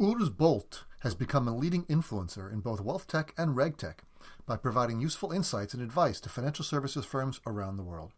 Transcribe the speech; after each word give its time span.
Urs 0.00 0.30
Bolt 0.36 0.84
has 1.00 1.16
become 1.16 1.48
a 1.48 1.56
leading 1.56 1.84
influencer 1.86 2.52
in 2.52 2.60
both 2.60 2.80
wealth 2.80 3.08
tech 3.08 3.34
and 3.36 3.56
reg 3.56 3.76
tech 3.76 4.04
by 4.46 4.56
providing 4.56 5.00
useful 5.00 5.32
insights 5.32 5.74
and 5.74 5.82
advice 5.82 6.20
to 6.20 6.28
financial 6.28 6.64
services 6.64 7.04
firms 7.04 7.40
around 7.44 7.76
the 7.76 7.82
world. 7.82 8.12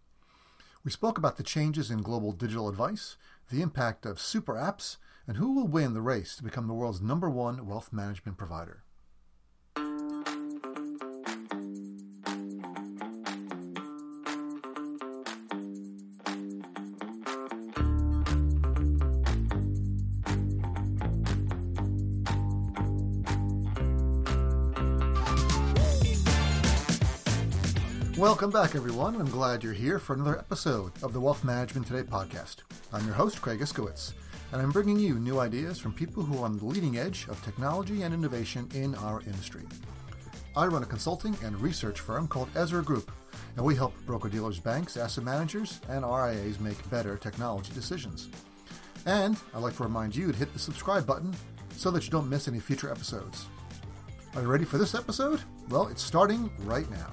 We 0.84 0.90
spoke 0.90 1.16
about 1.16 1.38
the 1.38 1.42
changes 1.42 1.90
in 1.90 2.02
global 2.02 2.32
digital 2.32 2.68
advice, 2.68 3.16
the 3.48 3.62
impact 3.62 4.04
of 4.04 4.20
super 4.20 4.56
apps, 4.56 4.98
and 5.26 5.38
who 5.38 5.54
will 5.54 5.66
win 5.66 5.94
the 5.94 6.02
race 6.02 6.36
to 6.36 6.42
become 6.42 6.66
the 6.66 6.74
world's 6.74 7.00
number 7.00 7.30
one 7.30 7.66
wealth 7.66 7.94
management 7.94 8.36
provider. 8.36 8.82
Welcome 28.40 28.58
back, 28.58 28.74
everyone. 28.74 29.16
I'm 29.16 29.28
glad 29.28 29.62
you're 29.62 29.74
here 29.74 29.98
for 29.98 30.14
another 30.14 30.38
episode 30.38 30.92
of 31.02 31.12
the 31.12 31.20
Wealth 31.20 31.44
Management 31.44 31.86
Today 31.86 32.02
podcast. 32.02 32.60
I'm 32.90 33.04
your 33.04 33.14
host, 33.14 33.42
Craig 33.42 33.60
Iskowitz, 33.60 34.14
and 34.50 34.62
I'm 34.62 34.70
bringing 34.70 34.98
you 34.98 35.18
new 35.18 35.40
ideas 35.40 35.78
from 35.78 35.92
people 35.92 36.22
who 36.22 36.38
are 36.38 36.46
on 36.46 36.56
the 36.56 36.64
leading 36.64 36.96
edge 36.96 37.28
of 37.28 37.44
technology 37.44 38.00
and 38.00 38.14
innovation 38.14 38.66
in 38.72 38.94
our 38.94 39.20
industry. 39.26 39.64
I 40.56 40.64
run 40.68 40.82
a 40.82 40.86
consulting 40.86 41.36
and 41.44 41.60
research 41.60 42.00
firm 42.00 42.26
called 42.26 42.48
Ezra 42.56 42.82
Group, 42.82 43.12
and 43.56 43.64
we 43.66 43.76
help 43.76 43.92
broker 44.06 44.30
dealers, 44.30 44.58
banks, 44.58 44.96
asset 44.96 45.22
managers, 45.22 45.78
and 45.90 46.02
RIAs 46.02 46.60
make 46.60 46.88
better 46.88 47.18
technology 47.18 47.74
decisions. 47.74 48.30
And 49.04 49.36
I'd 49.52 49.60
like 49.62 49.76
to 49.76 49.82
remind 49.82 50.16
you 50.16 50.32
to 50.32 50.38
hit 50.38 50.50
the 50.54 50.58
subscribe 50.58 51.06
button 51.06 51.36
so 51.76 51.90
that 51.90 52.04
you 52.04 52.10
don't 52.10 52.30
miss 52.30 52.48
any 52.48 52.58
future 52.58 52.90
episodes. 52.90 53.48
Are 54.34 54.40
you 54.40 54.48
ready 54.48 54.64
for 54.64 54.78
this 54.78 54.94
episode? 54.94 55.42
Well, 55.68 55.88
it's 55.88 56.02
starting 56.02 56.50
right 56.60 56.90
now. 56.90 57.10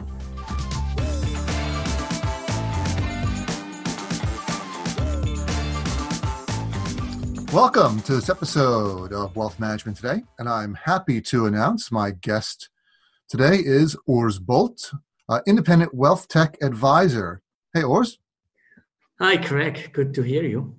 Welcome 7.54 8.02
to 8.02 8.14
this 8.14 8.30
episode 8.30 9.14
of 9.14 9.34
Wealth 9.38 9.58
Management 9.58 9.96
Today, 9.98 10.24
and 10.38 10.50
I'm 10.50 10.74
happy 10.74 11.22
to 11.22 11.46
announce 11.46 11.94
my 11.94 12.12
guest 12.12 12.70
today 13.30 13.56
is 13.56 13.96
Urs 14.08 14.40
Bolt, 14.42 14.92
uh, 15.30 15.40
independent 15.48 15.94
wealth 15.94 16.28
tech 16.28 16.58
advisor. 16.62 17.42
Hey, 17.74 17.84
Urs. 17.84 18.18
Hi, 19.22 19.38
Craig. 19.38 19.92
Good 19.94 20.14
to 20.16 20.24
hear 20.24 20.44
you. 20.44 20.76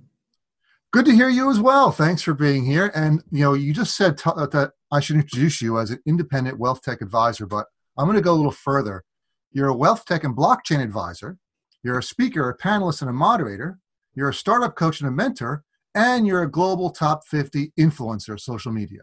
Good 0.93 1.07
to 1.07 1.13
hear 1.13 1.31
you 1.31 1.51
as 1.51 1.59
well. 1.59 1.91
Thanks 1.91 2.21
for 2.21 2.35
being 2.35 2.67
here. 2.67 2.93
And 2.95 3.23
you 3.31 3.45
know, 3.45 3.55
you 3.55 3.73
just 3.73 3.97
said 3.97 4.19
t- 4.19 4.31
uh, 4.37 4.47
that 4.49 4.73
I 4.93 5.01
should 5.01 5.17
introduce 5.17 5.63
you 5.63 5.79
as 5.79 5.91
an 5.91 6.01
independent 6.07 6.59
wealth 6.59 6.83
tech 6.83 7.01
advisor, 7.01 7.47
but 7.47 7.65
I'm 7.97 8.05
going 8.05 8.17
to 8.17 8.23
go 8.23 8.35
a 8.35 8.37
little 8.37 8.53
further. 8.53 9.05
You're 9.53 9.69
a 9.69 9.77
wealth 9.77 10.05
tech 10.05 10.23
and 10.23 10.37
blockchain 10.37 10.83
advisor. 10.83 11.39
You're 11.83 11.99
a 11.99 12.03
speaker, 12.03 12.47
a 12.51 12.57
panelist, 12.57 13.01
and 13.01 13.09
a 13.09 13.15
moderator. 13.15 13.79
You're 14.15 14.29
a 14.29 14.35
startup 14.35 14.77
coach 14.77 15.01
and 15.01 15.09
a 15.09 15.13
mentor 15.13 15.65
and 15.99 16.29
you're 16.29 16.45
a 16.45 16.51
global 16.51 16.91
top 16.91 17.27
50 17.27 17.73
influencer 17.77 18.33
of 18.35 18.41
social 18.41 18.71
media. 18.71 19.01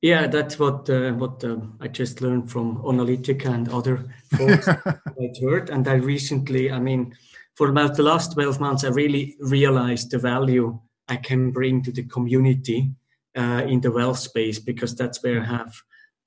Yeah, 0.00 0.26
that's 0.28 0.58
what 0.58 0.88
uh, 0.88 1.12
what 1.12 1.44
uh, 1.44 1.56
I 1.80 1.88
just 1.88 2.20
learned 2.20 2.50
from 2.50 2.78
Onalytica 2.82 3.46
and 3.46 3.68
other 3.68 3.96
folks 4.36 4.68
I 5.22 5.30
heard. 5.42 5.70
And 5.70 5.86
I 5.88 5.94
recently, 5.94 6.70
I 6.70 6.78
mean, 6.78 7.14
for 7.56 7.68
about 7.68 7.96
the 7.96 8.04
last 8.04 8.32
12 8.32 8.60
months, 8.60 8.84
I 8.84 8.88
really 8.88 9.36
realized 9.40 10.10
the 10.10 10.18
value 10.18 10.78
I 11.08 11.16
can 11.16 11.50
bring 11.50 11.82
to 11.82 11.92
the 11.92 12.04
community 12.04 12.92
uh, 13.36 13.64
in 13.66 13.80
the 13.80 13.90
wealth 13.90 14.20
space 14.20 14.60
because 14.60 14.94
that's 14.94 15.22
where 15.22 15.42
I 15.42 15.46
have 15.46 15.74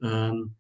um, 0.04 0.52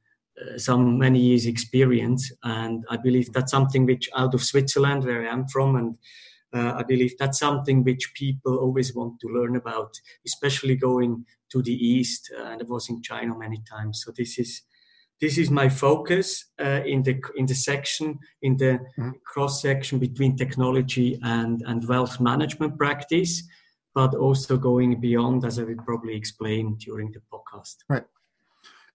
uh, 0.41 0.57
some 0.57 0.97
many 0.97 1.19
years 1.19 1.45
experience. 1.45 2.31
And 2.43 2.85
I 2.89 2.95
believe 2.95 3.33
that's 3.33 3.51
something 3.51 3.85
which 3.85 4.09
out 4.15 4.33
of 4.33 4.41
Switzerland, 4.41 5.03
where 5.03 5.27
I 5.27 5.33
am 5.33 5.47
from, 5.49 5.75
and 5.75 5.97
uh, 6.53 6.73
I 6.77 6.83
believe 6.83 7.17
that's 7.17 7.39
something 7.39 7.83
which 7.83 8.13
people 8.13 8.57
always 8.57 8.93
want 8.93 9.19
to 9.21 9.27
learn 9.27 9.55
about, 9.55 9.93
especially 10.25 10.75
going 10.75 11.25
to 11.51 11.61
the 11.61 11.73
east. 11.73 12.31
Uh, 12.37 12.43
and 12.43 12.61
I 12.61 12.65
was 12.65 12.89
in 12.89 13.01
China 13.01 13.37
many 13.37 13.61
times, 13.69 14.03
so 14.05 14.11
this 14.15 14.37
is 14.37 14.61
this 15.21 15.37
is 15.37 15.51
my 15.51 15.69
focus 15.69 16.45
uh, 16.59 16.81
in 16.83 17.03
the 17.03 17.21
in 17.35 17.45
the 17.45 17.55
section 17.55 18.17
in 18.41 18.57
the 18.57 18.79
mm-hmm. 18.97 19.11
cross 19.25 19.61
section 19.61 19.99
between 19.99 20.35
technology 20.35 21.19
and 21.23 21.61
and 21.67 21.87
wealth 21.87 22.19
management 22.19 22.77
practice, 22.77 23.43
but 23.93 24.15
also 24.15 24.57
going 24.57 24.99
beyond, 24.99 25.45
as 25.45 25.59
I 25.59 25.63
will 25.63 25.83
probably 25.85 26.15
explain 26.15 26.75
during 26.77 27.11
the 27.11 27.21
podcast. 27.31 27.75
Right, 27.87 28.05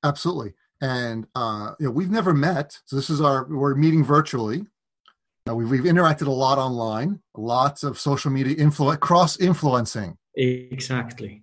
absolutely. 0.02 0.54
And 0.82 1.26
uh, 1.34 1.72
you 1.80 1.86
know, 1.86 1.92
we've 1.92 2.10
never 2.10 2.34
met, 2.34 2.78
so 2.84 2.96
this 2.96 3.08
is 3.08 3.20
our 3.20 3.46
we're 3.48 3.74
meeting 3.74 4.04
virtually 4.04 4.66
we've, 5.54 5.70
we've 5.70 5.84
interacted 5.84 6.26
a 6.26 6.30
lot 6.30 6.58
online, 6.58 7.20
lots 7.36 7.82
of 7.82 7.98
social 7.98 8.30
media 8.30 8.56
influence, 8.56 8.98
cross 8.98 9.38
influencing. 9.38 10.16
Exactly. 10.34 11.42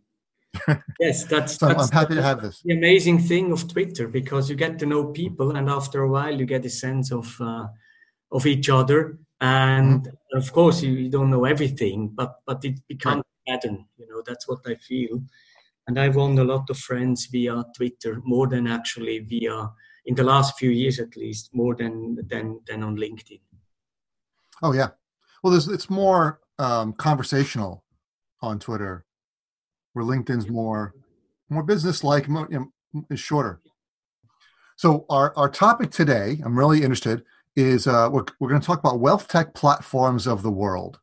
yes, 0.99 1.25
that's, 1.25 1.57
so 1.57 1.67
that's 1.67 1.91
I'm 1.91 1.91
happy 1.91 2.15
to 2.15 2.21
have 2.21 2.41
this. 2.41 2.61
The 2.63 2.75
amazing 2.75 3.19
thing 3.19 3.51
of 3.51 3.67
Twitter 3.67 4.07
because 4.07 4.49
you 4.49 4.55
get 4.55 4.77
to 4.79 4.85
know 4.85 5.05
people, 5.05 5.55
and 5.55 5.69
after 5.69 6.03
a 6.03 6.09
while, 6.09 6.37
you 6.37 6.45
get 6.45 6.65
a 6.65 6.69
sense 6.69 7.11
of 7.11 7.35
uh, 7.41 7.67
of 8.31 8.45
each 8.45 8.69
other. 8.69 9.17
And 9.41 10.01
mm-hmm. 10.01 10.37
of 10.37 10.51
course, 10.53 10.81
you, 10.81 10.91
you, 10.91 11.09
don't 11.09 11.31
know 11.31 11.45
everything, 11.45 12.09
but 12.13 12.35
but 12.45 12.63
it 12.65 12.79
becomes 12.87 13.23
right. 13.47 13.55
a 13.55 13.59
pattern. 13.59 13.85
You 13.97 14.07
know, 14.07 14.21
that's 14.25 14.47
what 14.47 14.59
I 14.67 14.75
feel. 14.75 15.21
And 15.87 15.99
I've 15.99 16.15
won 16.15 16.37
a 16.37 16.43
lot 16.43 16.69
of 16.69 16.77
friends 16.77 17.25
via 17.25 17.63
Twitter, 17.75 18.21
more 18.23 18.47
than 18.47 18.67
actually 18.67 19.19
via 19.19 19.69
in 20.05 20.15
the 20.15 20.23
last 20.23 20.57
few 20.57 20.69
years, 20.69 20.99
at 20.99 21.17
least, 21.17 21.49
more 21.53 21.75
than 21.75 22.17
than 22.27 22.59
than 22.67 22.83
on 22.83 22.95
LinkedIn. 22.95 23.41
Oh 24.61 24.73
yeah. 24.73 24.89
Well, 25.43 25.51
there's 25.51 25.67
it's 25.67 25.89
more 25.89 26.39
um, 26.59 26.93
conversational 26.93 27.83
on 28.41 28.59
Twitter, 28.59 29.05
where 29.93 30.05
LinkedIn's 30.05 30.49
more 30.49 30.93
more 31.49 31.63
business 31.63 32.03
like, 32.03 32.27
you 32.27 32.33
know, 32.93 33.05
is 33.09 33.19
shorter. 33.19 33.61
So 34.75 35.05
our 35.09 35.33
our 35.37 35.49
topic 35.49 35.91
today, 35.91 36.41
I'm 36.43 36.57
really 36.57 36.83
interested, 36.83 37.23
is 37.55 37.87
uh, 37.87 38.09
we're 38.11 38.25
we're 38.39 38.49
going 38.49 38.61
to 38.61 38.65
talk 38.65 38.79
about 38.79 38.99
wealth 38.99 39.27
tech 39.27 39.53
platforms 39.53 40.27
of 40.27 40.41
the 40.41 40.51
world. 40.51 40.99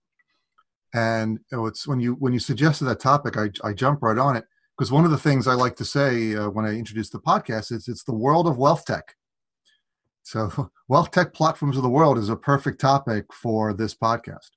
And 0.93 1.39
you 1.51 1.59
know, 1.59 1.67
it's 1.67 1.87
when 1.87 2.01
you 2.01 2.15
when 2.15 2.33
you 2.33 2.41
suggested 2.41 2.85
that 2.87 3.01
topic, 3.01 3.37
I 3.37 3.51
I 3.63 3.73
jump 3.73 4.03
right 4.03 4.19
on 4.19 4.37
it 4.37 4.45
because 4.77 4.91
one 4.91 5.05
of 5.05 5.11
the 5.11 5.19
things 5.19 5.47
I 5.47 5.55
like 5.55 5.77
to 5.77 5.85
say 5.85 6.35
uh, 6.35 6.49
when 6.49 6.65
I 6.65 6.77
introduce 6.77 7.11
the 7.11 7.21
podcast 7.21 7.71
is 7.73 7.87
it's 7.89 8.05
the 8.05 8.15
world 8.15 8.47
of 8.47 8.57
wealth 8.57 8.85
tech. 8.85 9.15
So, 10.31 10.71
wealth 10.89 11.11
tech 11.11 11.35
platforms 11.35 11.77
of 11.77 11.83
the 11.83 11.89
world 11.89 12.17
is 12.17 12.29
a 12.29 12.37
perfect 12.37 12.81
topic 12.81 13.33
for 13.33 13.75
this 13.75 13.97
podcast. 13.97 14.51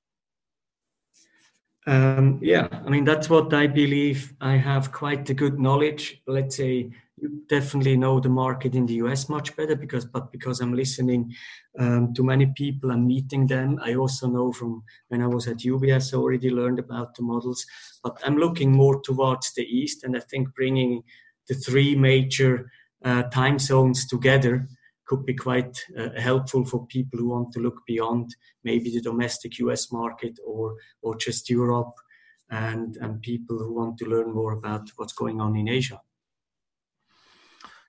Um, 1.86 2.38
yeah, 2.40 2.68
I 2.70 2.88
mean, 2.88 3.04
that's 3.04 3.28
what 3.28 3.52
I 3.52 3.66
believe. 3.66 4.34
I 4.40 4.52
have 4.52 4.92
quite 4.92 5.28
a 5.30 5.34
good 5.34 5.58
knowledge. 5.58 6.22
Let's 6.28 6.56
say 6.56 6.92
you 7.16 7.42
definitely 7.48 7.96
know 7.96 8.20
the 8.20 8.28
market 8.28 8.76
in 8.76 8.86
the 8.86 8.94
US 9.04 9.28
much 9.28 9.56
better 9.56 9.74
because, 9.74 10.04
but 10.04 10.30
because 10.30 10.60
I'm 10.60 10.74
listening 10.74 11.34
um, 11.78 12.14
to 12.14 12.22
many 12.22 12.46
people 12.56 12.92
and 12.92 13.04
meeting 13.04 13.48
them, 13.48 13.80
I 13.82 13.96
also 13.96 14.28
know 14.28 14.52
from 14.52 14.84
when 15.08 15.22
I 15.22 15.26
was 15.26 15.48
at 15.48 15.58
UBS, 15.58 16.14
I 16.14 16.18
already 16.18 16.50
learned 16.50 16.78
about 16.78 17.16
the 17.16 17.22
models. 17.22 17.66
But 18.04 18.16
I'm 18.24 18.36
looking 18.36 18.70
more 18.70 19.00
towards 19.02 19.52
the 19.54 19.64
East, 19.64 20.04
and 20.04 20.16
I 20.16 20.20
think 20.20 20.54
bringing 20.54 21.02
the 21.48 21.54
three 21.54 21.96
major 21.96 22.70
uh, 23.04 23.24
time 23.24 23.58
zones 23.58 24.06
together 24.06 24.68
could 25.06 25.24
be 25.26 25.34
quite 25.34 25.76
uh, 25.98 26.08
helpful 26.18 26.64
for 26.64 26.86
people 26.86 27.18
who 27.18 27.28
want 27.28 27.52
to 27.52 27.60
look 27.60 27.80
beyond 27.86 28.34
maybe 28.62 28.90
the 28.90 29.00
domestic 29.00 29.58
US 29.58 29.92
market 29.92 30.38
or, 30.46 30.76
or 31.02 31.16
just 31.16 31.50
Europe 31.50 31.94
and, 32.50 32.96
and 32.96 33.20
people 33.22 33.58
who 33.58 33.74
want 33.74 33.98
to 33.98 34.06
learn 34.06 34.32
more 34.32 34.52
about 34.52 34.88
what's 34.96 35.12
going 35.12 35.40
on 35.40 35.56
in 35.56 35.68
Asia. 35.68 36.00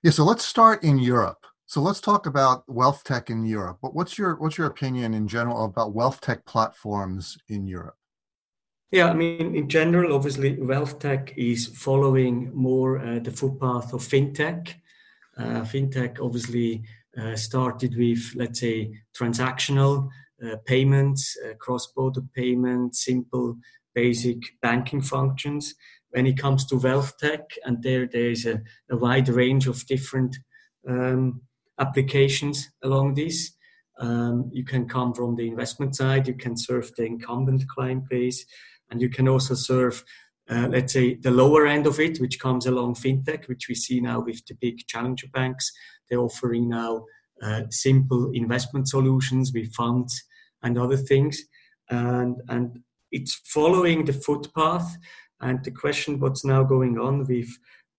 Yeah, 0.02 0.10
so 0.10 0.24
let's 0.24 0.44
start 0.44 0.82
in 0.84 0.98
Europe. 0.98 1.46
So 1.66 1.80
let's 1.80 2.00
talk 2.00 2.26
about 2.26 2.62
wealth 2.68 3.02
tech 3.02 3.28
in 3.28 3.44
Europe. 3.44 3.78
But 3.82 3.92
what's 3.92 4.16
your 4.16 4.36
what's 4.36 4.56
your 4.56 4.68
opinion 4.68 5.14
in 5.14 5.26
general 5.26 5.64
about 5.64 5.94
wealth 5.94 6.20
tech 6.20 6.44
platforms 6.44 7.38
in 7.48 7.66
Europe? 7.66 7.96
Yeah, 8.92 9.10
I 9.10 9.14
mean, 9.14 9.56
in 9.56 9.68
general, 9.68 10.14
obviously, 10.14 10.60
wealth 10.60 11.00
tech 11.00 11.36
is 11.36 11.66
following 11.66 12.54
more 12.54 13.00
uh, 13.00 13.18
the 13.18 13.32
footpath 13.32 13.92
of 13.92 14.02
fintech. 14.02 14.74
Uh, 15.36 15.62
fintech 15.62 16.18
obviously 16.22 16.84
started 17.34 17.96
with, 17.96 18.32
let's 18.34 18.60
say, 18.60 18.92
transactional 19.18 20.08
uh, 20.44 20.56
payments, 20.66 21.36
uh, 21.44 21.54
cross-border 21.54 22.20
payments, 22.34 23.04
simple, 23.04 23.56
basic 23.94 24.38
banking 24.60 25.00
functions. 25.00 25.74
When 26.10 26.26
it 26.26 26.38
comes 26.38 26.66
to 26.66 26.76
wealth 26.76 27.16
tech, 27.18 27.50
and 27.64 27.82
there 27.82 28.06
there 28.06 28.30
is 28.30 28.46
a, 28.46 28.60
a 28.90 28.96
wide 28.96 29.28
range 29.28 29.66
of 29.66 29.86
different 29.86 30.36
um, 30.88 31.40
applications 31.78 32.70
along 32.82 33.14
this. 33.14 33.52
Um, 33.98 34.50
you 34.52 34.64
can 34.64 34.86
come 34.86 35.14
from 35.14 35.36
the 35.36 35.48
investment 35.48 35.96
side, 35.96 36.28
you 36.28 36.34
can 36.34 36.56
serve 36.56 36.94
the 36.96 37.04
incumbent 37.04 37.66
client 37.68 38.08
base, 38.10 38.44
and 38.90 39.00
you 39.00 39.08
can 39.08 39.26
also 39.26 39.54
serve 39.54 40.04
uh, 40.48 40.68
let's 40.70 40.92
say, 40.92 41.14
the 41.14 41.30
lower 41.30 41.66
end 41.66 41.86
of 41.86 41.98
it, 41.98 42.18
which 42.18 42.38
comes 42.38 42.66
along 42.66 42.94
fintech, 42.94 43.48
which 43.48 43.66
we 43.68 43.74
see 43.74 44.00
now 44.00 44.20
with 44.20 44.44
the 44.46 44.54
big 44.60 44.86
challenger 44.86 45.26
banks. 45.32 45.72
They're 46.08 46.20
offering 46.20 46.68
now 46.68 47.04
uh, 47.42 47.62
simple 47.70 48.30
investment 48.32 48.88
solutions 48.88 49.52
with 49.52 49.74
funds 49.74 50.22
and 50.62 50.78
other 50.78 50.96
things. 50.96 51.40
And, 51.90 52.36
and 52.48 52.80
it's 53.12 53.34
following 53.46 54.04
the 54.04 54.12
footpath. 54.12 54.96
And 55.40 55.62
the 55.64 55.70
question 55.70 56.18
what's 56.18 56.44
now 56.44 56.62
going 56.64 56.98
on 56.98 57.26
with 57.26 57.48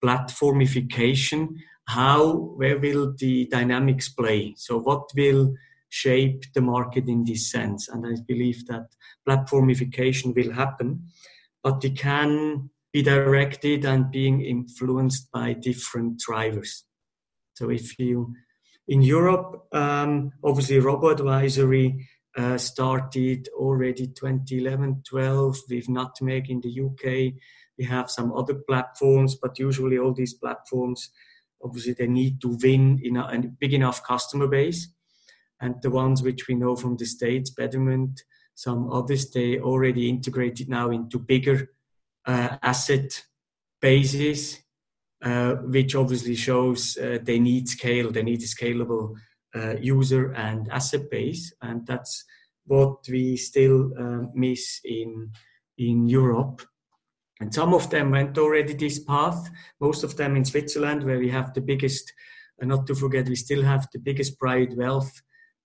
platformification, 0.04 1.50
how, 1.88 2.33
where 2.56 2.80
will 2.80 3.13
the 3.18 3.48
dynamics 3.48 4.10
play? 4.10 4.53
So, 4.57 4.80
what 4.80 5.10
will 5.15 5.53
shape 5.89 6.44
the 6.53 6.62
market 6.62 7.07
in 7.07 7.24
this 7.24 7.50
sense? 7.51 7.88
And 7.88 8.06
I 8.06 8.19
believe 8.27 8.65
that 8.68 8.88
platformification 9.27 10.36
will 10.36 10.51
happen 10.51 11.07
but 11.68 11.83
it 11.83 11.98
can 11.98 12.69
be 12.94 13.01
directed 13.01 13.83
and 13.83 14.10
being 14.10 14.42
influenced 14.42 15.30
by 15.31 15.51
different 15.51 16.18
drivers. 16.18 16.86
So 17.57 17.71
if 17.71 17.98
you 17.98 18.36
in 18.88 19.01
Europe, 19.01 19.68
um, 19.74 20.31
obviously 20.44 20.77
Robo 20.77 21.09
Advisory 21.09 22.07
uh, 22.38 22.56
started 22.59 23.50
already 23.57 24.06
2011, 24.06 25.01
12 25.09 25.57
with 25.68 25.89
Nutmeg 25.89 26.51
in 26.51 26.62
the 26.62 26.69
UK. 26.86 27.33
We 27.80 27.86
have 27.86 28.12
some 28.12 28.31
other 28.31 28.54
platforms, 28.54 29.38
but 29.42 29.57
usually 29.57 29.98
all 29.98 30.13
these 30.13 30.36
platforms, 30.36 31.09
obviously 31.63 31.94
they 31.94 32.06
need 32.06 32.39
to 32.42 32.56
win 32.62 33.00
in 33.04 33.18
a, 33.18 33.25
a 33.25 33.39
big 33.39 33.74
enough 33.74 34.03
customer 34.03 34.45
base. 34.48 34.94
And 35.60 35.81
the 35.81 35.89
ones 35.89 36.21
which 36.21 36.48
we 36.48 36.53
know 36.53 36.75
from 36.75 36.95
the 36.95 37.07
States, 37.07 37.50
Betterment, 37.50 38.21
some 38.53 38.92
others, 38.92 39.31
they 39.31 39.60
already 39.60 40.10
integrated 40.10 40.69
now 40.69 40.92
into 40.92 41.18
bigger 41.18 41.71
uh, 42.24 42.57
asset 42.62 43.24
bases, 43.81 44.60
uh, 45.24 45.56
which 45.56 45.96
obviously 45.96 46.36
shows 46.36 46.98
uh, 46.98 47.18
they 47.24 47.40
need 47.40 47.68
scale, 47.68 48.12
they 48.12 48.24
need 48.24 48.42
a 48.42 48.46
scalable 48.46 49.16
uh, 49.56 49.75
user 49.80 50.31
and 50.34 50.69
asset 50.69 51.10
base. 51.10 51.54
And 51.62 51.86
that's 51.88 52.24
what 52.66 52.98
we 53.10 53.38
still 53.38 53.92
uh, 53.98 54.28
miss 54.34 54.80
in, 54.84 55.31
in 55.78 56.08
Europe. 56.08 56.62
And 57.40 57.54
some 57.54 57.74
of 57.74 57.90
them 57.90 58.12
went 58.12 58.38
already 58.38 58.74
this 58.74 59.00
path, 59.00 59.50
most 59.80 60.04
of 60.04 60.18
them 60.18 60.36
in 60.36 60.46
Switzerland, 60.46 61.04
where 61.04 61.20
we 61.20 61.30
have 61.30 61.54
the 61.54 61.62
biggest, 61.62 62.12
not 62.60 62.88
to 62.88 62.96
forget, 62.96 63.30
we 63.30 63.36
still 63.36 63.63
have 63.63 63.88
the 63.94 64.00
biggest 64.00 64.40
private 64.40 64.75
wealth 64.75 65.22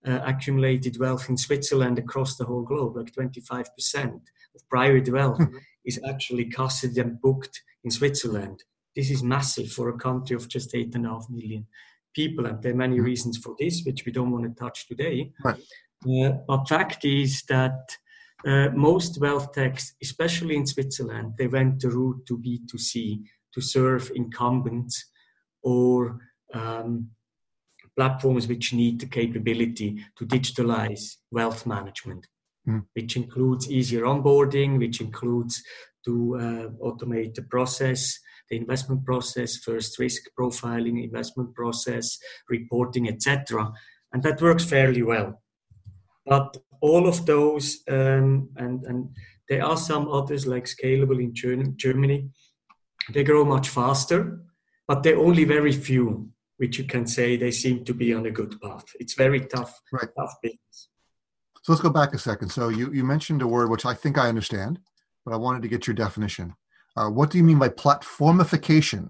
uh, 0.07 0.21
accumulated 0.25 0.99
wealth 0.99 1.29
in 1.29 1.37
Switzerland 1.37 1.99
across 1.99 2.37
the 2.37 2.45
whole 2.45 2.63
globe, 2.63 2.97
like 2.97 3.13
25% 3.15 3.67
of 4.55 4.69
private 4.69 5.11
wealth 5.13 5.39
mm-hmm. 5.39 5.57
is 5.85 6.01
actually 6.07 6.51
custodied 6.51 6.99
and 6.99 7.21
booked 7.21 7.63
in 7.85 7.91
Switzerland. 7.91 8.63
This 8.95 9.11
is 9.11 9.23
massive 9.23 9.71
for 9.71 9.89
a 9.89 9.99
country 9.99 10.37
of 10.37 10.49
just 10.49 10.75
eight 10.75 10.95
and 10.95 11.07
a 11.07 11.11
half 11.11 11.27
million 11.31 11.67
people, 12.15 12.47
and 12.47 12.63
there 12.63 12.73
are 12.73 12.77
many 12.77 12.97
mm-hmm. 12.97 13.07
reasons 13.07 13.39
for 13.39 13.55
this, 13.59 13.83
which 13.85 14.05
we 14.05 14.13
don't 14.13 14.31
want 14.31 14.45
to 14.45 14.63
touch 14.63 14.87
today. 14.87 15.33
Right. 15.45 15.61
Uh, 16.05 16.33
but 16.47 16.69
fact 16.69 17.05
is 17.05 17.43
that 17.49 17.97
uh, 18.47 18.69
most 18.75 19.21
wealth 19.21 19.53
techs, 19.53 19.95
especially 20.03 20.57
in 20.57 20.67
Switzerland, 20.67 21.35
they 21.39 21.47
went 21.47 21.81
the 21.81 21.91
route 21.91 22.27
to 22.27 22.39
B2C 22.39 23.23
to 23.55 23.61
serve 23.61 24.11
incumbents 24.15 25.11
or 25.63 26.19
um, 26.53 27.09
platforms 27.97 28.49
which 28.49 28.73
need 28.73 29.01
the 29.01 29.07
capability 29.07 30.05
to 30.17 30.27
digitalize 30.27 31.17
wealth 31.31 31.67
management, 31.67 32.27
mm. 32.67 32.85
which 32.95 33.17
includes 33.17 33.71
easier 33.71 34.03
onboarding, 34.03 34.79
which 34.79 35.01
includes 35.01 35.63
to 36.05 36.37
uh, 36.37 36.85
automate 36.85 37.35
the 37.35 37.43
process, 37.43 38.19
the 38.51 38.57
investment 38.57 39.05
process, 39.05 39.57
first 39.57 39.99
risk 39.99 40.23
profiling, 40.39 41.03
investment 41.03 41.55
process, 41.55 42.19
reporting, 42.49 43.09
etc. 43.09 43.73
And 44.13 44.23
that 44.23 44.41
works 44.41 44.65
fairly 44.65 45.03
well. 45.03 45.43
But 46.27 46.57
all 46.81 47.09
of 47.09 47.27
those, 47.27 47.81
um, 47.89 48.51
and, 48.57 48.85
and 48.85 49.09
there 49.49 49.65
are 49.65 49.77
some 49.77 50.09
others 50.09 50.47
like 50.47 50.65
Scalable 50.65 51.21
in 51.21 51.35
Germany, 51.77 52.29
they 53.13 53.25
grow 53.25 53.45
much 53.45 53.69
faster, 53.69 54.41
but 54.87 55.03
they're 55.03 55.19
only 55.19 55.45
very 55.45 55.73
few 55.73 56.33
which 56.63 56.79
you 56.79 56.85
can 56.85 57.05
say 57.09 57.37
they 57.37 57.51
seem 57.51 57.85
to 57.85 57.93
be 57.93 58.15
on 58.15 58.25
a 58.27 58.31
good 58.31 58.61
path. 58.61 58.85
It's 59.01 59.15
very 59.15 59.41
tough, 59.41 59.81
right. 59.93 60.09
tough 60.17 60.35
business. 60.41 60.91
So 61.63 61.73
let's 61.73 61.83
go 61.83 61.91
back 61.91 62.15
a 62.15 62.19
second. 62.19 62.51
So 62.51 62.69
you, 62.69 62.93
you 62.93 63.03
mentioned 63.03 63.43
a 63.43 63.49
word 63.49 63.69
which 63.69 63.85
I 63.85 63.95
think 63.95 64.17
I 64.17 64.29
understand, 64.29 64.79
but 65.25 65.35
I 65.35 65.39
wanted 65.39 65.63
to 65.63 65.69
get 65.69 65.89
your 65.89 65.95
definition. 65.95 66.55
Uh, 66.97 67.09
what 67.09 67.31
do 67.31 67.39
you 67.39 67.45
mean 67.45 67.59
by 67.59 67.69
platformification? 67.69 69.09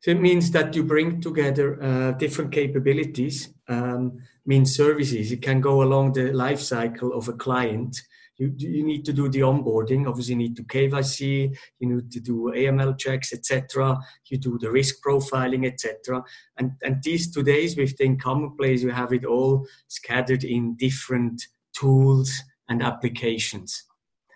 So 0.00 0.10
it 0.10 0.20
means 0.20 0.50
that 0.50 0.74
you 0.74 0.82
bring 0.82 1.20
together 1.20 1.80
uh, 1.82 2.12
different 2.12 2.50
capabilities, 2.52 3.54
um, 3.68 4.18
means 4.44 4.74
services. 4.74 5.30
It 5.30 5.42
can 5.42 5.60
go 5.60 5.82
along 5.82 6.14
the 6.14 6.32
life 6.32 6.60
cycle 6.60 7.12
of 7.12 7.28
a 7.28 7.34
client 7.34 7.96
you, 8.42 8.54
you 8.56 8.84
need 8.84 9.04
to 9.04 9.12
do 9.12 9.28
the 9.28 9.40
onboarding. 9.40 10.08
Obviously, 10.08 10.34
you 10.34 10.38
need 10.38 10.56
to 10.56 10.64
KYC, 10.64 11.56
you 11.78 11.88
need 11.88 12.10
to 12.10 12.20
do 12.20 12.52
AML 12.54 12.98
checks, 12.98 13.32
etc. 13.32 13.98
You 14.26 14.38
do 14.38 14.58
the 14.58 14.70
risk 14.70 14.96
profiling, 15.04 15.66
etc. 15.66 16.22
And 16.58 16.72
and 16.82 17.02
these 17.02 17.32
two 17.32 17.42
days 17.42 17.76
with 17.76 17.96
the 17.96 18.04
incumbent 18.04 18.58
players, 18.58 18.82
you 18.82 18.90
have 18.90 19.12
it 19.12 19.24
all 19.24 19.66
scattered 19.88 20.44
in 20.44 20.76
different 20.76 21.42
tools 21.78 22.32
and 22.68 22.82
applications. 22.82 23.84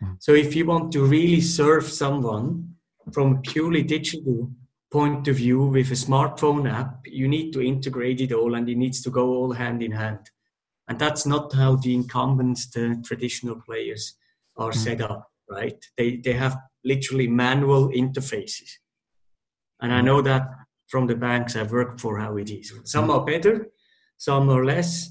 Hmm. 0.00 0.12
So 0.18 0.32
if 0.32 0.54
you 0.54 0.66
want 0.66 0.92
to 0.92 1.04
really 1.04 1.40
serve 1.40 1.84
someone 1.84 2.76
from 3.12 3.36
a 3.36 3.40
purely 3.40 3.82
digital 3.82 4.50
point 4.90 5.28
of 5.28 5.36
view 5.36 5.64
with 5.64 5.90
a 5.90 5.94
smartphone 5.94 6.70
app, 6.70 7.00
you 7.04 7.28
need 7.28 7.52
to 7.52 7.60
integrate 7.60 8.20
it 8.20 8.32
all 8.32 8.54
and 8.54 8.68
it 8.68 8.76
needs 8.76 9.02
to 9.02 9.10
go 9.10 9.28
all 9.28 9.52
hand 9.52 9.82
in 9.82 9.92
hand. 9.92 10.30
And 10.88 10.98
that's 10.98 11.26
not 11.26 11.52
how 11.52 11.76
the 11.76 11.94
incumbents, 11.94 12.70
the 12.70 13.02
traditional 13.04 13.60
players, 13.60 14.14
are 14.56 14.70
mm. 14.70 14.74
set 14.76 15.00
up, 15.00 15.28
right? 15.50 15.84
They, 15.96 16.16
they 16.16 16.32
have 16.34 16.56
literally 16.84 17.26
manual 17.26 17.88
interfaces. 17.88 18.70
And 19.80 19.92
I 19.92 20.00
know 20.00 20.22
that 20.22 20.48
from 20.86 21.06
the 21.06 21.16
banks 21.16 21.56
I've 21.56 21.72
worked 21.72 22.00
for 22.00 22.18
how 22.18 22.36
it 22.36 22.50
is. 22.50 22.72
Some 22.84 23.10
are 23.10 23.24
better, 23.24 23.68
some 24.16 24.48
are 24.48 24.64
less. 24.64 25.10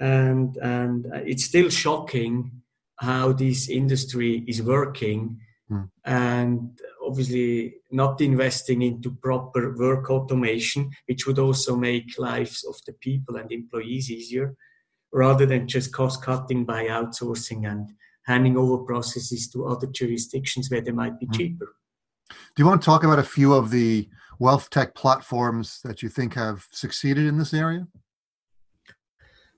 And, 0.00 0.56
and 0.56 1.06
it's 1.14 1.44
still 1.44 1.68
shocking 1.68 2.61
how 3.02 3.32
this 3.32 3.68
industry 3.68 4.44
is 4.46 4.62
working 4.62 5.36
mm. 5.68 5.88
and 6.04 6.78
obviously 7.04 7.74
not 7.90 8.20
investing 8.20 8.80
into 8.82 9.10
proper 9.16 9.74
work 9.76 10.08
automation, 10.08 10.88
which 11.06 11.26
would 11.26 11.40
also 11.40 11.74
make 11.74 12.16
lives 12.16 12.64
of 12.64 12.76
the 12.86 12.92
people 12.92 13.34
and 13.36 13.50
employees 13.50 14.08
easier 14.08 14.54
rather 15.12 15.44
than 15.44 15.66
just 15.66 15.92
cost 15.92 16.22
cutting 16.22 16.64
by 16.64 16.84
outsourcing 16.84 17.68
and 17.68 17.90
handing 18.24 18.56
over 18.56 18.78
processes 18.84 19.50
to 19.50 19.66
other 19.66 19.88
jurisdictions 19.88 20.70
where 20.70 20.80
they 20.80 20.92
might 20.92 21.18
be 21.18 21.26
mm-hmm. 21.26 21.36
cheaper. 21.36 21.74
Do 22.30 22.62
you 22.62 22.66
want 22.66 22.80
to 22.82 22.86
talk 22.86 23.02
about 23.02 23.18
a 23.18 23.24
few 23.24 23.52
of 23.52 23.70
the 23.70 24.08
wealth 24.38 24.70
tech 24.70 24.94
platforms 24.94 25.80
that 25.82 26.02
you 26.04 26.08
think 26.08 26.34
have 26.34 26.68
succeeded 26.70 27.26
in 27.26 27.36
this 27.36 27.52
area? 27.52 27.88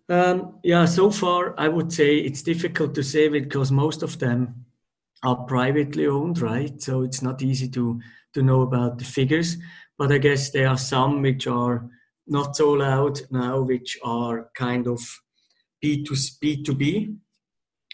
Um, 0.08 0.58
yeah, 0.62 0.84
so 0.84 1.10
far 1.10 1.58
I 1.58 1.68
would 1.68 1.92
say 1.92 2.16
it's 2.16 2.42
difficult 2.42 2.94
to 2.94 3.02
say 3.02 3.28
because 3.28 3.72
most 3.72 4.02
of 4.02 4.18
them 4.18 4.66
are 5.22 5.44
privately 5.44 6.06
owned, 6.06 6.40
right? 6.40 6.80
So 6.82 7.02
it's 7.02 7.22
not 7.22 7.42
easy 7.42 7.68
to 7.70 8.00
to 8.34 8.42
know 8.42 8.62
about 8.62 8.98
the 8.98 9.04
figures. 9.04 9.56
But 9.96 10.12
I 10.12 10.18
guess 10.18 10.50
there 10.50 10.68
are 10.68 10.78
some 10.78 11.22
which 11.22 11.46
are 11.46 11.88
not 12.26 12.56
so 12.56 12.72
loud 12.72 13.20
now, 13.30 13.60
which 13.60 13.96
are 14.02 14.50
kind 14.54 14.86
of 14.86 15.00
B2B, 15.82 16.64
to 16.64 16.74
b 16.74 17.14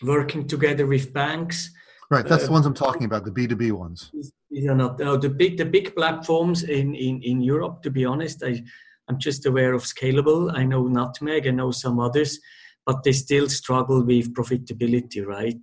working 0.03 0.47
together 0.47 0.87
with 0.87 1.13
banks. 1.13 1.71
Right, 2.11 2.27
that's 2.27 2.45
uh, 2.45 2.47
the 2.47 2.53
ones 2.53 2.67
I'm 2.67 2.75
talking 2.75 3.05
about, 3.05 3.25
the 3.25 3.31
B2B 3.31 3.73
ones. 3.73 4.11
These 4.51 4.67
are 4.67 4.75
not 4.75 5.01
uh, 5.01 5.17
the 5.17 5.29
big 5.29 5.59
the 5.59 5.65
big 5.65 5.95
platforms 5.95 6.65
in, 6.65 6.95
in, 6.95 7.23
in 7.23 7.41
Europe, 7.41 7.83
to 7.83 7.91
be 7.91 8.05
honest. 8.05 8.43
I, 8.43 8.65
I'm 9.11 9.19
just 9.19 9.45
aware 9.45 9.73
of 9.75 9.83
Scalable. 9.83 10.57
I 10.57 10.63
know 10.63 10.87
Nutmeg, 10.87 11.49
I 11.49 11.51
know 11.51 11.73
some 11.73 11.99
others, 11.99 12.39
but 12.87 13.03
they 13.03 13.11
still 13.11 13.49
struggle 13.49 14.05
with 14.05 14.33
profitability, 14.33 15.27
right? 15.27 15.59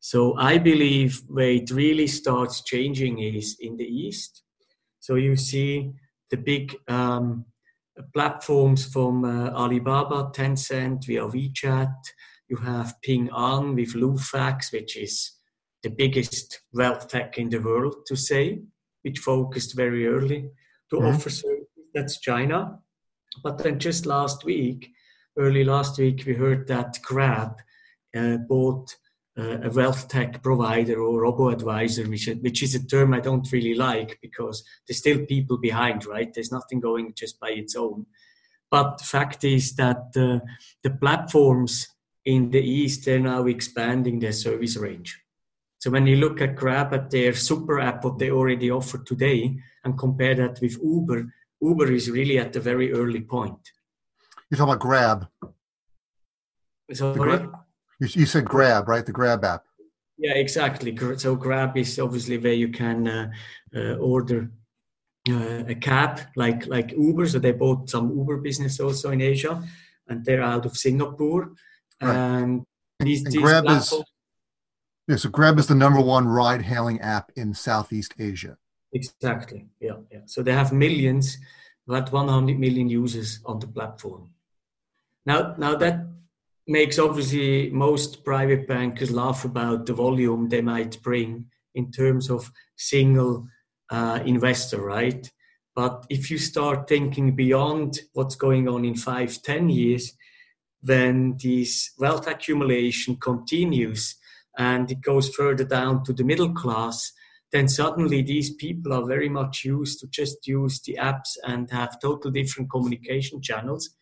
So 0.00 0.34
I 0.38 0.56
believe 0.56 1.20
where 1.28 1.50
it 1.50 1.70
really 1.70 2.06
starts 2.06 2.62
changing 2.62 3.18
is 3.18 3.58
in 3.60 3.76
the 3.76 3.84
East. 3.84 4.42
So 5.00 5.16
you 5.16 5.36
see 5.36 5.92
the 6.30 6.38
big 6.38 6.74
um, 6.88 7.44
platforms 8.14 8.86
from 8.90 9.22
uh, 9.26 9.50
Alibaba, 9.50 10.30
Tencent, 10.34 11.04
via 11.04 11.26
WeChat. 11.26 11.94
You 12.48 12.56
have 12.56 12.94
Ping 13.02 13.28
An 13.36 13.74
with 13.74 13.92
Lufax, 13.92 14.72
which 14.72 14.96
is 14.96 15.32
the 15.82 15.90
biggest 15.90 16.62
wealth 16.72 17.08
tech 17.08 17.36
in 17.36 17.50
the 17.50 17.58
world 17.58 18.06
to 18.06 18.16
say, 18.16 18.62
which 19.02 19.18
focused 19.18 19.76
very 19.76 20.06
early 20.06 20.48
to 20.88 20.96
mm-hmm. 20.96 21.06
offer 21.06 21.28
services. 21.28 21.57
That's 21.94 22.20
China. 22.20 22.78
But 23.42 23.58
then 23.58 23.78
just 23.78 24.06
last 24.06 24.44
week, 24.44 24.90
early 25.38 25.64
last 25.64 25.98
week, 25.98 26.24
we 26.26 26.34
heard 26.34 26.66
that 26.68 26.98
Grab 27.02 27.56
uh, 28.16 28.38
bought 28.38 28.94
uh, 29.38 29.58
a 29.62 29.70
wealth 29.70 30.08
tech 30.08 30.42
provider 30.42 31.00
or 31.00 31.22
robo 31.22 31.50
advisor, 31.50 32.04
which, 32.08 32.28
which 32.40 32.62
is 32.62 32.74
a 32.74 32.86
term 32.86 33.14
I 33.14 33.20
don't 33.20 33.50
really 33.52 33.74
like 33.74 34.18
because 34.20 34.64
there's 34.86 34.98
still 34.98 35.24
people 35.26 35.58
behind, 35.58 36.06
right? 36.06 36.32
There's 36.32 36.52
nothing 36.52 36.80
going 36.80 37.12
just 37.14 37.38
by 37.38 37.50
its 37.50 37.76
own. 37.76 38.06
But 38.70 38.98
the 38.98 39.04
fact 39.04 39.44
is 39.44 39.74
that 39.76 40.08
uh, 40.16 40.40
the 40.82 40.90
platforms 41.00 41.88
in 42.24 42.50
the 42.50 42.60
East, 42.60 43.04
they're 43.04 43.20
now 43.20 43.46
expanding 43.46 44.18
their 44.18 44.32
service 44.32 44.76
range. 44.76 45.18
So 45.78 45.90
when 45.90 46.06
you 46.06 46.16
look 46.16 46.40
at 46.40 46.56
Grab 46.56 46.92
at 46.92 47.10
their 47.10 47.32
super 47.32 47.78
app, 47.78 48.04
what 48.04 48.18
they 48.18 48.30
already 48.30 48.70
offer 48.70 48.98
today, 48.98 49.56
and 49.84 49.96
compare 49.96 50.34
that 50.34 50.60
with 50.60 50.76
Uber, 50.82 51.32
Uber 51.60 51.92
is 51.92 52.10
really 52.10 52.38
at 52.38 52.52
the 52.52 52.60
very 52.60 52.92
early 52.92 53.20
point. 53.20 53.72
You're 54.48 54.58
talking 54.58 54.72
about 54.72 54.80
Grab. 54.80 55.26
Sorry? 56.92 57.48
You, 58.00 58.08
you 58.14 58.26
said 58.26 58.44
Grab, 58.44 58.88
right? 58.88 59.04
The 59.04 59.12
Grab 59.12 59.44
app. 59.44 59.64
Yeah, 60.16 60.34
exactly. 60.34 60.96
So 61.16 61.36
Grab 61.36 61.76
is 61.76 61.98
obviously 61.98 62.38
where 62.38 62.52
you 62.52 62.68
can 62.68 63.06
uh, 63.06 63.30
uh, 63.74 63.94
order 63.94 64.50
uh, 65.28 65.64
a 65.68 65.74
cab, 65.74 66.20
like 66.34 66.66
like 66.66 66.92
Uber. 66.92 67.26
So 67.28 67.38
they 67.38 67.52
bought 67.52 67.90
some 67.90 68.16
Uber 68.16 68.38
business 68.38 68.80
also 68.80 69.10
in 69.10 69.20
Asia, 69.20 69.62
and 70.08 70.24
they're 70.24 70.42
out 70.42 70.66
of 70.66 70.76
Singapore. 70.76 71.52
Right. 72.00 72.16
And, 72.16 72.64
these, 73.00 73.24
and 73.24 73.32
these 73.32 73.42
Grab 73.42 73.68
is 73.68 73.94
yeah. 75.06 75.16
So 75.16 75.28
Grab 75.28 75.58
is 75.58 75.66
the 75.66 75.74
number 75.74 76.00
one 76.00 76.26
ride-hailing 76.26 77.00
app 77.00 77.30
in 77.36 77.54
Southeast 77.54 78.14
Asia. 78.18 78.56
Exactly. 78.92 79.66
Yeah, 79.80 79.98
yeah. 80.10 80.20
So 80.26 80.42
they 80.42 80.52
have 80.52 80.72
millions, 80.72 81.38
about 81.88 82.12
100 82.12 82.58
million 82.58 82.88
users 82.88 83.40
on 83.44 83.58
the 83.58 83.66
platform. 83.66 84.30
Now, 85.26 85.54
now 85.58 85.74
that 85.76 86.06
makes 86.66 86.98
obviously 86.98 87.70
most 87.70 88.24
private 88.24 88.66
bankers 88.66 89.10
laugh 89.10 89.44
about 89.44 89.86
the 89.86 89.94
volume 89.94 90.48
they 90.48 90.60
might 90.60 91.02
bring 91.02 91.46
in 91.74 91.90
terms 91.90 92.30
of 92.30 92.50
single 92.76 93.46
uh, 93.90 94.20
investor, 94.24 94.80
right? 94.80 95.30
But 95.74 96.06
if 96.10 96.30
you 96.30 96.38
start 96.38 96.88
thinking 96.88 97.36
beyond 97.36 98.00
what's 98.12 98.34
going 98.34 98.68
on 98.68 98.84
in 98.84 98.96
five, 98.96 99.40
ten 99.42 99.68
years, 99.68 100.12
then 100.82 101.36
this 101.42 101.92
wealth 101.98 102.26
accumulation 102.26 103.16
continues 103.16 104.16
and 104.56 104.90
it 104.90 105.00
goes 105.00 105.28
further 105.34 105.64
down 105.64 106.04
to 106.04 106.12
the 106.12 106.24
middle 106.24 106.52
class, 106.52 107.12
then 107.52 107.68
suddenly 107.68 108.22
these 108.22 108.54
people 108.54 108.92
are 108.92 109.06
very 109.06 109.28
much 109.28 109.64
used 109.64 110.00
to 110.00 110.06
just 110.08 110.46
use 110.46 110.80
the 110.82 110.98
apps 111.00 111.36
and 111.44 111.70
have 111.70 112.00
total 112.00 112.30
different 112.30 112.70
communication 112.70 113.40
channels 113.40 113.96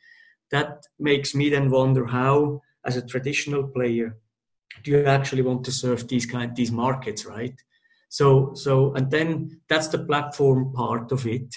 that 0.51 0.85
makes 0.99 1.35
me 1.35 1.49
then 1.49 1.71
wonder 1.71 2.07
how, 2.07 2.61
as 2.85 2.97
a 2.97 3.07
traditional 3.07 3.67
player, 3.67 4.17
do 4.85 4.91
you 4.91 5.05
actually 5.05 5.43
want 5.43 5.65
to 5.65 5.73
serve 5.73 6.07
these 6.09 6.27
kind 6.27 6.55
these 6.55 6.71
markets, 6.71 7.25
right? 7.27 7.55
So 8.09 8.55
so 8.55 8.95
and 8.95 9.11
then 9.11 9.61
that's 9.69 9.89
the 9.89 10.05
platform 10.05 10.73
part 10.73 11.13
of 11.13 11.27
it. 11.27 11.55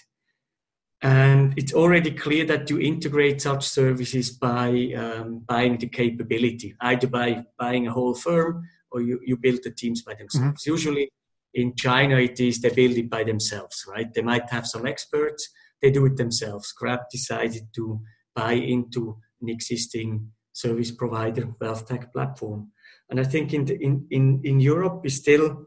And 1.01 1.53
it's 1.55 1.74
already 1.74 2.12
clear 2.12 2.46
that 2.46 2.69
you 2.69 2.79
integrate 2.79 3.41
such 3.41 3.65
services 3.65 4.31
by 4.31 4.91
um, 4.98 5.39
buying 5.48 5.77
the 5.77 5.88
capability, 5.88 6.75
either 6.81 7.08
by 7.08 7.46
buying 7.58 7.88
a 7.88 7.91
whole 7.91 8.13
firm 8.13 8.67
or 8.91 9.01
you, 9.01 9.19
you 9.24 9.38
build 9.38 9.60
the 9.63 9.72
teams 9.72 10.01
by 10.01 10.15
themselves. 10.15 10.63
Mm-hmm. 10.63 10.72
Usually 10.72 11.12
in 11.53 11.75
China, 11.75 12.18
it 12.18 12.39
is 12.39 12.62
they 12.62 12.70
build 12.70 12.98
it 12.98 13.10
by 13.10 13.24
themselves, 13.24 13.86
right? 13.88 14.13
They 14.13 14.22
might 14.22 14.50
have 14.50 14.68
some 14.68 14.86
experts, 14.86 15.50
they 15.82 15.91
do 15.91 16.06
it 16.06 16.18
themselves. 16.18 16.72
Grab 16.74 17.01
decided 17.12 17.63
to 17.75 18.01
buy 18.36 18.53
into 18.53 19.18
an 19.41 19.50
existing 19.50 20.32
service 20.53 20.91
provider 20.91 21.53
wealth 21.60 21.88
tech 21.88 22.12
platform. 22.13 22.72
And 23.10 23.20
I 23.20 23.24
think 23.24 23.53
in, 23.53 23.65
the, 23.65 23.75
in, 23.82 24.06
in, 24.12 24.41
in 24.44 24.60
Europe 24.60 25.01
is 25.06 25.18
still 25.18 25.65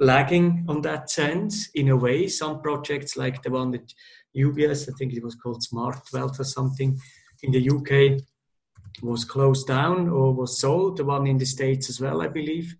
lagging 0.00 0.64
on 0.68 0.80
that 0.82 1.10
sense 1.10 1.68
in 1.74 1.88
a 1.88 1.96
way. 1.96 2.28
Some 2.28 2.62
projects 2.62 3.16
like 3.16 3.42
the 3.42 3.50
one 3.50 3.70
that 3.72 3.92
UBS, 4.36 4.88
I 4.88 4.92
think 4.98 5.12
it 5.12 5.22
was 5.22 5.34
called 5.34 5.62
Smart 5.62 5.98
Wealth 6.12 6.40
or 6.40 6.44
something, 6.44 6.98
in 7.42 7.52
the 7.52 7.70
UK 7.70 8.20
was 9.02 9.24
closed 9.24 9.66
down 9.66 10.08
or 10.08 10.32
was 10.32 10.58
sold. 10.58 10.96
The 10.96 11.04
one 11.04 11.26
in 11.26 11.38
the 11.38 11.46
States 11.46 11.90
as 11.90 12.00
well, 12.00 12.22
I 12.22 12.28
believe, 12.28 12.74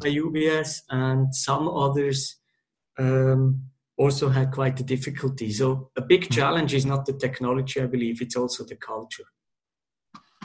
by 0.00 0.08
UBS, 0.08 0.82
and 0.90 1.34
some 1.34 1.68
others 1.68 2.36
um, 2.98 3.62
also 3.96 4.28
had 4.28 4.52
quite 4.52 4.78
a 4.80 4.84
difficulty. 4.84 5.52
So 5.52 5.90
a 5.96 6.02
big 6.02 6.22
mm-hmm. 6.22 6.34
challenge 6.34 6.74
is 6.74 6.86
not 6.86 7.06
the 7.06 7.12
technology, 7.12 7.80
I 7.80 7.86
believe, 7.86 8.20
it's 8.22 8.36
also 8.36 8.64
the 8.64 8.76
culture. 8.76 9.24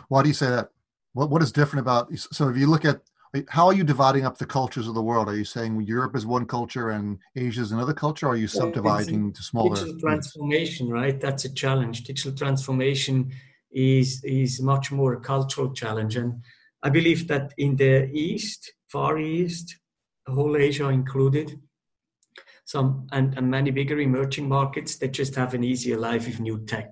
Why 0.07 0.21
do 0.23 0.27
you 0.27 0.33
say 0.33 0.49
that? 0.49 0.69
What 1.13 1.29
what 1.29 1.41
is 1.41 1.51
different 1.51 1.81
about 1.81 2.17
so 2.17 2.47
if 2.47 2.55
you 2.55 2.67
look 2.67 2.85
at 2.85 3.01
how 3.47 3.67
are 3.67 3.73
you 3.73 3.83
dividing 3.83 4.25
up 4.25 4.37
the 4.37 4.45
cultures 4.45 4.87
of 4.87 4.93
the 4.93 5.01
world? 5.01 5.29
Are 5.29 5.35
you 5.35 5.45
saying 5.45 5.81
Europe 5.81 6.15
is 6.15 6.25
one 6.25 6.45
culture 6.45 6.89
and 6.89 7.17
Asia 7.35 7.61
is 7.61 7.71
another 7.71 7.93
culture? 7.93 8.27
Or 8.27 8.33
are 8.33 8.37
you 8.37 8.47
subdividing 8.47 9.31
to 9.33 9.43
smaller? 9.43 9.75
Digital 9.75 9.99
transformation, 9.99 10.89
right? 10.89 11.19
That's 11.19 11.45
a 11.45 11.53
challenge. 11.53 12.03
Digital 12.03 12.33
transformation 12.33 13.31
is 13.71 14.21
is 14.25 14.61
much 14.61 14.91
more 14.91 15.13
a 15.13 15.19
cultural 15.21 15.71
challenge, 15.73 16.17
and 16.17 16.41
I 16.83 16.89
believe 16.89 17.27
that 17.29 17.53
in 17.57 17.77
the 17.77 18.09
East, 18.11 18.73
Far 18.91 19.17
East, 19.17 19.77
whole 20.27 20.57
Asia 20.57 20.89
included, 20.89 21.59
some 22.65 23.07
and, 23.11 23.37
and 23.37 23.49
many 23.49 23.71
bigger 23.71 23.99
emerging 23.99 24.47
markets 24.47 24.97
they 24.97 25.09
just 25.09 25.35
have 25.35 25.53
an 25.53 25.63
easier 25.63 25.97
life 25.97 26.25
with 26.27 26.39
new 26.39 26.63
tech 26.65 26.89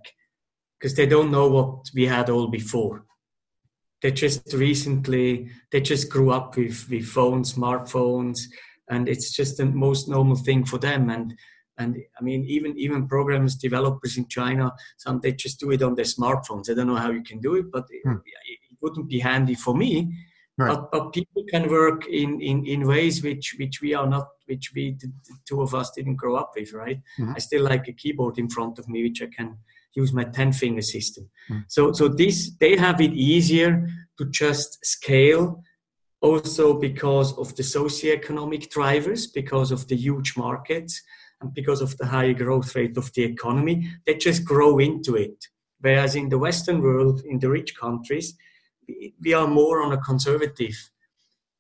because 0.77 0.95
they 0.95 1.05
don't 1.05 1.31
know 1.31 1.47
what 1.47 1.89
we 1.93 2.05
had 2.05 2.29
all 2.29 2.47
before. 2.47 3.05
They 4.01 4.11
just 4.11 4.53
recently 4.53 5.49
they 5.71 5.81
just 5.81 6.09
grew 6.09 6.31
up 6.31 6.57
with 6.57 6.89
with 6.89 7.05
phones 7.05 7.53
smartphones 7.53 8.39
and 8.89 9.07
it's 9.07 9.31
just 9.31 9.57
the 9.57 9.65
most 9.65 10.09
normal 10.09 10.35
thing 10.35 10.65
for 10.65 10.77
them. 10.77 11.09
And 11.09 11.33
and 11.77 11.97
i 12.19 12.21
mean 12.21 12.43
even 12.45 12.77
even 12.77 13.07
programmers 13.07 13.55
developers 13.55 14.17
in 14.17 14.27
china 14.27 14.69
some 14.97 15.19
they 15.21 15.31
just 15.31 15.61
do 15.61 15.71
it 15.71 15.81
on 15.81 15.95
their 15.95 16.05
smartphones. 16.05 16.69
I 16.69 16.73
don't 16.73 16.87
know 16.87 17.03
how 17.03 17.11
you 17.11 17.23
can 17.23 17.39
do 17.39 17.55
it 17.55 17.71
but 17.71 17.85
hmm. 18.03 18.11
it, 18.11 18.59
it, 18.71 18.77
wouldn't 18.81 19.09
be 19.09 19.19
handy 19.19 19.55
for 19.55 19.75
me 19.75 19.93
right. 20.59 20.75
but, 20.75 20.91
but 20.91 21.13
people 21.13 21.43
can 21.49 21.69
work 21.69 22.05
in, 22.07 22.41
in 22.41 22.65
in 22.65 22.87
ways 22.87 23.23
which 23.23 23.55
which 23.57 23.81
we 23.81 23.93
are 23.93 24.07
not 24.07 24.27
which 24.45 24.71
we 24.75 24.95
the, 24.99 25.11
two 25.47 25.61
of 25.61 25.73
us 25.73 25.91
didn't 25.91 26.15
grow 26.15 26.35
up 26.35 26.51
with 26.55 26.73
right 26.73 26.99
mm-hmm. 27.17 27.33
i 27.35 27.39
still 27.39 27.63
like 27.63 27.87
a 27.87 27.93
keyboard 27.93 28.37
in 28.37 28.49
front 28.49 28.77
of 28.79 28.87
me 28.87 29.03
which 29.03 29.21
i 29.21 29.27
can 29.27 29.57
use 29.95 30.13
my 30.13 30.23
10 30.23 30.53
finger 30.53 30.81
system 30.81 31.29
mm-hmm. 31.49 31.61
so 31.67 31.91
so 31.91 32.07
this 32.07 32.51
they 32.59 32.75
have 32.75 33.01
it 33.01 33.13
easier 33.13 33.87
to 34.17 34.25
just 34.25 34.85
scale 34.85 35.63
also 36.21 36.73
because 36.73 37.37
of 37.37 37.55
the 37.55 37.63
socioeconomic 37.63 38.69
drivers 38.69 39.27
because 39.27 39.71
of 39.71 39.87
the 39.87 39.95
huge 39.95 40.35
markets 40.35 41.01
and 41.41 41.53
because 41.53 41.81
of 41.81 41.97
the 41.97 42.05
high 42.05 42.33
growth 42.33 42.75
rate 42.75 42.97
of 42.97 43.11
the 43.13 43.23
economy 43.23 43.89
they 44.05 44.15
just 44.15 44.43
grow 44.43 44.79
into 44.79 45.15
it 45.15 45.45
whereas 45.79 46.15
in 46.15 46.29
the 46.29 46.37
western 46.37 46.81
world 46.81 47.21
in 47.25 47.39
the 47.39 47.49
rich 47.49 47.75
countries 47.75 48.35
we 49.21 49.33
are 49.33 49.47
more 49.47 49.81
on 49.81 49.93
a 49.93 50.01
conservative 50.01 50.75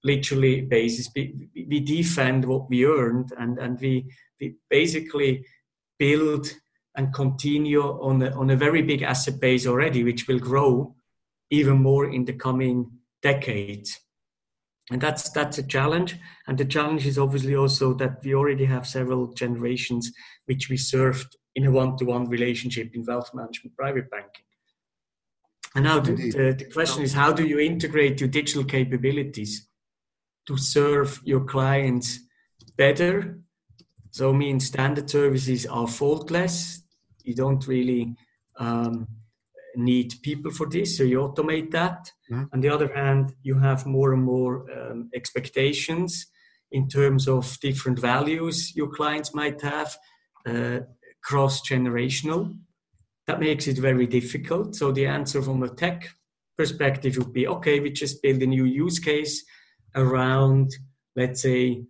literally 0.03 0.61
basis. 0.61 1.09
We, 1.15 1.49
we 1.67 1.79
defend 1.79 2.45
what 2.45 2.69
we 2.69 2.85
earned 2.85 3.33
and, 3.37 3.57
and 3.57 3.79
we, 3.79 4.11
we 4.39 4.55
basically 4.69 5.45
build 5.97 6.53
and 6.95 7.13
continue 7.13 7.81
on 7.81 8.21
a, 8.21 8.31
on 8.31 8.49
a 8.49 8.55
very 8.55 8.81
big 8.81 9.03
asset 9.03 9.39
base 9.39 9.67
already, 9.67 10.03
which 10.03 10.27
will 10.27 10.39
grow 10.39 10.95
even 11.49 11.81
more 11.81 12.09
in 12.09 12.25
the 12.25 12.33
coming 12.33 12.91
decades. 13.21 13.99
And 14.91 14.99
that's 14.99 15.29
that's 15.29 15.59
a 15.59 15.63
challenge. 15.63 16.17
And 16.47 16.57
the 16.57 16.65
challenge 16.65 17.05
is 17.05 17.19
obviously 17.19 17.55
also 17.55 17.93
that 17.95 18.23
we 18.23 18.33
already 18.33 18.65
have 18.65 18.87
several 18.87 19.27
generations 19.33 20.11
which 20.45 20.69
we 20.69 20.77
served 20.77 21.37
in 21.55 21.65
a 21.65 21.71
one-to-one 21.71 22.27
relationship 22.27 22.91
in 22.95 23.05
wealth 23.05 23.29
management, 23.33 23.75
private 23.77 24.09
banking. 24.09 24.45
And 25.75 25.83
now 25.83 25.99
the, 25.99 26.13
the, 26.13 26.55
the 26.57 26.65
question 26.71 27.03
is 27.03 27.13
how 27.13 27.31
do 27.31 27.45
you 27.45 27.59
integrate 27.59 28.19
your 28.19 28.29
digital 28.29 28.63
capabilities 28.63 29.67
to 30.49 30.57
serve 30.57 31.21
your 31.23 31.41
clients 31.41 32.19
better. 32.75 33.39
So, 34.09 34.33
I 34.33 34.35
mean, 34.35 34.59
standard 34.59 35.07
services 35.07 35.67
are 35.67 35.87
faultless. 35.87 36.81
You 37.23 37.35
don't 37.35 37.67
really 37.67 38.15
um, 38.57 39.07
need 39.75 40.15
people 40.23 40.51
for 40.51 40.67
this, 40.67 40.97
so 40.97 41.03
you 41.03 41.19
automate 41.19 41.69
that. 41.71 42.11
Mm-hmm. 42.31 42.45
On 42.53 42.61
the 42.61 42.69
other 42.69 42.91
hand, 42.95 43.33
you 43.43 43.59
have 43.59 43.85
more 43.85 44.13
and 44.13 44.23
more 44.23 44.65
um, 44.71 45.09
expectations 45.13 46.25
in 46.71 46.87
terms 46.87 47.27
of 47.27 47.59
different 47.59 47.99
values 47.99 48.75
your 48.75 48.89
clients 48.89 49.35
might 49.35 49.61
have, 49.61 49.95
uh, 50.47 50.79
cross 51.23 51.61
generational. 51.61 52.57
That 53.29 53.39
makes 53.39 53.67
it 53.67 53.77
very 53.77 54.07
difficult. 54.07 54.75
So, 54.75 54.91
the 54.91 55.05
answer 55.05 55.39
from 55.43 55.61
a 55.61 55.69
tech 55.69 56.09
perspective 56.57 57.15
would 57.15 57.31
be 57.31 57.47
okay, 57.47 57.79
we 57.79 57.91
just 57.91 58.23
build 58.23 58.41
a 58.41 58.47
new 58.47 58.65
use 58.65 58.97
case 58.97 59.45
around, 59.95 60.71
let's 61.15 61.43
say, 61.43 61.83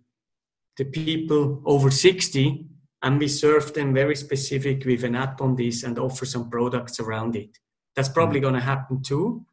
the 0.76 0.84
people 0.84 1.62
over 1.64 1.90
60, 1.90 2.66
and 3.00 3.18
we 3.18 3.26
serve 3.26 3.72
them 3.72 3.94
very 3.94 4.16
specific 4.16 4.84
with 4.84 5.02
an 5.02 5.16
app 5.16 5.40
on 5.40 5.56
this 5.56 5.82
and 5.82 5.98
offer 5.98 6.26
some 6.26 6.50
products 6.50 7.00
around 7.00 7.36
it. 7.36 7.56
That's 7.96 8.10
probably 8.10 8.40
mm-hmm. 8.40 8.50
going 8.50 8.60
to 8.60 8.72
happen 8.74 9.02
too. 9.02 9.46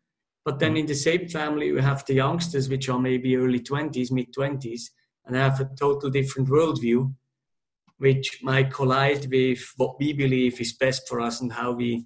But 0.43 0.59
then 0.59 0.75
in 0.75 0.87
the 0.87 0.93
same 0.93 1.29
family, 1.29 1.71
we 1.71 1.81
have 1.81 2.05
the 2.05 2.15
youngsters, 2.15 2.67
which 2.67 2.89
are 2.89 2.99
maybe 2.99 3.37
early 3.37 3.61
20s, 3.61 4.11
mid 4.11 4.33
20s, 4.33 4.89
and 5.25 5.37
have 5.37 5.61
a 5.61 5.69
total 5.79 6.09
different 6.09 6.49
worldview, 6.49 7.13
which 7.97 8.39
might 8.43 8.71
collide 8.71 9.27
with 9.31 9.59
what 9.77 9.99
we 9.99 10.13
believe 10.13 10.59
is 10.61 10.73
best 10.73 11.07
for 11.07 11.19
us 11.19 11.41
and 11.41 11.51
how 11.51 11.71
we 11.71 12.05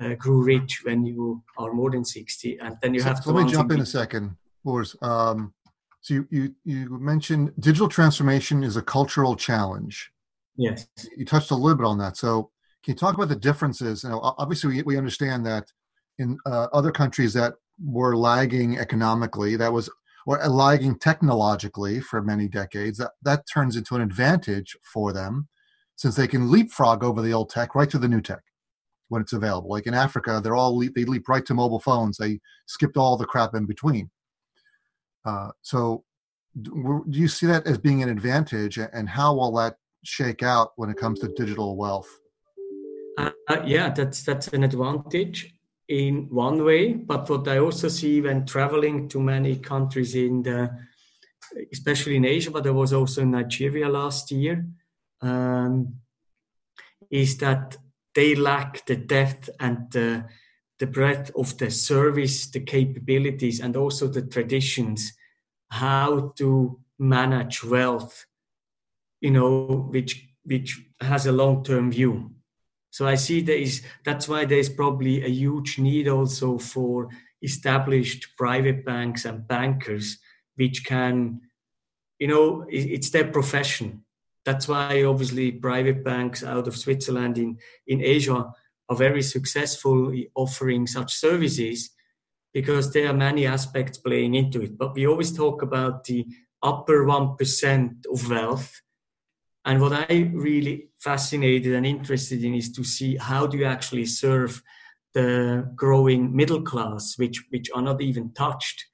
uh, 0.00 0.14
grew 0.14 0.42
rich 0.42 0.82
when 0.84 1.04
you 1.04 1.42
are 1.58 1.72
more 1.72 1.90
than 1.90 2.04
60. 2.04 2.58
And 2.58 2.76
then 2.80 2.94
you 2.94 3.00
So- 3.00 3.08
have 3.08 3.18
so 3.18 3.30
to. 3.32 3.36
let 3.36 3.46
me 3.46 3.52
jump 3.52 3.72
in 3.72 3.80
a 3.80 3.86
second, 3.86 4.36
Boris. 4.64 4.96
Um, 5.02 5.52
so 6.00 6.14
you, 6.14 6.26
you 6.30 6.54
you 6.64 6.98
mentioned 6.98 7.52
digital 7.60 7.88
transformation 7.88 8.64
is 8.64 8.76
a 8.76 8.82
cultural 8.82 9.36
challenge. 9.36 10.10
Yes. 10.56 10.86
You 11.16 11.24
touched 11.24 11.50
a 11.52 11.54
little 11.54 11.76
bit 11.76 11.86
on 11.86 11.98
that. 11.98 12.16
So 12.16 12.50
can 12.84 12.92
you 12.94 12.98
talk 12.98 13.14
about 13.14 13.28
the 13.28 13.36
differences? 13.36 14.02
You 14.02 14.10
know, 14.10 14.20
obviously 14.38 14.68
we, 14.76 14.82
we 14.82 14.96
understand 14.98 15.46
that 15.46 15.70
in 16.18 16.38
uh, 16.44 16.66
other 16.72 16.90
countries 16.90 17.32
that 17.34 17.54
were 17.84 18.16
lagging 18.16 18.78
economically, 18.78 19.54
that 19.56 19.72
was 19.72 19.88
or 20.26 20.38
lagging 20.48 20.98
technologically 20.98 22.00
for 22.00 22.22
many 22.22 22.48
decades, 22.48 22.98
that, 22.98 23.12
that 23.22 23.44
turns 23.52 23.76
into 23.76 23.94
an 23.96 24.02
advantage 24.02 24.76
for 24.82 25.12
them 25.12 25.48
since 25.96 26.16
they 26.16 26.26
can 26.26 26.50
leapfrog 26.50 27.04
over 27.04 27.22
the 27.22 27.32
old 27.32 27.50
tech 27.50 27.74
right 27.74 27.90
to 27.90 27.98
the 27.98 28.08
new 28.08 28.20
tech 28.20 28.42
when 29.08 29.22
it's 29.22 29.32
available. 29.32 29.70
Like 29.70 29.86
in 29.86 29.94
Africa, 29.94 30.40
they're 30.42 30.56
all 30.56 30.76
leap, 30.76 30.94
they 30.94 31.04
leap 31.04 31.28
right 31.28 31.44
to 31.46 31.54
mobile 31.54 31.80
phones. 31.80 32.16
They 32.16 32.40
skipped 32.66 32.96
all 32.96 33.16
the 33.16 33.26
crap 33.26 33.54
in 33.54 33.66
between. 33.66 34.10
Uh, 35.24 35.50
so, 35.60 36.04
do 36.60 37.04
you 37.08 37.28
see 37.28 37.46
that 37.46 37.66
as 37.66 37.78
being 37.78 38.02
an 38.02 38.08
advantage, 38.08 38.78
and 38.78 39.08
how 39.08 39.34
will 39.34 39.52
that 39.52 39.76
shake 40.04 40.42
out 40.42 40.72
when 40.76 40.90
it 40.90 40.96
comes 40.96 41.20
to 41.20 41.28
digital 41.28 41.76
wealth? 41.76 42.08
Uh, 43.16 43.30
uh, 43.48 43.62
yeah, 43.64 43.90
that's 43.90 44.22
that's 44.22 44.48
an 44.48 44.64
advantage 44.64 45.54
in 45.92 46.26
one 46.30 46.64
way. 46.64 46.94
But 46.94 47.28
what 47.28 47.46
I 47.46 47.58
also 47.58 47.88
see 47.88 48.20
when 48.22 48.46
traveling 48.46 49.08
to 49.10 49.20
many 49.20 49.56
countries 49.56 50.14
in 50.14 50.42
the, 50.42 50.70
especially 51.70 52.16
in 52.16 52.24
Asia, 52.24 52.50
but 52.50 52.66
I 52.66 52.70
was 52.70 52.94
also 52.94 53.20
in 53.20 53.32
Nigeria 53.32 53.88
last 53.88 54.30
year, 54.30 54.66
um, 55.20 55.96
is 57.10 57.36
that 57.38 57.76
they 58.14 58.34
lack 58.34 58.86
the 58.86 58.96
depth 58.96 59.50
and 59.60 59.90
the 59.90 60.24
the 60.78 60.86
breadth 60.88 61.30
of 61.36 61.56
the 61.58 61.70
service, 61.70 62.50
the 62.50 62.58
capabilities, 62.58 63.60
and 63.60 63.76
also 63.76 64.08
the 64.08 64.22
traditions, 64.22 65.12
how 65.70 66.32
to 66.36 66.80
manage 66.98 67.62
wealth, 67.62 68.26
you 69.20 69.30
know, 69.30 69.88
which 69.92 70.26
which 70.44 70.82
has 71.00 71.26
a 71.26 71.32
long 71.32 71.62
term 71.62 71.92
view. 71.92 72.34
So 72.92 73.08
I 73.08 73.14
see 73.14 73.40
there 73.40 73.56
is 73.56 73.82
that's 74.04 74.28
why 74.28 74.44
there's 74.44 74.68
probably 74.68 75.24
a 75.24 75.28
huge 75.28 75.78
need 75.78 76.08
also 76.08 76.58
for 76.58 77.08
established 77.42 78.36
private 78.36 78.84
banks 78.84 79.24
and 79.24 79.48
bankers 79.48 80.18
which 80.56 80.84
can, 80.84 81.40
you 82.18 82.28
know, 82.28 82.66
it's 82.68 83.08
their 83.08 83.26
profession. 83.26 84.04
That's 84.44 84.68
why 84.68 85.04
obviously 85.04 85.52
private 85.52 86.04
banks 86.04 86.44
out 86.44 86.68
of 86.68 86.76
Switzerland 86.76 87.38
in, 87.38 87.58
in 87.86 88.02
Asia 88.02 88.52
are 88.88 88.96
very 88.96 89.22
successful 89.22 90.14
offering 90.34 90.86
such 90.86 91.14
services 91.14 91.90
because 92.52 92.92
there 92.92 93.08
are 93.08 93.14
many 93.14 93.46
aspects 93.46 93.96
playing 93.96 94.34
into 94.34 94.60
it. 94.60 94.76
But 94.76 94.94
we 94.94 95.06
always 95.06 95.34
talk 95.34 95.62
about 95.62 96.04
the 96.04 96.26
upper 96.62 97.06
1% 97.06 98.06
of 98.12 98.30
wealth 98.30 98.82
and 99.64 99.80
what 99.80 99.92
I 99.92 100.30
really 100.32 100.88
fascinated 100.98 101.74
and 101.74 101.86
interested 101.86 102.42
in 102.42 102.54
is 102.54 102.72
to 102.72 102.84
see 102.84 103.16
how 103.16 103.46
do 103.46 103.58
you 103.58 103.64
actually 103.64 104.06
serve 104.06 104.62
the 105.14 105.70
growing 105.76 106.34
middle 106.34 106.62
class, 106.62 107.16
which 107.18 107.44
which 107.50 107.70
are 107.74 107.82
not 107.82 108.00
even 108.00 108.32
touched, 108.32 108.84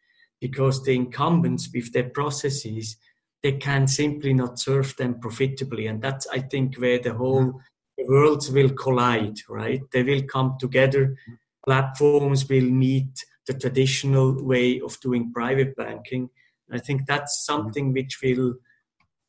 because 0.40 0.82
the 0.82 0.94
incumbents 0.94 1.70
with 1.72 1.92
their 1.92 2.10
processes 2.10 2.96
they 3.42 3.52
can 3.52 3.86
simply 3.86 4.32
not 4.32 4.58
serve 4.58 4.96
them 4.96 5.20
profitably, 5.20 5.86
and 5.86 6.02
that's 6.02 6.26
I 6.26 6.40
think 6.40 6.76
where 6.76 6.98
the 6.98 7.14
whole 7.14 7.44
mm-hmm. 7.44 7.58
the 7.96 8.04
worlds 8.08 8.50
will 8.50 8.70
collide. 8.70 9.38
Right, 9.48 9.80
they 9.92 10.02
will 10.02 10.22
come 10.22 10.56
together. 10.58 11.16
Platforms 11.64 12.48
will 12.48 12.68
meet 12.70 13.24
the 13.46 13.54
traditional 13.54 14.44
way 14.44 14.80
of 14.80 15.00
doing 15.00 15.32
private 15.32 15.76
banking. 15.76 16.28
I 16.70 16.78
think 16.78 17.06
that's 17.06 17.34
mm-hmm. 17.38 17.62
something 17.62 17.92
which 17.92 18.18
will 18.22 18.54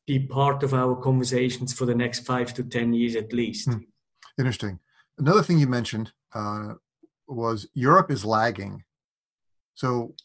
be 0.10 0.18
part 0.18 0.64
of 0.64 0.74
our 0.74 0.96
conversations 0.96 1.72
for 1.72 1.86
the 1.86 1.94
next 1.94 2.26
five 2.26 2.52
to 2.56 2.64
ten 2.64 2.94
years 2.94 3.16
at 3.16 3.32
least. 3.32 3.70
Hmm. 3.70 3.84
Interesting. 4.40 4.80
Another 5.20 5.44
thing 5.44 5.60
you 5.60 5.68
mentioned 5.68 6.12
uh, 6.34 6.74
was 7.28 7.68
Europe 7.76 8.10
is 8.10 8.26
lagging. 8.26 8.84
So, 9.76 10.16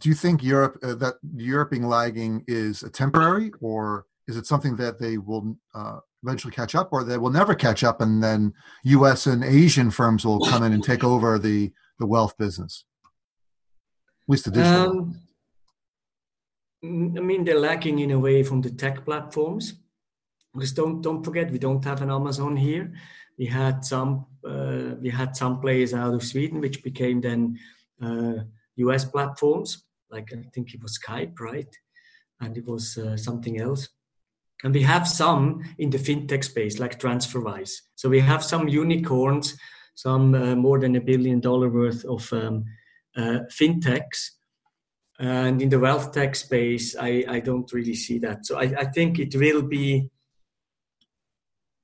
do 0.00 0.08
you 0.08 0.14
think 0.14 0.44
Europe 0.44 0.78
uh, 0.84 0.94
that 0.94 1.14
Europe 1.34 1.70
being 1.70 1.88
lagging 1.88 2.44
is 2.46 2.84
a 2.84 2.90
temporary, 2.90 3.50
or 3.60 4.06
is 4.28 4.36
it 4.36 4.46
something 4.46 4.76
that 4.76 5.00
they 5.00 5.18
will 5.18 5.56
uh, 5.74 5.98
eventually 6.22 6.52
catch 6.52 6.76
up, 6.76 6.90
or 6.92 7.02
they 7.02 7.18
will 7.18 7.30
never 7.30 7.54
catch 7.56 7.82
up, 7.82 8.00
and 8.00 8.22
then 8.22 8.52
U.S. 8.84 9.26
and 9.26 9.42
Asian 9.42 9.90
firms 9.90 10.24
will 10.24 10.40
come 10.46 10.62
in 10.62 10.72
and 10.72 10.84
take 10.84 11.02
over 11.02 11.38
the 11.38 11.72
the 11.98 12.06
wealth 12.06 12.38
business, 12.38 12.84
at 14.30 14.30
least. 14.30 14.46
Um, 14.46 15.21
I 16.84 16.86
mean, 16.86 17.44
they're 17.44 17.60
lacking 17.60 18.00
in 18.00 18.10
a 18.10 18.18
way 18.18 18.42
from 18.42 18.60
the 18.60 18.70
tech 18.70 19.04
platforms. 19.04 19.74
Because 20.52 20.72
don't 20.72 21.00
don't 21.00 21.24
forget, 21.24 21.50
we 21.50 21.58
don't 21.58 21.84
have 21.84 22.02
an 22.02 22.10
Amazon 22.10 22.56
here. 22.56 22.92
We 23.38 23.46
had 23.46 23.84
some 23.84 24.26
uh, 24.46 24.96
we 25.00 25.08
had 25.08 25.36
some 25.36 25.60
players 25.60 25.94
out 25.94 26.14
of 26.14 26.22
Sweden, 26.22 26.60
which 26.60 26.82
became 26.82 27.20
then 27.20 27.58
uh, 28.02 28.44
US 28.76 29.04
platforms. 29.04 29.84
Like 30.10 30.32
I 30.32 30.42
think 30.52 30.74
it 30.74 30.82
was 30.82 30.98
Skype, 30.98 31.40
right? 31.40 31.74
And 32.40 32.56
it 32.58 32.66
was 32.66 32.98
uh, 32.98 33.16
something 33.16 33.60
else. 33.60 33.88
And 34.64 34.74
we 34.74 34.82
have 34.82 35.08
some 35.08 35.64
in 35.78 35.90
the 35.90 35.98
fintech 35.98 36.44
space, 36.44 36.78
like 36.78 37.00
TransferWise. 37.00 37.72
So 37.94 38.08
we 38.08 38.20
have 38.20 38.44
some 38.44 38.68
unicorns, 38.68 39.56
some 39.94 40.34
uh, 40.34 40.54
more 40.54 40.78
than 40.78 40.96
a 40.96 41.00
billion 41.00 41.40
dollar 41.40 41.68
worth 41.68 42.04
of 42.04 42.32
um, 42.32 42.64
uh, 43.16 43.40
fintechs. 43.50 44.30
And 45.22 45.62
in 45.62 45.68
the 45.68 45.78
wealth 45.78 46.12
tech 46.12 46.34
space, 46.34 46.96
I, 46.98 47.24
I 47.28 47.38
don't 47.38 47.72
really 47.72 47.94
see 47.94 48.18
that. 48.18 48.44
So 48.44 48.58
I, 48.58 48.64
I 48.76 48.84
think 48.86 49.20
it 49.20 49.32
will 49.36 49.62
be, 49.62 50.10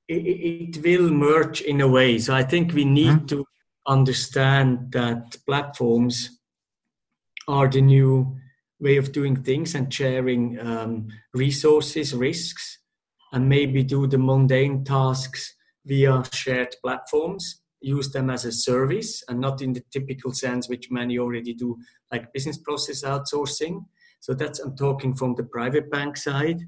it, 0.09 0.75
it 0.75 0.83
will 0.83 1.09
merge 1.09 1.61
in 1.61 1.79
a 1.79 1.87
way. 1.87 2.19
So 2.19 2.35
I 2.35 2.43
think 2.43 2.73
we 2.73 2.83
need 2.83 3.13
Mhm. 3.21 3.27
to 3.29 3.45
understand 3.87 4.91
that 4.91 5.37
platforms 5.45 6.41
are 7.47 7.69
the 7.69 7.81
new 7.81 8.37
way 8.81 8.97
of 8.97 9.13
doing 9.13 9.41
things 9.41 9.73
and 9.73 9.93
sharing 9.93 10.59
um, 10.59 11.07
resources, 11.33 12.13
risks, 12.13 12.79
and 13.31 13.47
maybe 13.47 13.83
do 13.83 14.05
the 14.05 14.17
mundane 14.17 14.83
tasks 14.83 15.55
via 15.85 16.23
shared 16.33 16.75
platforms. 16.83 17.58
Use 17.81 18.11
them 18.11 18.29
as 18.29 18.45
a 18.45 18.51
service 18.51 19.23
and 19.27 19.39
not 19.39 19.61
in 19.61 19.73
the 19.73 19.83
typical 19.91 20.33
sense 20.33 20.67
which 20.67 20.91
many 20.91 21.17
already 21.17 21.53
do, 21.53 21.77
like 22.11 22.33
business 22.33 22.57
process 22.57 23.03
outsourcing. 23.03 23.85
So 24.19 24.33
that's 24.33 24.59
I'm 24.59 24.75
talking 24.75 25.15
from 25.15 25.35
the 25.35 25.43
private 25.43 25.89
bank 25.89 26.17
side, 26.17 26.59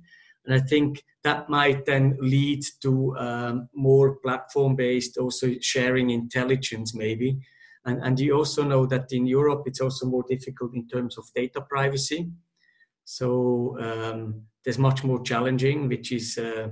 and 0.46 0.56
I 0.56 0.60
think 0.60 1.04
that 1.24 1.50
might 1.50 1.86
then 1.86 2.18
lead 2.22 2.64
to 2.82 3.16
um, 3.18 3.70
more 3.76 4.16
platform-based, 4.18 5.18
also 5.18 5.52
sharing 5.60 6.10
intelligence 6.10 6.96
maybe 6.96 7.40
and, 7.86 8.04
and 8.04 8.20
you 8.20 8.36
also 8.36 8.64
know 8.64 8.86
that 8.88 9.12
in 9.12 9.26
Europe, 9.26 9.64
it's 9.66 9.82
also 9.82 10.06
more 10.06 10.24
difficult 10.30 10.74
in 10.76 10.88
terms 10.88 11.18
of 11.18 11.26
data 11.34 11.62
privacy. 11.62 12.30
So 13.06 13.78
um, 13.80 14.44
there's 14.64 14.78
much 14.78 15.04
more 15.04 15.22
challenging, 15.24 15.88
which 15.88 16.12
is 16.12 16.38
uh, 16.38 16.70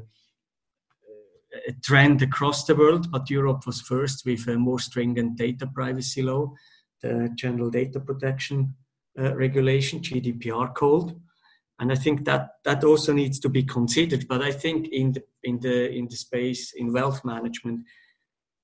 a 1.67 1.73
trend 1.83 2.21
across 2.21 2.65
the 2.65 2.75
world. 2.75 3.11
But 3.11 3.29
Europe 3.29 3.65
was 3.65 3.81
first 3.81 4.25
with 4.25 4.47
a 4.47 4.57
more 4.57 4.79
stringent 4.79 5.37
data 5.37 5.67
privacy 5.67 6.21
law, 6.21 6.53
the 7.01 7.29
General 7.35 7.69
Data 7.69 7.99
Protection 7.99 8.75
uh, 9.17 9.35
Regulation, 9.35 9.99
GDPR 9.99 10.73
called. 10.73 11.19
And 11.79 11.91
I 11.91 11.95
think 11.95 12.25
that 12.25 12.49
that 12.65 12.83
also 12.83 13.13
needs 13.13 13.39
to 13.39 13.49
be 13.49 13.63
considered. 13.63 14.27
But 14.27 14.41
I 14.41 14.51
think 14.51 14.89
in 14.89 15.13
the 15.13 15.23
in 15.43 15.59
the 15.59 15.89
in 15.89 16.07
the 16.07 16.15
space 16.17 16.73
in 16.73 16.91
wealth 16.91 17.23
management, 17.23 17.85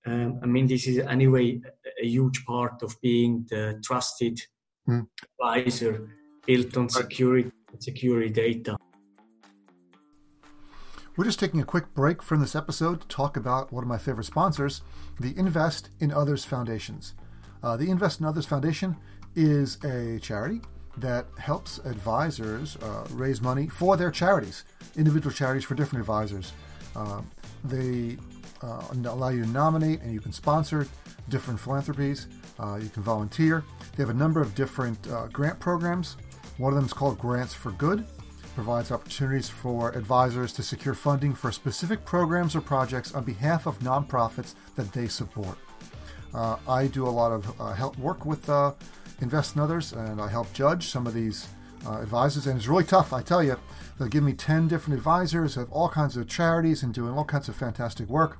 um, 0.06 0.40
I 0.44 0.46
mean, 0.46 0.68
this 0.68 0.86
is 0.86 1.00
anyway 1.00 1.62
a 2.02 2.06
huge 2.06 2.46
part 2.46 2.84
of 2.84 3.00
being 3.02 3.46
the 3.50 3.80
trusted 3.84 4.42
Hmm. 4.86 5.02
advisor 5.40 6.10
built 6.46 6.78
on 6.78 6.90
security, 6.90 7.52
security 7.80 8.30
data. 8.30 8.78
We're 11.18 11.24
just 11.24 11.40
taking 11.40 11.62
a 11.62 11.66
quick 11.66 11.94
break 11.94 12.22
from 12.22 12.42
this 12.42 12.58
episode 12.58 13.00
to 13.00 13.08
talk 13.08 13.38
about 13.38 13.72
one 13.72 13.86
of 13.86 13.88
my 13.88 13.98
favorite 13.98 14.26
sponsors, 14.26 14.82
the 15.18 15.34
Invest 15.38 15.90
in 16.02 16.12
Others 16.12 16.44
Foundations. 16.44 17.14
Uh, 17.64 17.78
the 17.78 17.90
Invest 17.90 18.20
in 18.20 18.26
Others 18.26 18.48
Foundation 18.48 18.98
is 19.34 19.82
a 19.86 20.20
charity 20.20 20.60
that 20.98 21.26
helps 21.40 21.78
advisors 21.80 22.76
uh, 22.78 23.08
raise 23.12 23.42
money 23.42 23.70
for 23.70 23.96
their 23.96 24.12
charities, 24.12 24.66
individual 24.98 25.34
charities 25.34 25.64
for 25.64 25.74
different 25.74 26.02
advisors. 26.02 26.52
Um, 26.98 27.32
they 27.64 28.18
uh, 28.62 28.84
allow 29.06 29.30
you 29.30 29.44
to 29.44 29.50
nominate 29.50 30.02
and 30.02 30.12
you 30.12 30.20
can 30.20 30.34
sponsor 30.34 30.86
different 31.30 31.62
philanthropies. 31.62 32.28
Uh, 32.60 32.76
you 32.76 32.90
can 32.90 33.04
volunteer. 33.04 33.64
They 33.96 34.04
have 34.04 34.10
a 34.10 34.14
number 34.14 34.42
of 34.42 34.54
different 34.54 35.08
uh, 35.08 35.28
grant 35.28 35.62
programs. 35.62 36.18
One 36.58 36.74
of 36.74 36.76
them 36.76 36.86
is 36.86 36.94
called 36.94 37.20
Grants 37.20 37.54
for 37.54 37.72
Good. 37.72 38.06
Provides 38.56 38.90
opportunities 38.90 39.50
for 39.50 39.90
advisors 39.92 40.54
to 40.54 40.64
secure 40.64 40.94
funding 40.94 41.36
for 41.36 41.52
specific 41.52 42.06
programs 42.06 42.56
or 42.56 42.62
projects 42.62 43.14
on 43.14 43.26
behalf 43.26 43.66
of 43.66 43.80
nonprofits 43.80 44.56
that 44.78 44.94
they 44.94 45.10
support. 45.10 45.58
Uh, 46.34 46.56
I 46.66 46.88
do 46.88 47.06
a 47.06 47.10
lot 47.10 47.34
of 47.34 47.60
uh, 47.60 47.74
help 47.74 47.98
work 47.98 48.26
with 48.26 48.50
uh, 48.50 48.72
Invest 49.20 49.58
in 49.58 49.62
Others, 49.62 49.92
and 49.92 50.22
I 50.22 50.30
help 50.30 50.54
judge 50.54 50.88
some 50.88 51.06
of 51.06 51.14
these 51.14 51.50
uh, 51.86 52.00
advisors. 52.02 52.48
And 52.48 52.58
it's 52.58 52.70
really 52.70 52.86
tough, 52.86 53.12
I 53.12 53.22
tell 53.22 53.44
you. 53.44 53.58
They'll 54.00 54.08
give 54.08 54.24
me 54.24 54.32
10 54.32 54.70
different 54.70 54.98
advisors 54.98 55.58
of 55.58 55.70
all 55.70 55.90
kinds 55.90 56.16
of 56.16 56.26
charities 56.26 56.82
and 56.82 56.94
doing 56.94 57.12
all 57.12 57.26
kinds 57.26 57.50
of 57.50 57.58
fantastic 57.58 58.08
work. 58.08 58.38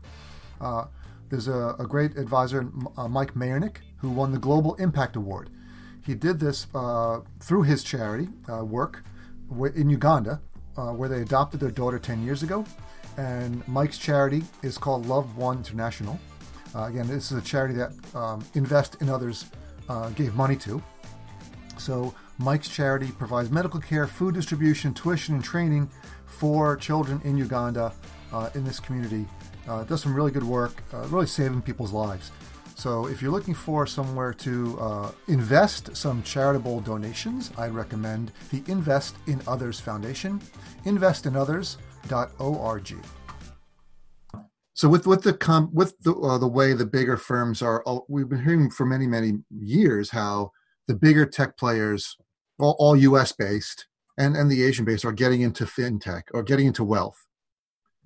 Uh, 0.62 0.86
there's 1.30 1.50
a, 1.50 1.76
a, 1.78 1.86
great 1.86 2.16
advisor, 2.16 2.70
uh, 2.96 3.10
Mike 3.10 3.34
Mayernick, 3.34 3.78
who 3.98 4.10
won 4.10 4.32
the 4.32 4.40
Global 4.40 4.76
Impact 4.76 5.18
Award. 5.18 5.50
He 6.06 6.16
did 6.16 6.40
this 6.40 6.68
through 7.42 7.64
his 7.64 7.84
charity 7.84 8.30
work 8.48 9.04
in 9.76 9.90
Uganda, 9.90 10.42
uh, 10.78 10.92
where 10.92 11.10
they 11.10 11.22
adopted 11.22 11.60
their 11.60 11.72
daughter 11.72 12.00
10 12.00 12.24
years 12.24 12.44
ago. 12.44 12.66
And 13.18 13.66
Mike's 13.68 13.98
charity 13.98 14.44
is 14.62 14.78
called 14.78 15.06
Love 15.06 15.38
One 15.38 15.58
International. 15.58 16.20
Uh, 16.76 16.84
again, 16.84 17.08
this 17.08 17.32
is 17.32 17.38
a 17.38 17.42
charity 17.42 17.74
that 17.76 17.94
um, 18.14 18.44
Invest 18.56 19.02
in 19.02 19.10
Others 19.10 19.46
gave 20.16 20.36
money 20.36 20.56
to. 20.58 20.84
So 21.78 22.14
Mike's 22.38 22.68
charity 22.68 23.12
provides 23.12 23.50
medical 23.50 23.80
care, 23.80 24.08
food 24.08 24.34
distribution, 24.34 24.94
tuition, 24.94 25.36
and 25.36 25.44
training 25.44 25.90
for 26.26 26.76
children 26.76 27.22
in 27.24 27.38
Uganda 27.38 27.94
uh, 28.34 28.50
in 28.56 28.64
this 28.64 28.80
community. 28.80 29.26
Uh, 29.68 29.84
does 29.84 30.02
some 30.02 30.14
really 30.14 30.32
good 30.32 30.44
work, 30.44 30.84
uh, 30.94 31.08
really 31.08 31.26
saving 31.26 31.62
people's 31.62 31.92
lives. 31.92 32.32
So, 32.76 33.08
if 33.08 33.22
you're 33.22 33.32
looking 33.32 33.54
for 33.54 33.88
somewhere 33.88 34.34
to 34.34 34.78
uh, 34.80 35.12
invest 35.28 35.96
some 35.96 36.22
charitable 36.24 36.82
donations, 36.82 37.52
I'd 37.58 37.74
recommend 37.74 38.34
the 38.52 38.62
Invest 38.68 39.16
in 39.28 39.42
Others 39.48 39.80
Foundation, 39.80 40.42
investinothers.org. 40.84 42.96
So, 44.74 44.90
with 44.90 45.08
with 45.08 45.24
the 45.24 45.34
com- 45.34 45.70
with 45.74 45.98
the 46.00 46.14
uh, 46.14 46.38
the 46.38 46.50
way 46.50 46.74
the 46.74 46.86
bigger 46.86 47.16
firms 47.16 47.62
are, 47.62 47.82
we've 48.10 48.28
been 48.28 48.44
hearing 48.44 48.70
for 48.70 48.86
many 48.86 49.08
many 49.08 49.36
years 49.50 50.10
how 50.10 50.52
the 50.88 50.96
bigger 50.96 51.26
tech 51.26 51.58
players 51.58 52.18
all, 52.60 52.76
all 52.78 52.98
US 52.98 53.32
based 53.32 53.88
and, 54.18 54.36
and 54.36 54.52
the 54.52 54.64
Asian 54.64 54.86
based 54.86 55.06
are 55.06 55.12
getting 55.12 55.42
into 55.42 55.66
fintech 55.66 56.24
or 56.34 56.44
getting 56.44 56.68
into 56.68 56.84
wealth. 56.84 57.26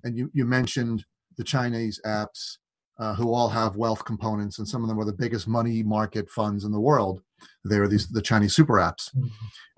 And 0.04 0.16
you, 0.16 0.30
you 0.32 0.46
mentioned 0.46 1.04
the 1.36 1.44
Chinese 1.44 2.00
apps 2.06 2.56
uh, 3.00 3.14
who 3.14 3.32
all 3.32 3.48
have 3.48 3.76
wealth 3.76 4.04
components, 4.04 4.58
and 4.58 4.68
some 4.68 4.82
of 4.82 4.88
them 4.88 5.00
are 5.00 5.06
the 5.06 5.12
biggest 5.12 5.48
money 5.48 5.82
market 5.82 6.28
funds 6.28 6.64
in 6.64 6.70
the 6.70 6.78
world. 6.78 7.22
They're 7.64 7.88
these 7.88 8.06
the 8.08 8.20
Chinese 8.20 8.54
super 8.54 8.74
apps, 8.74 9.14
mm-hmm. 9.16 9.26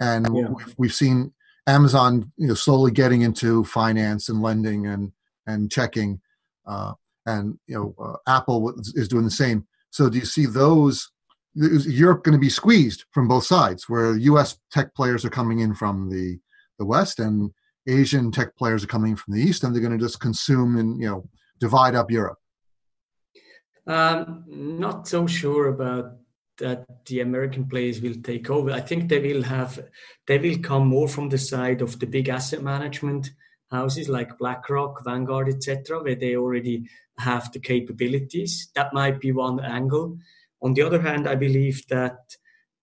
and 0.00 0.26
yeah. 0.36 0.48
we've, 0.48 0.74
we've 0.76 0.94
seen 0.94 1.32
Amazon 1.68 2.32
you 2.36 2.48
know 2.48 2.54
slowly 2.54 2.90
getting 2.90 3.22
into 3.22 3.64
finance 3.64 4.28
and 4.28 4.42
lending 4.42 4.88
and 4.88 5.12
and 5.46 5.70
checking, 5.70 6.20
uh, 6.66 6.94
and 7.24 7.58
you 7.68 7.76
know 7.76 7.94
uh, 8.04 8.16
Apple 8.26 8.74
is 8.94 9.06
doing 9.06 9.24
the 9.24 9.30
same. 9.30 9.66
So 9.90 10.10
do 10.10 10.18
you 10.18 10.24
see 10.24 10.46
those 10.46 11.08
Europe 11.54 12.24
going 12.24 12.32
to 12.32 12.40
be 12.40 12.50
squeezed 12.50 13.04
from 13.12 13.28
both 13.28 13.44
sides, 13.44 13.88
where 13.88 14.16
U.S. 14.16 14.58
tech 14.72 14.94
players 14.94 15.24
are 15.24 15.30
coming 15.30 15.60
in 15.60 15.74
from 15.74 16.10
the 16.10 16.40
the 16.78 16.84
West 16.84 17.20
and 17.20 17.52
Asian 17.86 18.32
tech 18.32 18.56
players 18.56 18.82
are 18.82 18.88
coming 18.88 19.14
from 19.14 19.34
the 19.34 19.40
East, 19.40 19.62
and 19.62 19.72
they're 19.72 19.82
going 19.82 19.96
to 19.96 20.04
just 20.04 20.18
consume 20.18 20.76
and 20.76 21.00
you 21.00 21.08
know 21.08 21.28
divide 21.60 21.94
up 21.94 22.10
Europe. 22.10 22.38
Um, 23.86 24.44
not 24.46 25.08
so 25.08 25.26
sure 25.26 25.68
about 25.68 26.16
that. 26.58 26.86
The 27.06 27.20
American 27.20 27.68
players 27.68 28.00
will 28.00 28.14
take 28.22 28.48
over. 28.50 28.70
I 28.70 28.80
think 28.80 29.08
they 29.08 29.18
will 29.18 29.42
have 29.42 29.80
they 30.26 30.38
will 30.38 30.58
come 30.58 30.86
more 30.86 31.08
from 31.08 31.28
the 31.28 31.38
side 31.38 31.82
of 31.82 31.98
the 31.98 32.06
big 32.06 32.28
asset 32.28 32.62
management 32.62 33.30
houses 33.70 34.08
like 34.08 34.38
BlackRock, 34.38 35.02
Vanguard, 35.04 35.48
etc., 35.48 36.02
where 36.02 36.14
they 36.14 36.36
already 36.36 36.88
have 37.18 37.50
the 37.52 37.58
capabilities. 37.58 38.70
That 38.74 38.92
might 38.92 39.18
be 39.20 39.32
one 39.32 39.60
angle 39.60 40.18
on 40.62 40.74
the 40.74 40.82
other 40.82 41.00
hand, 41.00 41.28
I 41.28 41.34
believe 41.34 41.86
that 41.88 42.36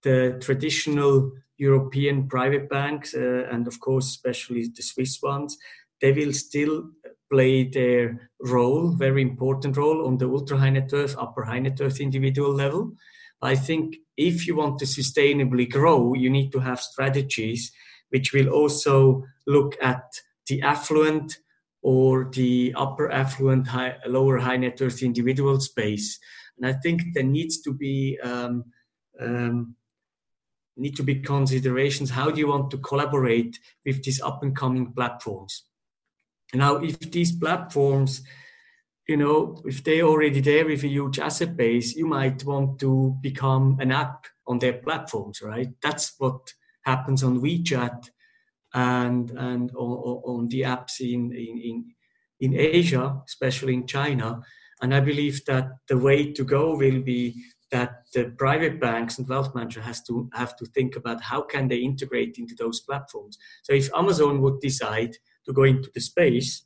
the 0.04 0.38
traditional 0.42 1.32
European 1.58 2.28
private 2.28 2.70
banks, 2.70 3.14
uh, 3.14 3.48
and 3.52 3.68
of 3.68 3.80
course, 3.80 4.08
especially 4.08 4.68
the 4.68 4.84
Swiss 4.84 5.22
ones, 5.22 5.58
they 6.02 6.12
will 6.12 6.34
still 6.34 6.90
play 7.32 7.64
their 7.64 8.30
role, 8.42 8.92
very 8.92 9.22
important 9.22 9.78
role 9.78 10.08
on 10.08 10.18
the 10.18 10.28
ultra 10.28 10.58
high 10.58 10.70
net 10.70 10.92
worth, 10.92 11.16
upper 11.18 11.44
high 11.44 11.60
net 11.60 11.80
worth 11.80 12.00
individual 12.00 12.54
level. 12.54 12.94
I 13.42 13.56
think 13.56 13.98
if 14.18 14.48
you 14.48 14.56
want 14.56 14.80
to 14.80 14.86
sustainably 14.86 15.70
grow, 15.70 16.14
you 16.14 16.30
need 16.30 16.52
to 16.52 16.60
have 16.60 16.82
strategies 16.82 17.72
which 18.10 18.34
will 18.34 18.50
also 18.50 19.24
look 19.48 19.78
at 19.82 20.04
the 20.48 20.62
affluent 20.62 21.38
or 21.82 22.30
the 22.34 22.74
upper 22.76 23.10
affluent, 23.12 23.68
high, 23.68 23.96
lower 24.06 24.38
high 24.38 24.58
net 24.58 24.82
worth 24.82 25.02
individual 25.02 25.60
space. 25.60 26.20
And 26.58 26.66
I 26.66 26.74
think 26.74 27.02
there 27.14 27.24
needs 27.24 27.62
to 27.62 27.74
be 27.74 28.20
um, 28.22 28.66
um, 29.20 29.76
need 30.76 30.96
to 30.96 31.04
be 31.04 31.22
considerations. 31.22 32.10
How 32.10 32.32
do 32.32 32.40
you 32.40 32.48
want 32.48 32.72
to 32.72 32.78
collaborate 32.78 33.60
with 33.86 34.04
these 34.04 34.22
up 34.22 34.44
and 34.44 34.56
coming 34.56 34.92
platforms? 34.94 35.68
Now, 36.54 36.78
if 36.78 37.00
these 37.00 37.32
platforms, 37.32 38.22
you 39.08 39.18
know, 39.18 39.62
if 39.66 39.84
they're 39.84 40.04
already 40.04 40.42
there 40.42 40.66
with 40.66 40.84
a 40.84 40.88
huge 40.88 41.20
asset 41.20 41.56
base, 41.56 41.96
you 41.96 42.08
might 42.08 42.44
want 42.44 42.80
to 42.80 43.16
become 43.22 43.78
an 43.80 43.92
app 43.92 44.26
on 44.48 44.60
their 44.60 44.74
platforms, 44.74 45.42
right? 45.42 45.70
That's 45.82 46.14
what 46.18 46.54
happens 46.84 47.24
on 47.24 47.42
WeChat 47.42 48.10
and 48.74 49.32
and 49.32 49.72
on, 49.76 50.22
on 50.26 50.48
the 50.48 50.62
apps 50.62 51.00
in, 51.00 51.32
in 51.34 51.86
in 52.40 52.56
Asia, 52.56 53.22
especially 53.28 53.74
in 53.74 53.86
China. 53.86 54.42
And 54.82 54.96
I 54.96 55.02
believe 55.02 55.44
that 55.46 55.68
the 55.88 55.98
way 55.98 56.32
to 56.32 56.44
go 56.44 56.76
will 56.76 57.02
be 57.02 57.44
that 57.72 58.06
the 58.14 58.34
private 58.38 58.80
banks 58.80 59.18
and 59.18 59.28
wealth 59.28 59.54
managers 59.54 59.86
has 59.86 60.02
to 60.04 60.30
have 60.34 60.56
to 60.58 60.66
think 60.66 60.96
about 60.96 61.22
how 61.22 61.42
can 61.42 61.68
they 61.68 61.78
integrate 61.78 62.38
into 62.38 62.56
those 62.56 62.80
platforms. 62.82 63.38
So 63.64 63.74
if 63.74 63.94
Amazon 63.94 64.42
would 64.42 64.60
decide 64.60 65.18
to 65.50 65.54
go 65.54 65.64
into 65.64 65.90
the 65.96 66.00
space, 66.00 66.64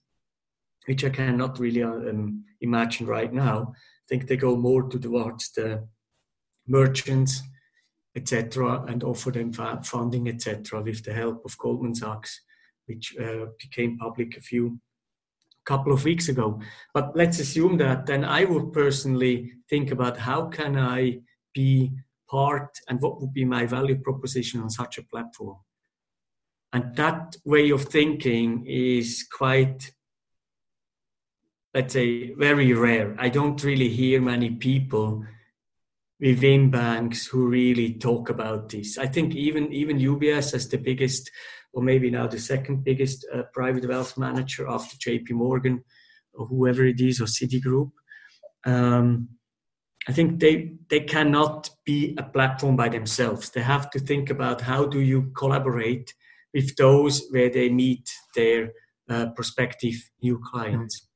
which 0.87 1.05
I 1.05 1.09
cannot 1.09 1.57
really 1.57 1.83
um, 1.83 2.43
imagine 2.59 3.07
right 3.07 3.31
now, 3.31 3.71
I 3.71 4.05
think 4.09 4.27
they 4.27 4.35
go 4.35 4.57
more 4.57 4.89
towards 4.89 5.53
the 5.53 5.87
merchants, 6.67 7.41
etc., 8.13 8.83
and 8.89 9.01
offer 9.01 9.31
them 9.31 9.53
funding, 9.53 10.27
etc., 10.27 10.81
with 10.81 11.03
the 11.05 11.13
help 11.13 11.45
of 11.45 11.57
Goldman 11.57 11.95
Sachs, 11.95 12.41
which 12.87 13.15
uh, 13.17 13.45
became 13.57 13.97
public 13.97 14.35
a 14.35 14.41
few 14.41 14.77
couple 15.65 15.93
of 15.93 16.03
weeks 16.03 16.27
ago. 16.27 16.59
But 16.93 17.15
let's 17.15 17.39
assume 17.39 17.77
that 17.77 18.05
then 18.05 18.25
I 18.25 18.43
would 18.43 18.73
personally 18.73 19.53
think 19.69 19.91
about 19.91 20.17
how 20.17 20.47
can 20.47 20.77
I 20.77 21.21
be 21.53 21.93
part 22.29 22.77
and 22.89 23.01
what 23.01 23.21
would 23.21 23.31
be 23.31 23.45
my 23.45 23.65
value 23.65 23.97
proposition 23.97 24.59
on 24.59 24.69
such 24.69 24.97
a 24.97 25.03
platform. 25.03 25.55
And 26.73 26.95
that 26.95 27.35
way 27.45 27.69
of 27.69 27.85
thinking 27.85 28.65
is 28.65 29.27
quite, 29.31 29.91
let's 31.73 31.93
say, 31.93 32.33
very 32.33 32.73
rare. 32.73 33.15
I 33.19 33.29
don't 33.29 33.63
really 33.63 33.89
hear 33.89 34.19
many 34.19 34.49
people 34.49 35.23
within 36.19 36.71
banks 36.71 37.27
who 37.27 37.47
really 37.47 37.93
talk 37.93 38.29
about 38.29 38.69
this. 38.69 38.97
I 38.97 39.05
think 39.05 39.35
even 39.35 39.71
even 39.71 39.99
UBS 39.99 40.55
as 40.55 40.67
the 40.67 40.77
biggest 40.77 41.29
or 41.73 41.83
maybe 41.83 42.09
now 42.09 42.27
the 42.27 42.39
second 42.39 42.83
biggest 42.83 43.25
uh, 43.33 43.43
private 43.53 43.87
wealth 43.87 44.17
manager 44.17 44.67
after 44.67 44.95
JP 44.97 45.31
Morgan 45.31 45.83
or 46.33 46.47
whoever 46.47 46.85
it 46.85 46.99
is 46.99 47.21
or 47.21 47.25
Citigroup. 47.25 47.91
Um, 48.65 49.29
I 50.07 50.11
think 50.11 50.39
they 50.39 50.73
they 50.89 51.01
cannot 51.01 51.69
be 51.85 52.15
a 52.17 52.23
platform 52.23 52.75
by 52.75 52.89
themselves. 52.89 53.51
They 53.51 53.61
have 53.61 53.91
to 53.91 53.99
think 53.99 54.31
about 54.31 54.61
how 54.61 54.85
do 54.85 54.99
you 54.99 55.31
collaborate 55.35 56.13
with 56.53 56.75
those 56.75 57.27
where 57.31 57.49
they 57.49 57.69
meet 57.69 58.09
their 58.35 58.71
uh, 59.09 59.27
prospective 59.35 59.95
new 60.21 60.39
clients. 60.39 61.07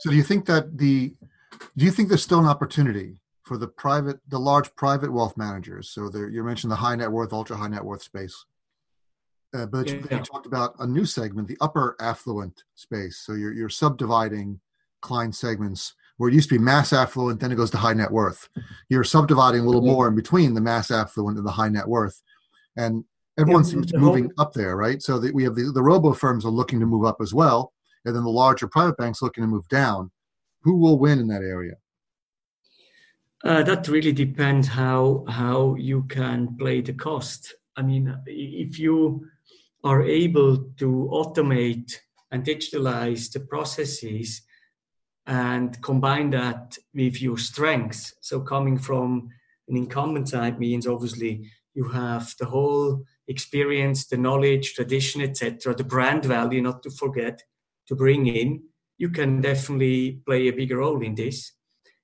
So, 0.00 0.10
do 0.10 0.16
you 0.16 0.22
think 0.22 0.46
that 0.46 0.78
the 0.78 1.14
do 1.76 1.84
you 1.84 1.90
think 1.90 2.08
there's 2.08 2.22
still 2.22 2.38
an 2.38 2.46
opportunity 2.46 3.20
for 3.44 3.56
the 3.56 3.68
private, 3.68 4.20
the 4.28 4.38
large 4.38 4.74
private 4.76 5.12
wealth 5.12 5.36
managers? 5.36 5.90
So, 5.90 6.08
there, 6.08 6.28
you 6.28 6.42
mentioned 6.44 6.70
the 6.70 6.76
high 6.76 6.96
net 6.96 7.10
worth, 7.10 7.32
ultra 7.32 7.56
high 7.56 7.68
net 7.68 7.84
worth 7.84 8.02
space. 8.02 8.44
Uh, 9.54 9.66
but 9.66 9.88
yeah, 9.88 9.94
you, 9.94 10.08
yeah. 10.10 10.22
talked 10.22 10.46
about 10.46 10.74
a 10.78 10.86
new 10.86 11.04
segment, 11.04 11.48
the 11.48 11.56
upper 11.60 11.96
affluent 12.00 12.64
space. 12.74 13.22
So 13.24 13.32
you're 13.32 13.52
you're 13.52 13.70
subdividing 13.70 14.60
client 15.00 15.34
segments 15.34 15.94
where 16.18 16.28
it 16.28 16.34
used 16.34 16.48
to 16.48 16.56
be 16.56 16.62
mass 16.62 16.92
affluent, 16.92 17.40
then 17.40 17.52
it 17.52 17.54
goes 17.54 17.70
to 17.70 17.78
high 17.78 17.94
net 17.94 18.10
worth. 18.10 18.48
You're 18.88 19.04
subdividing 19.04 19.60
a 19.60 19.64
little 19.64 19.82
more 19.82 20.08
in 20.08 20.16
between 20.16 20.54
the 20.54 20.60
mass 20.60 20.90
affluent 20.90 21.38
and 21.38 21.46
the 21.46 21.52
high 21.52 21.68
net 21.68 21.88
worth, 21.88 22.20
and 22.76 23.04
everyone 23.38 23.64
yeah, 23.64 23.70
seems 23.70 23.86
to 23.86 23.94
be 23.94 23.98
moving 23.98 24.24
whole... 24.24 24.46
up 24.46 24.52
there, 24.52 24.76
right? 24.76 25.00
So 25.02 25.18
that 25.18 25.34
we 25.34 25.44
have 25.44 25.54
the 25.54 25.70
the 25.72 25.82
robo 25.82 26.12
firms 26.12 26.44
are 26.44 26.50
looking 26.50 26.80
to 26.80 26.86
move 26.86 27.04
up 27.04 27.18
as 27.20 27.32
well, 27.32 27.72
and 28.04 28.14
then 28.14 28.24
the 28.24 28.30
larger 28.30 28.68
private 28.68 28.96
banks 28.96 29.22
looking 29.22 29.42
to 29.42 29.48
move 29.48 29.68
down. 29.68 30.10
Who 30.62 30.76
will 30.76 30.98
win 30.98 31.18
in 31.18 31.28
that 31.28 31.42
area? 31.42 31.74
Uh, 33.44 33.62
that 33.62 33.88
really 33.88 34.12
depends 34.12 34.66
how 34.66 35.24
how 35.28 35.76
you 35.76 36.02
can 36.04 36.56
play 36.56 36.80
the 36.80 36.92
cost. 36.92 37.54
I 37.76 37.82
mean, 37.82 38.14
if 38.26 38.78
you 38.78 39.26
are 39.84 40.02
able 40.02 40.56
to 40.76 41.08
automate 41.12 41.94
and 42.32 42.44
digitalize 42.44 43.32
the 43.32 43.40
processes 43.40 44.42
and 45.26 45.80
combine 45.82 46.30
that 46.30 46.76
with 46.92 47.22
your 47.22 47.38
strengths, 47.38 48.14
so 48.20 48.40
coming 48.40 48.76
from 48.76 49.28
an 49.68 49.76
incumbent 49.76 50.28
side 50.28 50.58
means 50.58 50.86
obviously 50.86 51.48
you 51.74 51.84
have 51.88 52.34
the 52.40 52.46
whole 52.46 53.04
experience, 53.28 54.06
the 54.06 54.16
knowledge, 54.16 54.74
tradition, 54.74 55.20
etc., 55.20 55.74
the 55.74 55.84
brand 55.84 56.24
value, 56.24 56.62
not 56.62 56.82
to 56.82 56.90
forget, 56.90 57.42
to 57.86 57.94
bring 57.94 58.26
in. 58.26 58.62
You 58.96 59.10
can 59.10 59.40
definitely 59.40 60.20
play 60.26 60.48
a 60.48 60.52
bigger 60.52 60.78
role 60.78 61.02
in 61.02 61.14
this 61.14 61.52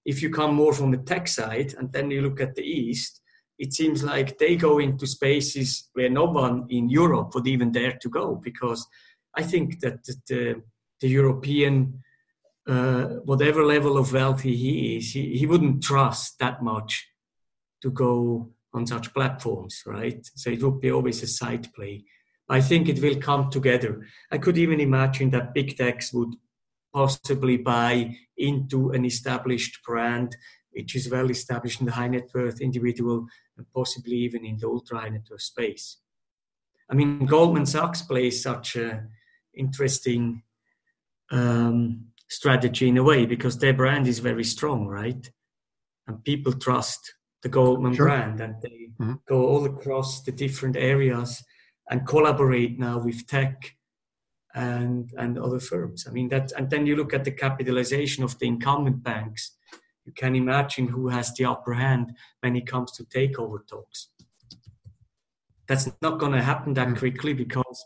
if 0.04 0.22
you 0.22 0.30
come 0.30 0.54
more 0.54 0.72
from 0.72 0.90
the 0.90 0.98
tech 0.98 1.28
side 1.28 1.74
and 1.78 1.92
then 1.92 2.10
you 2.10 2.22
look 2.22 2.40
at 2.40 2.54
the 2.54 2.62
East, 2.62 3.22
it 3.58 3.72
seems 3.72 4.02
like 4.02 4.38
they 4.38 4.56
go 4.56 4.78
into 4.78 5.06
spaces 5.06 5.88
where 5.94 6.10
no 6.10 6.24
one 6.24 6.66
in 6.68 6.88
Europe 6.88 7.34
would 7.34 7.46
even 7.46 7.72
dare 7.72 7.96
to 8.00 8.08
go 8.08 8.40
because 8.42 8.86
I 9.34 9.42
think 9.42 9.80
that 9.80 10.04
the, 10.28 10.62
the 11.00 11.08
European, 11.08 12.02
uh, 12.68 13.04
whatever 13.24 13.64
level 13.64 13.96
of 13.96 14.12
wealth 14.12 14.42
he 14.42 14.96
is, 14.96 15.12
he, 15.12 15.38
he 15.38 15.46
wouldn't 15.46 15.82
trust 15.82 16.38
that 16.40 16.62
much 16.62 17.06
to 17.82 17.90
go 17.90 18.50
on 18.74 18.86
such 18.86 19.14
platforms, 19.14 19.82
right? 19.86 20.20
So 20.34 20.50
it 20.50 20.62
would 20.62 20.80
be 20.80 20.90
always 20.90 21.22
a 21.22 21.26
side 21.26 21.72
play. 21.72 22.04
I 22.48 22.60
think 22.60 22.88
it 22.88 23.00
will 23.00 23.16
come 23.16 23.50
together. 23.50 24.06
I 24.30 24.38
could 24.38 24.58
even 24.58 24.80
imagine 24.80 25.30
that 25.30 25.54
big 25.54 25.76
techs 25.76 26.12
would 26.12 26.34
possibly 26.92 27.56
buy 27.56 28.16
into 28.36 28.90
an 28.90 29.04
established 29.04 29.82
brand 29.84 30.36
which 30.74 30.96
is 30.96 31.08
well 31.08 31.30
established 31.30 31.80
in 31.80 31.86
the 31.86 31.92
high 31.92 32.08
net 32.08 32.28
worth 32.34 32.60
individual 32.60 33.26
and 33.56 33.66
possibly 33.72 34.16
even 34.16 34.44
in 34.44 34.58
the 34.58 34.66
ultra 34.66 34.98
high 34.98 35.08
net 35.08 35.26
worth 35.30 35.40
space. 35.40 35.98
I 36.90 36.94
mean, 36.94 37.26
Goldman 37.26 37.66
Sachs 37.66 38.02
plays 38.02 38.42
such 38.42 38.76
an 38.76 39.08
interesting 39.54 40.42
um, 41.30 42.06
strategy 42.28 42.88
in 42.88 42.98
a 42.98 43.02
way 43.02 43.24
because 43.24 43.58
their 43.58 43.72
brand 43.72 44.06
is 44.06 44.18
very 44.18 44.44
strong, 44.44 44.86
right? 44.86 45.30
And 46.06 46.22
people 46.24 46.52
trust 46.52 47.14
the 47.44 47.48
Goldman 47.50 47.94
sure. 47.94 48.06
brand 48.06 48.40
and 48.40 48.56
they 48.62 48.88
mm-hmm. 48.98 49.14
go 49.28 49.46
all 49.46 49.66
across 49.66 50.22
the 50.22 50.32
different 50.32 50.76
areas 50.76 51.44
and 51.90 52.08
collaborate 52.08 52.78
now 52.78 52.98
with 52.98 53.26
tech 53.26 53.76
and 54.54 55.12
and 55.18 55.38
other 55.38 55.60
firms. 55.60 56.06
I 56.08 56.10
mean 56.10 56.28
that, 56.30 56.52
and 56.56 56.70
then 56.70 56.86
you 56.86 56.96
look 56.96 57.12
at 57.12 57.24
the 57.24 57.30
capitalization 57.30 58.24
of 58.24 58.36
the 58.38 58.46
incumbent 58.46 59.02
banks. 59.02 59.56
You 60.06 60.12
can 60.12 60.34
imagine 60.34 60.88
who 60.88 61.08
has 61.08 61.34
the 61.34 61.44
upper 61.44 61.74
hand 61.74 62.16
when 62.40 62.56
it 62.56 62.66
comes 62.66 62.92
to 62.92 63.04
takeover 63.04 63.58
talks. 63.66 64.08
That's 65.66 65.88
not 66.02 66.18
going 66.18 66.32
to 66.32 66.42
happen 66.42 66.74
that 66.74 66.88
hmm. 66.88 66.94
quickly 66.94 67.34
because 67.34 67.84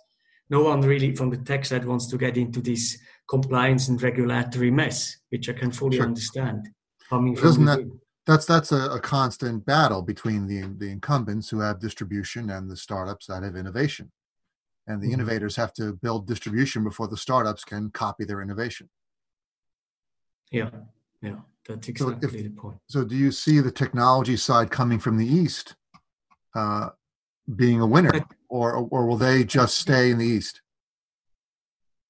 no 0.51 0.63
one 0.63 0.81
really 0.83 1.15
from 1.15 1.31
the 1.31 1.37
tech 1.37 1.65
side 1.65 1.85
wants 1.85 2.07
to 2.09 2.19
get 2.19 2.37
into 2.37 2.61
this 2.61 2.97
compliance 3.29 3.89
and 3.89 4.01
regulatory 4.01 4.71
mess, 4.71 5.17
which 5.31 5.49
I 5.49 5.53
can 5.53 5.73
fully 5.73 5.97
sure. 5.97 6.07
understand. 6.07 6.69
Coming 7.11 7.35
Doesn't 7.35 7.65
that, 7.65 7.81
that's 8.29 8.47
that's 8.47 8.71
a, 8.73 8.91
a, 8.91 9.01
constant 9.01 9.65
battle 9.65 10.03
between 10.03 10.47
the 10.47 10.61
the 10.79 10.91
incumbents 10.91 11.49
who 11.49 11.61
have 11.61 11.81
distribution 11.81 12.51
and 12.51 12.71
the 12.71 12.77
startups 12.77 13.27
that 13.27 13.43
have 13.43 13.57
innovation 13.57 14.13
and 14.89 15.01
the 15.01 15.07
mm-hmm. 15.07 15.15
innovators 15.15 15.57
have 15.57 15.73
to 15.75 15.95
build 15.95 16.27
distribution 16.27 16.83
before 16.83 17.09
the 17.09 17.17
startups 17.17 17.65
can 17.65 17.91
copy 17.91 18.25
their 18.25 18.43
innovation. 18.43 18.89
Yeah, 20.51 20.71
yeah, 21.23 21.37
that's 21.67 21.89
exactly 21.89 22.29
so 22.29 22.37
if, 22.37 22.43
the 22.43 22.49
point. 22.51 22.79
So, 22.89 23.05
do 23.05 23.15
you 23.15 23.31
see 23.31 23.61
the 23.61 23.71
technology 23.71 24.37
side 24.37 24.71
coming 24.71 24.99
from 24.99 25.19
the 25.19 25.27
east 25.27 25.77
uh, 26.55 26.91
being 27.57 27.81
a 27.81 27.87
winner, 27.87 28.27
or 28.49 28.75
or 28.91 29.07
will 29.07 29.19
they 29.19 29.45
just 29.45 29.79
stay 29.79 30.11
in 30.11 30.19
the 30.19 30.27
east? 30.27 30.63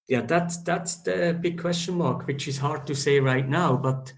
Yeah, 0.08 0.22
that's 0.22 0.58
that's 0.58 0.96
the 0.96 1.36
big 1.40 1.60
question 1.60 1.98
mark, 1.98 2.26
which 2.26 2.46
is 2.48 2.58
hard 2.58 2.86
to 2.86 2.94
say 2.94 3.18
right 3.18 3.48
now. 3.48 3.76
But 3.76 4.12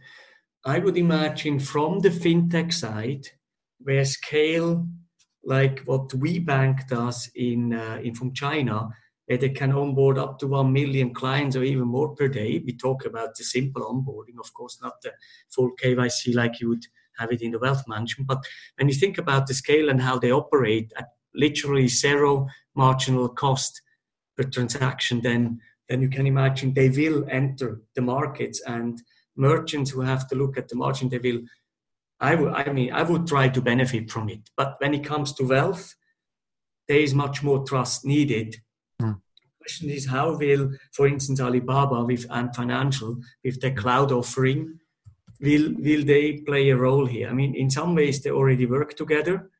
I 0.64 0.78
would 0.78 0.98
imagine 0.98 1.58
from 1.58 2.00
the 2.00 2.10
fintech 2.10 2.72
side, 2.72 3.26
where 3.78 4.04
scale 4.04 4.86
like 5.42 5.80
what 5.80 6.08
WeBank 6.10 6.86
does 6.86 7.30
in, 7.34 7.72
uh, 7.72 7.98
in 8.02 8.14
from 8.14 8.34
China, 8.34 8.90
where 9.24 9.38
they 9.38 9.48
can 9.48 9.72
onboard 9.72 10.18
up 10.18 10.38
to 10.38 10.46
1 10.46 10.70
million 10.70 11.14
clients 11.14 11.56
or 11.56 11.62
even 11.62 11.86
more 11.86 12.14
per 12.14 12.28
day. 12.28 12.62
We 12.64 12.76
talk 12.76 13.06
about 13.06 13.36
the 13.36 13.44
simple 13.44 13.82
onboarding, 13.82 14.38
of 14.38 14.52
course, 14.52 14.78
not 14.82 15.00
the 15.02 15.12
full 15.48 15.70
KYC 15.82 16.34
like 16.34 16.60
you 16.60 16.68
would 16.68 16.84
have 17.16 17.32
it 17.32 17.40
in 17.40 17.52
the 17.52 17.58
wealth 17.58 17.84
management. 17.88 18.28
But 18.28 18.44
when 18.76 18.88
you 18.88 18.94
think 18.94 19.16
about 19.16 19.46
the 19.46 19.54
scale 19.54 19.88
and 19.88 20.00
how 20.00 20.18
they 20.18 20.32
operate 20.32 20.92
at 20.98 21.08
literally 21.34 21.88
zero 21.88 22.48
marginal 22.74 23.28
cost 23.28 23.80
per 24.36 24.44
transaction, 24.44 25.20
then 25.22 25.60
then 25.88 26.00
you 26.00 26.08
can 26.08 26.26
imagine 26.26 26.72
they 26.72 26.88
will 26.88 27.26
enter 27.28 27.82
the 27.96 28.00
markets 28.00 28.62
and 28.64 29.02
merchants 29.36 29.90
who 29.90 30.00
have 30.00 30.28
to 30.28 30.34
look 30.34 30.58
at 30.58 30.68
the 30.68 30.76
margin, 30.76 31.08
they 31.08 31.18
will 31.18 31.40
I 32.20 32.34
would, 32.34 32.52
I 32.52 32.70
mean, 32.72 32.92
I 32.92 33.02
would 33.02 33.26
try 33.26 33.48
to 33.48 33.62
benefit 33.62 34.10
from 34.10 34.28
it. 34.28 34.50
But 34.56 34.76
when 34.78 34.94
it 34.94 35.04
comes 35.04 35.32
to 35.34 35.44
wealth, 35.44 35.94
there 36.86 36.98
is 36.98 37.14
much 37.14 37.42
more 37.42 37.64
trust 37.64 38.04
needed. 38.04 38.56
Mm. 39.00 39.14
The 39.14 39.64
question 39.64 39.90
is, 39.90 40.06
how 40.06 40.36
will, 40.36 40.72
for 40.92 41.06
instance, 41.06 41.40
Alibaba 41.40 42.04
with 42.04 42.30
Ant 42.30 42.54
Financial, 42.54 43.16
with 43.42 43.60
their 43.60 43.74
cloud 43.74 44.12
offering, 44.12 44.78
will 45.40 45.72
will 45.78 46.04
they 46.04 46.42
play 46.46 46.68
a 46.68 46.76
role 46.76 47.06
here? 47.06 47.28
I 47.28 47.32
mean, 47.32 47.54
in 47.54 47.70
some 47.70 47.94
ways, 47.94 48.20
they 48.20 48.30
already 48.30 48.66
work 48.66 48.96
together 48.96 49.50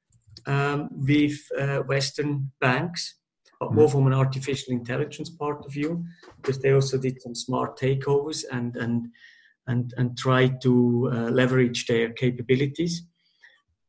um, 0.46 0.90
with 0.92 1.38
uh, 1.58 1.78
Western 1.78 2.50
banks, 2.60 3.14
but 3.58 3.72
more 3.72 3.86
hmm. 3.86 3.92
from 3.92 4.06
an 4.06 4.12
artificial 4.12 4.74
intelligence 4.74 5.30
part 5.30 5.64
of 5.64 5.72
view, 5.72 6.04
because 6.36 6.58
they 6.58 6.72
also 6.72 6.98
did 6.98 7.22
some 7.22 7.34
smart 7.34 7.78
takeovers 7.78 8.44
and 8.52 8.76
and 8.76 9.08
and, 9.66 9.92
and 9.96 10.16
try 10.16 10.48
to 10.62 11.10
uh, 11.12 11.16
leverage 11.30 11.86
their 11.86 12.10
capabilities. 12.12 13.02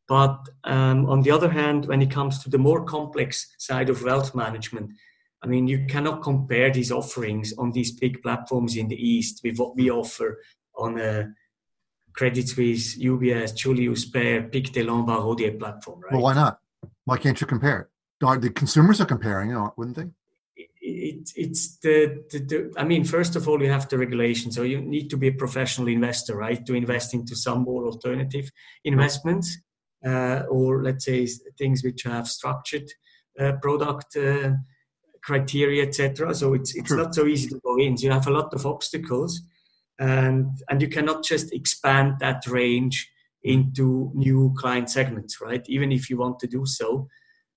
But 0.07 0.39
um, 0.65 1.09
on 1.09 1.21
the 1.21 1.31
other 1.31 1.49
hand, 1.49 1.85
when 1.85 2.01
it 2.01 2.11
comes 2.11 2.43
to 2.43 2.49
the 2.49 2.57
more 2.57 2.83
complex 2.83 3.55
side 3.57 3.89
of 3.89 4.03
wealth 4.03 4.35
management, 4.35 4.91
I 5.43 5.47
mean, 5.47 5.67
you 5.67 5.85
cannot 5.87 6.21
compare 6.21 6.69
these 6.69 6.91
offerings 6.91 7.53
on 7.57 7.71
these 7.71 7.91
big 7.91 8.21
platforms 8.21 8.75
in 8.75 8.87
the 8.87 8.95
East 8.95 9.41
with 9.43 9.57
what 9.57 9.75
we 9.75 9.89
offer 9.89 10.39
on 10.77 10.99
a 10.99 11.33
Credit 12.13 12.47
Suisse, 12.47 12.99
UBS, 12.99 13.55
Julius 13.55 14.05
Baer, 14.05 14.43
Pictet 14.43 14.85
Lombard 14.85 15.21
Odier 15.21 15.57
platform, 15.57 16.01
right? 16.01 16.11
Well, 16.11 16.23
why 16.23 16.33
not? 16.33 16.59
Why 17.05 17.17
can't 17.17 17.39
you 17.39 17.47
compare 17.47 17.79
it? 17.79 18.41
The 18.41 18.51
consumers 18.51 19.01
are 19.01 19.05
comparing, 19.05 19.55
wouldn't 19.77 19.97
they? 19.97 20.09
It, 21.21 21.31
it's 21.35 21.77
the, 21.77 22.23
the, 22.31 22.39
the, 22.39 22.73
I 22.77 22.83
mean, 22.83 23.03
first 23.03 23.35
of 23.35 23.47
all, 23.47 23.61
you 23.61 23.69
have 23.69 23.87
the 23.89 23.97
regulation. 23.97 24.51
So 24.51 24.63
you 24.63 24.81
need 24.81 25.09
to 25.09 25.17
be 25.17 25.27
a 25.27 25.33
professional 25.33 25.87
investor, 25.87 26.35
right, 26.35 26.65
to 26.65 26.73
invest 26.73 27.13
into 27.13 27.35
some 27.35 27.63
more 27.63 27.85
alternative 27.85 28.51
investments, 28.83 29.57
uh, 30.05 30.43
or 30.49 30.83
let's 30.83 31.05
say 31.05 31.27
things 31.57 31.83
which 31.83 32.03
have 32.03 32.27
structured 32.27 32.89
uh, 33.39 33.53
product 33.61 34.15
uh, 34.17 34.51
criteria, 35.23 35.83
etc. 35.83 36.33
So 36.33 36.53
it's 36.53 36.75
it's 36.75 36.91
not 36.91 37.13
so 37.15 37.25
easy 37.25 37.49
to 37.49 37.59
go 37.63 37.77
in. 37.77 37.97
So 37.97 38.07
you 38.07 38.11
have 38.11 38.27
a 38.27 38.31
lot 38.31 38.53
of 38.53 38.65
obstacles, 38.65 39.41
and 39.99 40.47
and 40.69 40.81
you 40.81 40.87
cannot 40.87 41.23
just 41.23 41.53
expand 41.53 42.15
that 42.19 42.47
range 42.47 43.09
into 43.43 44.11
new 44.13 44.53
client 44.57 44.89
segments, 44.89 45.41
right? 45.41 45.63
Even 45.67 45.91
if 45.91 46.09
you 46.09 46.17
want 46.17 46.39
to 46.39 46.47
do 46.47 46.65
so. 46.65 47.07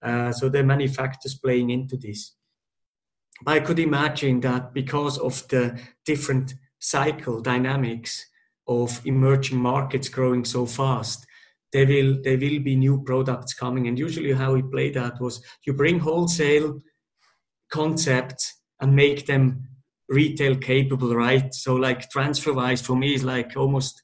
Uh, 0.03 0.33
so 0.33 0.51
there 0.51 0.63
are 0.63 0.67
many 0.67 0.87
factors 0.87 1.35
playing 1.35 1.71
into 1.71 1.97
this. 1.97 2.35
I 3.47 3.61
could 3.61 3.79
imagine 3.79 4.41
that 4.41 4.73
because 4.73 5.19
of 5.19 5.47
the 5.49 5.79
different 6.05 6.55
cycle 6.79 7.41
dynamics 7.41 8.27
of 8.67 9.05
emerging 9.05 9.59
markets 9.59 10.09
growing 10.09 10.45
so 10.45 10.67
fast, 10.67 11.27
there 11.73 11.87
will 11.87 12.23
there 12.23 12.39
will 12.39 12.61
be 12.61 12.77
new 12.77 13.03
products 13.03 13.53
coming. 13.55 13.89
And 13.89 13.99
usually, 13.99 14.33
how 14.33 14.55
we 14.55 14.63
play 14.63 14.91
that 14.91 15.21
was 15.21 15.43
you 15.67 15.73
bring 15.73 15.99
wholesale 15.99 16.81
concepts 17.71 18.61
and 18.81 18.95
make 18.95 19.27
them 19.27 19.69
retail 20.09 20.57
capable, 20.57 21.15
right? 21.15 21.53
So, 21.53 21.75
like 21.75 22.11
TransferWise 22.11 22.85
for 22.85 22.97
me 22.97 23.15
is 23.15 23.25
like 23.25 23.57
almost 23.57 24.01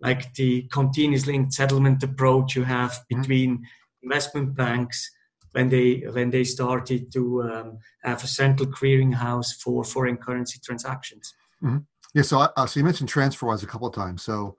like 0.00 0.34
the 0.34 0.68
continuous 0.72 1.26
linked 1.26 1.54
settlement 1.54 2.02
approach 2.02 2.54
you 2.54 2.64
have 2.64 2.92
mm-hmm. 2.92 3.20
between 3.20 3.66
investment 4.02 4.54
banks 4.54 5.10
when 5.56 5.70
they 5.70 6.04
when 6.12 6.28
they 6.28 6.44
started 6.44 7.10
to 7.10 7.42
um, 7.42 7.78
have 8.02 8.22
a 8.22 8.26
central 8.26 8.68
clearinghouse 8.68 9.54
for 9.62 9.82
foreign 9.84 10.18
currency 10.18 10.60
transactions. 10.62 11.32
Mm-hmm. 11.62 11.78
Yeah, 12.14 12.22
so 12.22 12.40
I, 12.40 12.48
uh, 12.58 12.66
so 12.66 12.78
you 12.78 12.84
mentioned 12.84 13.10
TransferWise 13.10 13.62
a 13.62 13.66
couple 13.66 13.88
of 13.88 13.94
times. 13.94 14.22
So 14.22 14.56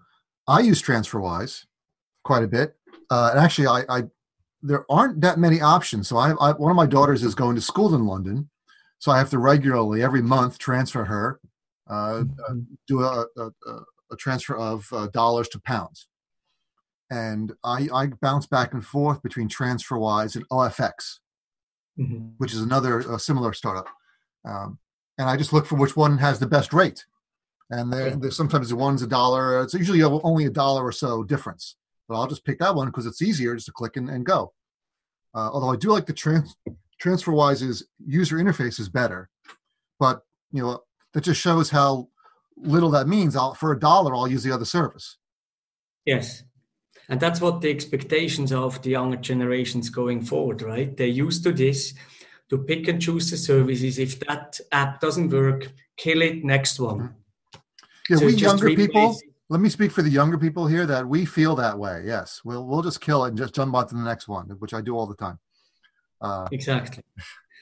I 0.47 0.61
use 0.61 0.81
TransferWise 0.81 1.65
quite 2.23 2.43
a 2.43 2.47
bit, 2.47 2.75
uh, 3.11 3.29
and 3.31 3.39
actually, 3.39 3.67
I, 3.67 3.83
I, 3.87 4.03
there 4.63 4.85
aren't 4.89 5.21
that 5.21 5.37
many 5.37 5.61
options. 5.61 6.07
So 6.07 6.17
I, 6.17 6.31
I, 6.31 6.53
one 6.53 6.71
of 6.71 6.75
my 6.75 6.87
daughters 6.87 7.23
is 7.23 7.35
going 7.35 7.55
to 7.55 7.61
school 7.61 7.93
in 7.93 8.07
London, 8.07 8.49
so 8.97 9.11
I 9.11 9.19
have 9.19 9.29
to 9.29 9.37
regularly 9.37 10.01
every 10.01 10.23
month 10.23 10.57
transfer 10.57 11.05
her, 11.05 11.39
uh, 11.87 12.23
mm-hmm. 12.23 12.59
do 12.87 13.03
a, 13.03 13.25
a, 13.37 13.51
a 14.11 14.15
transfer 14.17 14.57
of 14.57 14.87
uh, 14.91 15.07
dollars 15.13 15.47
to 15.49 15.59
pounds, 15.59 16.07
and 17.09 17.53
I, 17.63 17.87
I 17.93 18.07
bounce 18.07 18.47
back 18.47 18.73
and 18.73 18.85
forth 18.85 19.21
between 19.23 19.47
TransferWise 19.49 20.35
and 20.35 20.47
OFX, 20.49 21.19
mm-hmm. 21.99 22.29
which 22.37 22.53
is 22.53 22.61
another 22.61 23.17
similar 23.19 23.53
startup. 23.53 23.87
Um, 24.45 24.79
and 25.17 25.29
I 25.29 25.37
just 25.37 25.53
look 25.53 25.65
for 25.65 25.75
which 25.75 25.95
one 25.95 26.17
has 26.17 26.39
the 26.39 26.47
best 26.47 26.73
rate. 26.73 27.05
And 27.69 28.33
sometimes 28.33 28.69
the 28.69 28.75
one's 28.75 29.01
a 29.01 29.07
dollar. 29.07 29.61
It's 29.61 29.73
usually 29.73 30.01
only 30.03 30.45
a 30.45 30.49
dollar 30.49 30.85
or 30.85 30.91
so 30.91 31.23
difference. 31.23 31.75
But 32.07 32.15
I'll 32.15 32.27
just 32.27 32.45
pick 32.45 32.59
that 32.59 32.75
one 32.75 32.87
because 32.87 33.05
it's 33.05 33.21
easier 33.21 33.55
just 33.55 33.65
to 33.65 33.73
click 33.73 33.97
and, 33.97 34.09
and 34.09 34.25
go. 34.25 34.53
Uh, 35.35 35.49
although 35.51 35.71
I 35.71 35.75
do 35.75 35.89
like 35.89 36.05
the 36.05 36.13
trans- 36.13 36.55
TransferWise's 37.03 37.85
user 38.05 38.37
interface 38.37 38.79
is 38.79 38.89
better, 38.89 39.29
but 39.99 40.21
you 40.51 40.61
know 40.61 40.81
that 41.13 41.23
just 41.23 41.41
shows 41.41 41.69
how 41.69 42.07
little 42.55 42.89
that 42.91 43.07
means. 43.07 43.35
I'll, 43.35 43.53
for 43.53 43.71
a 43.71 43.79
dollar, 43.79 44.15
I'll 44.15 44.27
use 44.27 44.43
the 44.43 44.53
other 44.53 44.65
service. 44.65 45.17
Yes, 46.05 46.43
and 47.09 47.19
that's 47.19 47.41
what 47.41 47.61
the 47.61 47.69
expectations 47.69 48.51
of 48.51 48.81
the 48.81 48.91
younger 48.91 49.17
generations 49.17 49.89
going 49.89 50.21
forward, 50.21 50.61
right? 50.61 50.95
They're 50.95 51.07
used 51.07 51.43
to 51.43 51.51
this 51.51 51.93
to 52.49 52.57
pick 52.57 52.87
and 52.87 53.01
choose 53.01 53.29
the 53.31 53.37
services. 53.37 53.99
If 53.99 54.19
that 54.21 54.59
app 54.71 54.99
doesn't 54.99 55.29
work, 55.29 55.71
kill 55.97 56.21
it, 56.21 56.43
next 56.43 56.79
one. 56.79 56.99
Mm-hmm. 56.99 57.13
Yeah, 58.09 58.17
so 58.17 58.25
we 58.25 58.33
younger 58.33 58.73
people, 58.73 59.17
let 59.49 59.59
me 59.59 59.69
speak 59.69 59.91
for 59.91 60.01
the 60.01 60.09
younger 60.09 60.37
people 60.37 60.65
here 60.67 60.85
that 60.85 61.05
we 61.07 61.25
feel 61.25 61.55
that 61.55 61.77
way. 61.77 62.03
Yes, 62.05 62.41
we'll 62.45 62.65
we'll 62.65 62.81
just 62.81 63.01
kill 63.01 63.25
it 63.25 63.29
and 63.29 63.37
just 63.37 63.53
jump 63.53 63.75
on 63.75 63.87
to 63.87 63.95
the 63.95 64.01
next 64.01 64.27
one, 64.27 64.49
which 64.59 64.73
I 64.73 64.81
do 64.81 64.95
all 64.95 65.07
the 65.07 65.15
time. 65.15 65.39
Uh, 66.21 66.47
exactly, 66.51 67.03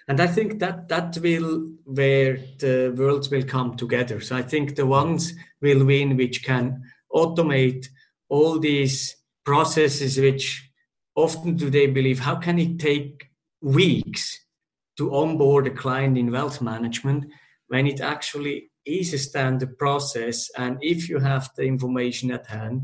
and 0.08 0.20
I 0.20 0.28
think 0.28 0.60
that 0.60 0.88
that 0.90 1.18
will 1.18 1.72
where 1.86 2.38
the 2.60 2.94
worlds 2.96 3.32
will 3.32 3.44
come 3.44 3.76
together. 3.76 4.22
So 4.22 4.36
I 4.36 4.44
think 4.44 4.76
the 4.76 4.86
ones 4.86 5.34
will 5.62 5.84
win 5.84 6.16
which 6.16 6.44
can 6.44 6.84
automate 7.12 7.88
all 8.30 8.60
these 8.60 9.16
processes, 9.46 10.18
which 10.18 10.70
often 11.16 11.56
do 11.56 11.70
they 11.70 11.88
believe 11.88 12.20
how 12.20 12.36
can 12.36 12.60
it 12.60 12.80
take 12.80 13.30
weeks 13.62 14.46
to 14.98 15.14
onboard 15.14 15.68
a 15.68 15.72
client 15.72 16.18
in 16.18 16.32
wealth 16.32 16.62
management 16.62 17.26
when 17.68 17.88
it 17.88 18.02
actually 18.02 18.72
is 18.86 19.14
a 19.14 19.18
standard 19.18 19.78
process. 19.78 20.50
And 20.58 20.78
if 20.82 21.10
you 21.10 21.20
have 21.20 21.50
the 21.56 21.64
information 21.64 22.32
at 22.32 22.46
hand, 22.46 22.84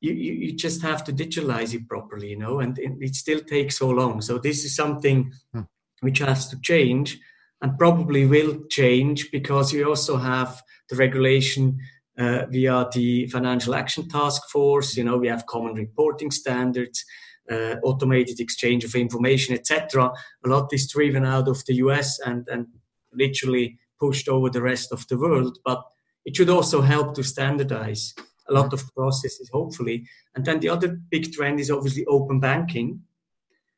you, 0.00 0.12
you, 0.12 0.32
you 0.32 0.52
just 0.52 0.82
have 0.82 1.04
to 1.04 1.12
digitalize 1.12 1.74
it 1.74 1.88
properly, 1.88 2.30
you 2.30 2.38
know, 2.38 2.60
and 2.60 2.78
it, 2.78 2.92
it 3.00 3.14
still 3.14 3.40
takes 3.40 3.78
so 3.78 3.90
long. 3.90 4.20
So 4.20 4.38
this 4.38 4.64
is 4.64 4.74
something 4.74 5.32
hmm. 5.52 5.62
which 6.00 6.20
has 6.20 6.48
to 6.48 6.60
change 6.60 7.18
and 7.60 7.78
probably 7.78 8.24
will 8.24 8.64
change 8.70 9.30
because 9.32 9.72
you 9.72 9.88
also 9.88 10.16
have 10.16 10.62
the 10.88 10.96
regulation 10.96 11.78
uh, 12.18 12.46
via 12.50 12.86
the 12.92 13.26
Financial 13.28 13.74
Action 13.74 14.08
Task 14.08 14.42
Force. 14.50 14.96
You 14.96 15.04
know, 15.04 15.16
we 15.16 15.28
have 15.28 15.46
common 15.46 15.74
reporting 15.74 16.30
standards 16.30 17.04
uh, 17.50 17.76
automated 17.82 18.40
exchange 18.40 18.84
of 18.84 18.94
information, 18.94 19.54
etc. 19.54 20.12
A 20.44 20.48
lot 20.48 20.72
is 20.72 20.90
driven 20.90 21.24
out 21.24 21.48
of 21.48 21.64
the 21.66 21.74
US 21.76 22.18
and, 22.20 22.46
and 22.48 22.66
literally 23.12 23.78
pushed 23.98 24.28
over 24.28 24.50
the 24.50 24.62
rest 24.62 24.92
of 24.92 25.06
the 25.08 25.18
world. 25.18 25.58
But 25.64 25.82
it 26.24 26.36
should 26.36 26.50
also 26.50 26.82
help 26.82 27.14
to 27.14 27.22
standardize 27.22 28.14
a 28.48 28.52
lot 28.52 28.72
of 28.72 28.94
processes, 28.94 29.50
hopefully. 29.52 30.06
And 30.34 30.44
then 30.44 30.60
the 30.60 30.68
other 30.68 30.98
big 31.10 31.32
trend 31.32 31.60
is 31.60 31.70
obviously 31.70 32.04
open 32.06 32.40
banking, 32.40 33.00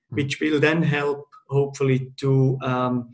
which 0.08 0.40
will 0.40 0.60
then 0.60 0.82
help, 0.82 1.26
hopefully, 1.48 2.12
to 2.18 2.58
um, 2.62 3.10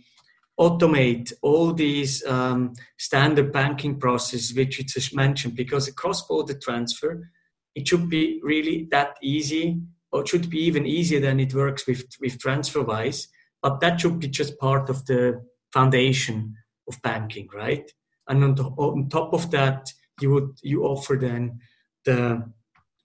automate 0.58 1.32
all 1.42 1.72
these 1.72 2.24
um, 2.26 2.72
standard 2.98 3.52
banking 3.52 3.98
processes, 3.98 4.54
which 4.54 4.78
you 4.78 4.84
just 4.84 5.14
mentioned, 5.14 5.54
because 5.54 5.86
a 5.86 5.92
cross 5.92 6.26
border 6.26 6.54
transfer, 6.54 7.28
it 7.74 7.86
should 7.86 8.08
be 8.08 8.40
really 8.42 8.88
that 8.90 9.16
easy 9.22 9.80
or 10.12 10.22
it 10.22 10.28
should 10.28 10.48
be 10.48 10.58
even 10.58 10.86
easier 10.86 11.20
than 11.20 11.40
it 11.40 11.52
works 11.52 11.86
with, 11.86 12.04
with 12.20 12.38
TransferWise. 12.38 13.26
But 13.62 13.80
that 13.80 14.00
should 14.00 14.18
be 14.18 14.28
just 14.28 14.58
part 14.58 14.88
of 14.88 15.04
the 15.06 15.42
foundation 15.72 16.54
of 16.88 17.00
banking, 17.02 17.48
right? 17.54 17.90
And 18.28 18.42
on, 18.42 18.54
the, 18.54 18.64
on 18.64 19.08
top 19.08 19.34
of 19.34 19.50
that, 19.50 19.92
you 20.20 20.30
would 20.30 20.58
you 20.62 20.84
offer 20.84 21.16
then 21.16 21.60
the 22.04 22.50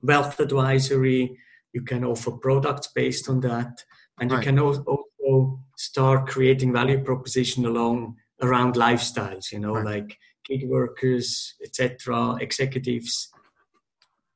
wealth 0.02 0.40
advisory. 0.40 1.38
You 1.74 1.82
can 1.82 2.04
offer 2.04 2.32
products 2.32 2.88
based 2.88 3.30
on 3.30 3.42
that, 3.42 3.84
and 4.20 4.32
right. 4.32 4.38
you 4.38 4.44
can 4.44 4.60
also 4.60 5.01
start 5.84 6.28
creating 6.28 6.74
value 6.74 7.04
proposition 7.04 7.65
along 7.65 8.15
around 8.41 8.76
lifestyles. 8.76 9.52
You 9.52 9.60
know, 9.60 9.76
right. 9.76 9.86
like 9.86 10.17
gig 10.46 10.67
workers, 10.67 11.56
etc., 11.63 12.36
executives 12.36 13.32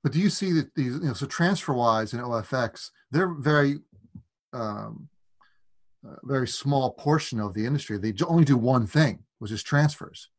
but 0.05 0.12
do 0.12 0.19
you 0.19 0.29
see 0.29 0.51
that 0.51 0.75
these, 0.75 0.93
you 0.93 0.99
know, 0.99 1.13
so 1.13 1.25
TransferWise 1.25 2.13
and 2.13 2.21
OFX, 2.21 2.91
they're 3.10 3.34
very, 3.34 3.79
um, 4.53 5.10
uh, 6.08 6.17
very 6.21 6.47
small 6.47 6.91
portion 6.91 7.39
of 7.39 7.55
the 7.55 7.65
industry. 7.65 7.97
They 7.97 8.13
only 8.23 8.45
do 8.45 8.55
one 8.55 8.86
thing, 8.86 9.23
which 9.39 9.51
is 9.51 9.63
transfers. 9.63 10.29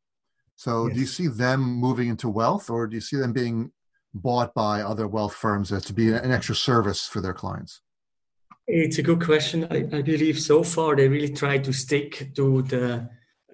So 0.55 0.87
yes. 0.87 0.95
do 0.95 1.01
you 1.01 1.07
see 1.09 1.27
them 1.27 1.63
moving 1.63 2.07
into 2.07 2.29
wealth 2.29 2.71
or 2.71 2.87
do 2.87 2.95
you 2.95 3.01
see 3.01 3.17
them 3.17 3.33
being 3.33 3.73
bought 4.15 4.55
by 4.55 4.83
other 4.83 5.09
wealth 5.09 5.35
firms 5.35 5.73
as 5.73 5.85
to 5.87 5.93
be 5.93 6.13
an 6.13 6.31
extra 6.31 6.55
service 6.55 7.09
for 7.09 7.21
their 7.21 7.35
clients? 7.35 7.81
It's 8.69 8.99
a 8.99 9.03
good 9.03 9.25
question. 9.25 9.67
I, 9.71 9.77
I 9.97 10.03
believe 10.03 10.41
so 10.41 10.65
far 10.65 10.97
they 10.97 11.09
really 11.09 11.33
try 11.33 11.59
to 11.59 11.73
stick 11.73 12.35
to 12.35 12.63
the 12.63 13.09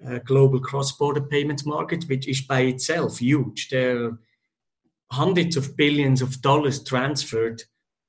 uh, 0.05 0.19
global 0.25 0.59
cross-border 0.59 1.21
payment 1.21 1.65
market, 1.67 2.05
which 2.05 2.27
is 2.27 2.41
by 2.41 2.61
itself 2.61 3.19
huge. 3.19 3.69
There 3.69 4.05
are 4.05 4.19
hundreds 5.11 5.55
of 5.55 5.77
billions 5.77 6.23
of 6.23 6.41
dollars 6.41 6.83
transferred 6.83 7.61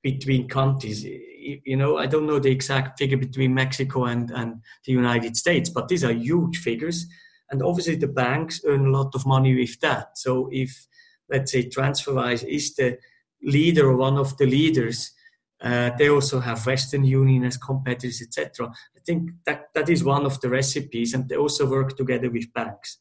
between 0.02 0.48
countries. 0.48 1.04
You 1.04 1.76
know, 1.76 1.98
I 1.98 2.06
don't 2.06 2.26
know 2.26 2.38
the 2.38 2.50
exact 2.50 2.98
figure 2.98 3.18
between 3.18 3.52
Mexico 3.52 4.06
and, 4.06 4.30
and 4.30 4.62
the 4.86 4.92
United 4.92 5.36
States, 5.36 5.68
but 5.68 5.88
these 5.88 6.04
are 6.04 6.12
huge 6.12 6.56
figures. 6.58 7.06
And 7.50 7.62
obviously, 7.62 7.96
the 7.96 8.08
banks 8.08 8.62
earn 8.66 8.86
a 8.86 8.90
lot 8.90 9.14
of 9.14 9.26
money 9.26 9.54
with 9.54 9.78
that. 9.80 10.16
So, 10.16 10.48
if 10.50 10.86
let's 11.28 11.52
say 11.52 11.68
TransferWise 11.68 12.48
is 12.48 12.74
the 12.74 12.98
leader 13.42 13.90
or 13.90 13.96
one 13.96 14.16
of 14.16 14.36
the 14.38 14.46
leaders, 14.46 15.12
uh, 15.64 15.90
they 15.96 16.10
also 16.10 16.40
have 16.40 16.66
Western 16.66 17.04
Union 17.04 17.44
as 17.44 17.56
competitors, 17.56 18.20
etc. 18.20 18.66
I 18.68 19.00
think 19.06 19.30
that 19.46 19.68
that 19.74 19.88
is 19.88 20.04
one 20.04 20.26
of 20.26 20.38
the 20.42 20.50
recipes, 20.50 21.14
and 21.14 21.26
they 21.26 21.36
also 21.36 21.68
work 21.68 21.96
together 21.96 22.30
with 22.30 22.52
banks. 22.52 22.98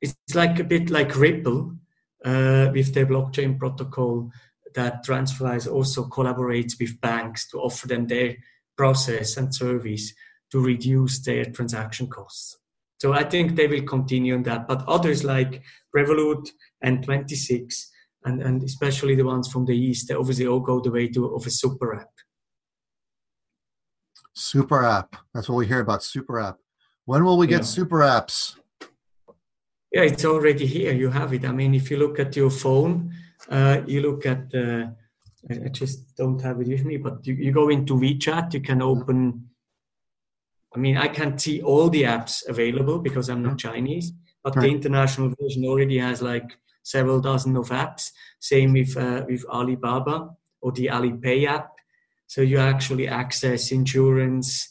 It's 0.00 0.34
like 0.34 0.58
a 0.58 0.64
bit 0.64 0.88
like 0.88 1.14
Ripple, 1.14 1.76
uh, 2.24 2.70
with 2.72 2.94
their 2.94 3.06
blockchain 3.06 3.58
protocol 3.58 4.30
that 4.74 5.04
TransferWise 5.04 5.70
also 5.70 6.04
collaborates 6.04 6.78
with 6.80 7.00
banks 7.00 7.48
to 7.50 7.58
offer 7.58 7.86
them 7.86 8.06
their 8.06 8.36
process 8.76 9.36
and 9.36 9.54
service 9.54 10.14
to 10.50 10.60
reduce 10.60 11.18
their 11.20 11.44
transaction 11.44 12.06
costs. 12.06 12.58
So 13.00 13.12
I 13.12 13.24
think 13.24 13.54
they 13.54 13.66
will 13.66 13.82
continue 13.82 14.34
on 14.34 14.42
that. 14.44 14.66
But 14.66 14.84
others 14.88 15.22
like 15.22 15.62
Revolut 15.94 16.48
and 16.80 17.06
N26, 17.06 17.86
and, 18.24 18.42
and 18.42 18.62
especially 18.62 19.14
the 19.14 19.24
ones 19.24 19.50
from 19.50 19.64
the 19.64 19.76
East, 19.76 20.08
they 20.08 20.14
obviously 20.14 20.46
all 20.46 20.60
go 20.60 20.80
the 20.80 20.90
way 20.90 21.08
to, 21.08 21.34
of 21.34 21.46
a 21.46 21.50
super 21.50 21.94
app. 21.94 22.10
Super 24.34 24.84
app. 24.84 25.16
That's 25.34 25.48
what 25.48 25.56
we 25.56 25.66
hear 25.66 25.80
about 25.80 26.02
super 26.02 26.40
app. 26.40 26.58
When 27.04 27.24
will 27.24 27.38
we 27.38 27.46
get 27.46 27.60
yeah. 27.60 27.64
super 27.64 27.98
apps? 27.98 28.56
yeah, 29.92 30.02
it's 30.02 30.24
already 30.24 30.66
here. 30.66 30.92
You 30.92 31.10
have 31.10 31.32
it. 31.32 31.44
I 31.44 31.52
mean, 31.52 31.74
if 31.74 31.90
you 31.90 31.96
look 31.96 32.18
at 32.18 32.36
your 32.36 32.50
phone, 32.50 33.12
uh, 33.48 33.80
you 33.86 34.02
look 34.02 34.26
at, 34.26 34.54
uh, 34.54 34.88
I 35.50 35.68
just 35.68 36.16
don't 36.16 36.40
have 36.42 36.60
it 36.60 36.68
with 36.68 36.84
me, 36.84 36.98
but 36.98 37.26
you, 37.26 37.34
you 37.34 37.52
go 37.52 37.70
into 37.70 37.94
WeChat, 37.94 38.52
you 38.52 38.60
can 38.60 38.82
open, 38.82 39.48
I 40.74 40.78
mean, 40.78 40.98
I 40.98 41.08
can't 41.08 41.40
see 41.40 41.62
all 41.62 41.88
the 41.88 42.02
apps 42.02 42.46
available 42.46 42.98
because 42.98 43.30
I'm 43.30 43.42
not 43.42 43.56
mm-hmm. 43.56 43.68
Chinese, 43.68 44.12
but 44.44 44.56
right. 44.56 44.62
the 44.62 44.68
international 44.68 45.32
version 45.40 45.64
already 45.64 45.98
has 45.98 46.20
like 46.20 46.58
several 46.88 47.20
dozen 47.20 47.56
of 47.56 47.68
apps. 47.68 48.10
Same 48.40 48.72
with, 48.72 48.96
uh, 48.96 49.24
with 49.28 49.44
Alibaba 49.46 50.30
or 50.60 50.72
the 50.72 50.86
Alipay 50.86 51.46
app. 51.46 51.70
So 52.26 52.40
you 52.42 52.58
actually 52.58 53.08
access 53.08 53.72
insurance, 53.72 54.68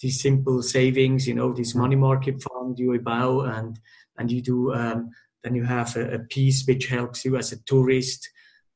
these 0.00 0.20
simple 0.20 0.62
savings, 0.62 1.26
you 1.26 1.34
know, 1.34 1.52
this 1.52 1.74
money 1.74 1.96
market 1.96 2.42
fund, 2.42 2.76
Yu'e 2.78 2.98
Bao, 2.98 3.58
and 3.58 3.78
and 4.16 4.30
you 4.30 4.42
do 4.42 4.72
um, 4.74 5.10
then 5.42 5.54
you 5.54 5.64
have 5.64 5.96
a, 5.96 6.14
a, 6.14 6.18
piece 6.18 6.66
which 6.66 6.86
helps 6.86 7.24
you 7.24 7.36
as 7.36 7.52
a 7.52 7.62
tourist 7.64 8.28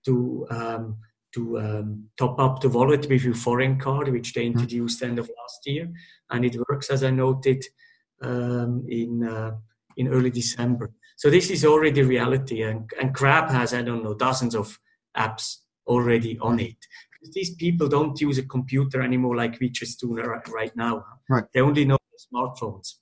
to 0.05 0.47
um, 0.51 0.97
to 1.35 1.59
um, 1.59 2.05
top 2.17 2.39
up 2.41 2.61
the 2.61 2.69
wallet 2.69 3.09
with 3.09 3.23
your 3.25 3.35
foreign 3.35 3.79
card, 3.79 4.09
which 4.09 4.33
they 4.33 4.43
mm-hmm. 4.43 4.59
introduced 4.59 5.03
end 5.03 5.19
of 5.19 5.31
last 5.41 5.67
year, 5.67 5.91
and 6.31 6.45
it 6.45 6.57
works 6.69 6.91
as 6.91 7.05
I 7.05 7.11
noted 7.11 7.65
um, 8.23 8.85
in 8.89 9.27
uh, 9.27 9.53
in 9.97 10.09
early 10.09 10.31
December. 10.31 10.91
So 11.17 11.31
this 11.31 11.51
is 11.51 11.65
already 11.65 12.03
reality, 12.03 12.63
and, 12.63 12.91
and 13.01 13.15
Grab 13.15 13.51
has 13.51 13.73
I 13.73 13.83
don't 13.83 14.03
know 14.03 14.15
dozens 14.15 14.55
of 14.55 14.79
apps 15.17 15.59
already 15.87 16.39
on 16.41 16.59
it. 16.61 16.77
These 17.33 17.55
people 17.55 17.89
don't 17.89 18.21
use 18.21 18.37
a 18.39 18.43
computer 18.43 19.01
anymore 19.01 19.37
like 19.37 19.59
we 19.61 19.71
just 19.71 20.01
do 20.01 20.15
right 20.15 20.77
now. 20.77 21.05
Right. 21.29 21.45
They 21.55 21.61
only 21.61 21.85
know 21.85 21.99
smartphones. 22.33 22.95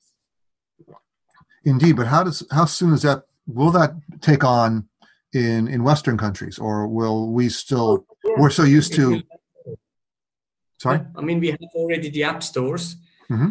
Indeed, 1.65 1.97
but 1.97 2.07
how 2.07 2.25
does 2.25 2.45
how 2.51 2.67
soon 2.67 2.93
is 2.93 3.03
that? 3.03 3.25
Will 3.47 3.71
that 3.73 3.95
take 4.21 4.45
on 4.45 4.89
in 5.33 5.69
in 5.69 5.83
Western 5.83 6.19
countries, 6.19 6.59
or 6.59 6.87
will 6.87 7.31
we 7.31 7.49
still? 7.49 8.07
Oh, 8.27 8.35
we're 8.39 8.51
so 8.51 8.65
used 8.65 8.95
to. 8.95 9.23
Sorry. 10.79 11.01
I 11.17 11.21
mean, 11.21 11.39
we 11.39 11.51
have 11.51 11.61
already 11.75 12.11
the 12.11 12.25
app 12.25 12.43
stores. 12.43 12.97
Mm-hmm. 13.31 13.51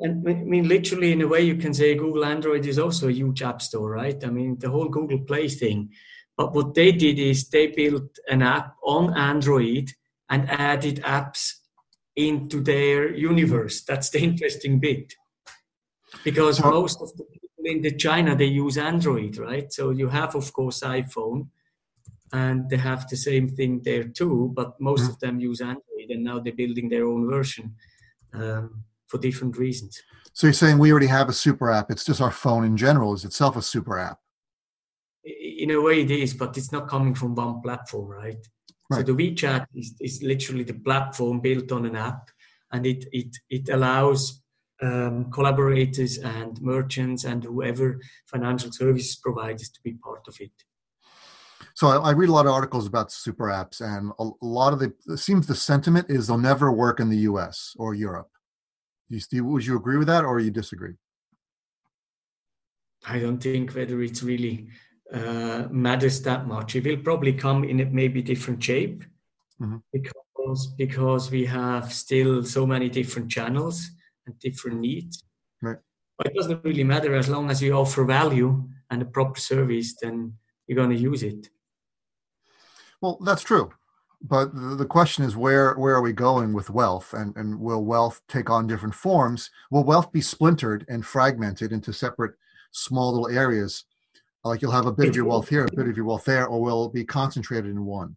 And 0.00 0.26
I 0.26 0.34
mean, 0.34 0.66
literally, 0.66 1.12
in 1.12 1.22
a 1.22 1.28
way, 1.28 1.42
you 1.42 1.56
can 1.56 1.74
say 1.74 1.94
Google 1.94 2.24
Android 2.24 2.66
is 2.66 2.78
also 2.78 3.08
a 3.08 3.12
huge 3.12 3.42
app 3.42 3.60
store, 3.60 3.90
right? 3.90 4.22
I 4.24 4.28
mean, 4.28 4.56
the 4.58 4.70
whole 4.70 4.88
Google 4.88 5.20
Play 5.20 5.48
thing. 5.48 5.90
But 6.36 6.54
what 6.54 6.74
they 6.74 6.90
did 6.92 7.18
is 7.18 7.48
they 7.48 7.66
built 7.66 8.18
an 8.28 8.42
app 8.42 8.74
on 8.82 9.16
Android 9.16 9.90
and 10.30 10.50
added 10.50 11.02
apps 11.04 11.52
into 12.16 12.60
their 12.60 13.14
universe. 13.14 13.82
That's 13.82 14.10
the 14.10 14.20
interesting 14.22 14.80
bit. 14.80 15.12
Because 16.24 16.62
most 16.64 17.00
of 17.02 17.14
the 17.16 17.24
people 17.24 17.64
in 17.64 17.82
the 17.82 17.94
China 17.94 18.34
they 18.34 18.46
use 18.46 18.78
Android, 18.78 19.36
right? 19.36 19.70
So 19.72 19.90
you 19.90 20.08
have, 20.08 20.34
of 20.34 20.52
course, 20.52 20.80
iPhone, 20.80 21.48
and 22.32 22.70
they 22.70 22.78
have 22.78 23.08
the 23.08 23.16
same 23.16 23.48
thing 23.48 23.82
there 23.84 24.04
too. 24.04 24.52
But 24.54 24.80
most 24.80 25.02
mm-hmm. 25.02 25.10
of 25.10 25.20
them 25.20 25.40
use 25.40 25.60
Android, 25.60 26.08
and 26.08 26.24
now 26.24 26.38
they're 26.38 26.52
building 26.52 26.88
their 26.88 27.06
own 27.06 27.28
version 27.28 27.74
um, 28.32 28.84
for 29.10 29.18
different 29.18 29.58
reasons. 29.58 30.00
So 30.32 30.46
you're 30.46 30.54
saying 30.54 30.78
we 30.78 30.90
already 30.92 31.08
have 31.08 31.28
a 31.28 31.32
super 31.32 31.70
app? 31.70 31.90
It's 31.90 32.04
just 32.04 32.20
our 32.20 32.30
phone 32.30 32.64
in 32.64 32.76
general 32.76 33.12
is 33.12 33.24
itself 33.24 33.56
a 33.56 33.62
super 33.62 33.98
app. 33.98 34.18
In 35.24 35.70
a 35.72 35.80
way, 35.80 36.02
it 36.02 36.10
is, 36.10 36.32
but 36.32 36.56
it's 36.56 36.72
not 36.72 36.88
coming 36.88 37.14
from 37.14 37.34
one 37.34 37.60
platform, 37.60 38.08
right? 38.08 38.36
right. 38.88 39.06
So 39.06 39.12
the 39.12 39.12
WeChat 39.12 39.66
is, 39.74 39.94
is 40.00 40.22
literally 40.22 40.64
the 40.64 40.74
platform 40.74 41.40
built 41.40 41.72
on 41.72 41.84
an 41.84 41.96
app, 41.96 42.30
and 42.72 42.86
it 42.86 43.04
it 43.12 43.36
it 43.50 43.68
allows 43.68 44.40
um, 44.80 45.30
collaborators 45.30 46.16
and 46.18 46.60
merchants 46.62 47.24
and 47.24 47.44
whoever 47.44 48.00
financial 48.26 48.72
services 48.72 49.16
providers 49.16 49.68
to 49.68 49.80
be 49.84 49.92
part 49.92 50.26
of 50.26 50.36
it. 50.40 50.52
So 51.74 51.88
I, 51.88 51.96
I, 51.96 52.10
read 52.12 52.30
a 52.30 52.32
lot 52.32 52.46
of 52.46 52.52
articles 52.52 52.86
about 52.86 53.12
super 53.12 53.46
apps, 53.46 53.80
and 53.80 54.12
a, 54.18 54.22
a, 54.22 54.46
lot 54.46 54.72
of 54.72 54.78
the 54.78 54.92
it 55.06 55.18
seems 55.18 55.46
the 55.46 55.54
sentiment 55.54 56.06
is 56.08 56.26
they'll 56.26 56.38
never 56.38 56.72
work 56.72 57.00
in 57.00 57.10
the 57.10 57.18
U.S. 57.18 57.74
or 57.78 57.94
Europe. 57.94 58.29
You, 59.10 59.18
Steve, 59.20 59.44
would 59.44 59.66
you 59.66 59.76
agree 59.76 59.98
with 59.98 60.06
that, 60.06 60.24
or 60.24 60.38
you 60.38 60.52
disagree? 60.52 60.94
I 63.06 63.18
don't 63.18 63.42
think 63.42 63.74
whether 63.74 64.00
it's 64.02 64.22
really 64.22 64.68
uh, 65.12 65.64
matters 65.70 66.22
that 66.22 66.46
much. 66.46 66.76
It 66.76 66.84
will 66.84 66.98
probably 66.98 67.32
come 67.32 67.64
in 67.64 67.80
a 67.80 67.86
maybe 67.86 68.22
different 68.22 68.62
shape 68.62 69.04
mm-hmm. 69.60 69.78
because 69.92 70.68
because 70.78 71.30
we 71.30 71.44
have 71.46 71.92
still 71.92 72.44
so 72.44 72.66
many 72.66 72.88
different 72.88 73.30
channels 73.30 73.90
and 74.26 74.38
different 74.38 74.80
needs. 74.80 75.24
Right. 75.60 75.78
But 76.16 76.28
it 76.28 76.34
doesn't 76.34 76.64
really 76.64 76.84
matter 76.84 77.14
as 77.14 77.28
long 77.28 77.50
as 77.50 77.60
you 77.60 77.72
offer 77.72 78.04
value 78.04 78.68
and 78.90 79.02
a 79.02 79.06
proper 79.06 79.40
service, 79.40 79.96
then 80.00 80.34
you're 80.66 80.76
going 80.76 80.90
to 80.90 80.96
use 80.96 81.22
it. 81.22 81.48
Well, 83.00 83.18
that's 83.24 83.42
true. 83.42 83.72
But 84.22 84.50
the 84.54 84.86
question 84.86 85.24
is 85.24 85.34
where 85.34 85.74
where 85.74 85.94
are 85.94 86.02
we 86.02 86.12
going 86.12 86.52
with 86.52 86.68
wealth 86.68 87.14
and, 87.14 87.34
and 87.36 87.58
will 87.58 87.84
wealth 87.84 88.20
take 88.28 88.50
on 88.50 88.66
different 88.66 88.94
forms? 88.94 89.50
Will 89.70 89.84
wealth 89.84 90.12
be 90.12 90.20
splintered 90.20 90.84
and 90.88 91.04
fragmented 91.04 91.72
into 91.72 91.92
separate 91.92 92.34
small 92.70 93.12
little 93.12 93.34
areas? 93.34 93.84
Like 94.44 94.60
you'll 94.60 94.72
have 94.72 94.86
a 94.86 94.92
bit 94.92 95.08
of 95.08 95.16
your 95.16 95.24
wealth 95.24 95.48
here, 95.48 95.64
a 95.64 95.76
bit 95.76 95.88
of 95.88 95.96
your 95.96 96.06
wealth 96.06 96.24
there, 96.24 96.46
or 96.46 96.60
will 96.60 96.86
it 96.86 96.94
be 96.94 97.04
concentrated 97.04 97.70
in 97.70 97.84
one? 97.84 98.16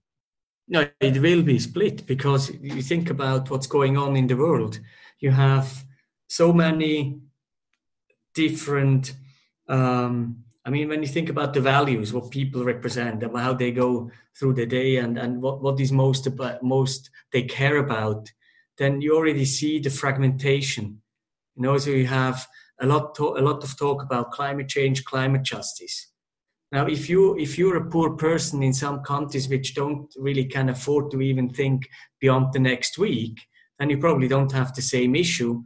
No, 0.68 0.88
it 1.00 1.22
will 1.22 1.44
be 1.44 1.60
split 1.60 2.06
because 2.06 2.50
you 2.62 2.82
think 2.82 3.10
about 3.10 3.50
what's 3.50 3.68
going 3.68 3.98
on 3.98 4.16
in 4.16 4.28
the 4.28 4.38
world. 4.38 4.80
You 5.20 5.32
have 5.32 5.84
so 6.28 6.54
many 6.54 7.20
different 8.34 9.14
um, 9.68 10.43
I 10.66 10.70
mean, 10.70 10.88
when 10.88 11.02
you 11.02 11.10
think 11.10 11.30
about 11.30 11.54
the 11.54 11.60
values, 11.62 12.14
what 12.14 12.32
people 12.32 12.64
represent, 12.64 13.22
and 13.22 13.38
how 13.38 13.54
they 13.54 13.72
go 13.72 14.10
through 14.40 14.54
the 14.54 14.66
day, 14.66 14.98
and, 14.98 15.18
and 15.18 15.42
what, 15.42 15.62
what 15.62 15.80
is 15.80 15.92
most 15.92 16.26
about, 16.26 16.64
most 16.64 17.10
they 17.34 17.44
care 17.44 17.78
about, 17.78 18.32
then 18.78 19.02
you 19.02 19.16
already 19.16 19.46
see 19.46 19.80
the 19.80 19.90
fragmentation. 19.90 21.02
You 21.56 21.64
know, 21.64 21.78
so 21.78 21.90
you 21.90 22.08
have 22.08 22.48
a 22.80 22.88
lot 22.88 23.14
to, 23.16 23.38
a 23.38 23.42
lot 23.42 23.64
of 23.64 23.78
talk 23.78 24.02
about 24.02 24.32
climate 24.32 24.70
change, 24.70 25.04
climate 25.04 25.44
justice. 25.44 26.08
Now, 26.72 26.88
if 26.88 27.08
you 27.08 27.38
if 27.38 27.58
you're 27.58 27.78
a 27.78 27.90
poor 27.90 28.16
person 28.16 28.64
in 28.64 28.74
some 28.74 29.02
countries 29.02 29.48
which 29.48 29.76
don't 29.76 30.12
really 30.18 30.46
can 30.46 30.70
afford 30.70 31.12
to 31.12 31.22
even 31.22 31.50
think 31.50 31.88
beyond 32.20 32.52
the 32.52 32.60
next 32.60 32.98
week, 32.98 33.38
then 33.78 33.90
you 33.90 34.00
probably 34.00 34.28
don't 34.28 34.52
have 34.52 34.74
the 34.74 34.82
same 34.82 35.14
issue. 35.16 35.62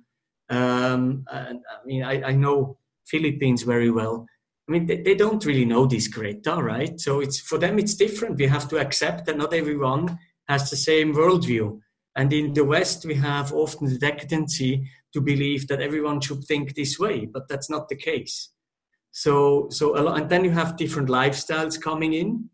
Um, 0.50 1.24
and, 1.32 1.60
I 1.70 1.86
mean, 1.86 2.04
I, 2.04 2.30
I 2.30 2.32
know 2.34 2.78
Philippines 3.06 3.64
very 3.64 3.92
well 3.92 4.26
I 4.68 4.72
mean, 4.72 4.86
they, 4.86 5.02
they 5.02 5.16
don't 5.16 5.46
really 5.46 5.66
know 5.66 5.86
this 5.86 6.08
Greta, 6.08 6.56
right? 6.56 7.00
So 7.00 7.22
it's 7.22 7.40
for 7.40 7.58
them, 7.58 7.80
it's 7.80 7.96
different. 7.96 8.38
We 8.38 8.48
have 8.48 8.68
to 8.70 8.80
accept 8.80 9.26
that 9.26 9.38
not 9.38 9.54
everyone 9.54 10.20
has 10.48 10.70
the 10.70 10.76
same 10.76 11.14
worldview. 11.14 11.80
And 12.16 12.34
in 12.34 12.54
the 12.54 12.66
West, 12.66 13.06
we 13.06 13.16
have 13.16 13.54
often 13.54 13.88
the 13.88 13.98
decadency 13.98 14.90
to 15.14 15.22
believe 15.22 15.68
that 15.68 15.82
everyone 15.82 16.20
should 16.20 16.44
think 16.44 16.76
this 16.76 17.00
way, 17.00 17.26
but 17.26 17.48
that's 17.48 17.70
not 17.70 17.88
the 17.88 17.96
case. 17.96 18.50
So, 19.12 19.68
so 19.70 19.98
a 19.98 20.02
lot, 20.02 20.20
and 20.20 20.30
then 20.30 20.44
you 20.44 20.52
have 20.52 20.78
different 20.78 21.10
lifestyles 21.10 21.80
coming 21.80 22.14
in, 22.14 22.50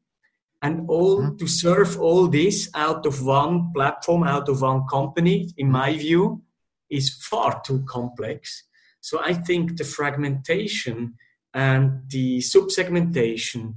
and 0.62 0.86
all 0.88 1.22
mm-hmm. 1.22 1.36
to 1.38 1.48
serve 1.48 2.00
all 2.00 2.28
this 2.28 2.70
out 2.74 3.06
of 3.06 3.26
one 3.26 3.74
platform, 3.74 4.24
out 4.24 4.48
of 4.50 4.62
one 4.62 4.86
company, 4.88 5.50
in 5.58 5.70
my 5.70 5.98
view, 5.98 6.42
is 6.90 7.10
far 7.10 7.62
too 7.66 7.84
complex. 7.88 8.64
So 9.02 9.20
I 9.22 9.34
think 9.34 9.78
the 9.78 9.84
fragmentation 9.84 11.16
and 11.54 12.10
the 12.10 12.40
subsegmentation 12.40 13.76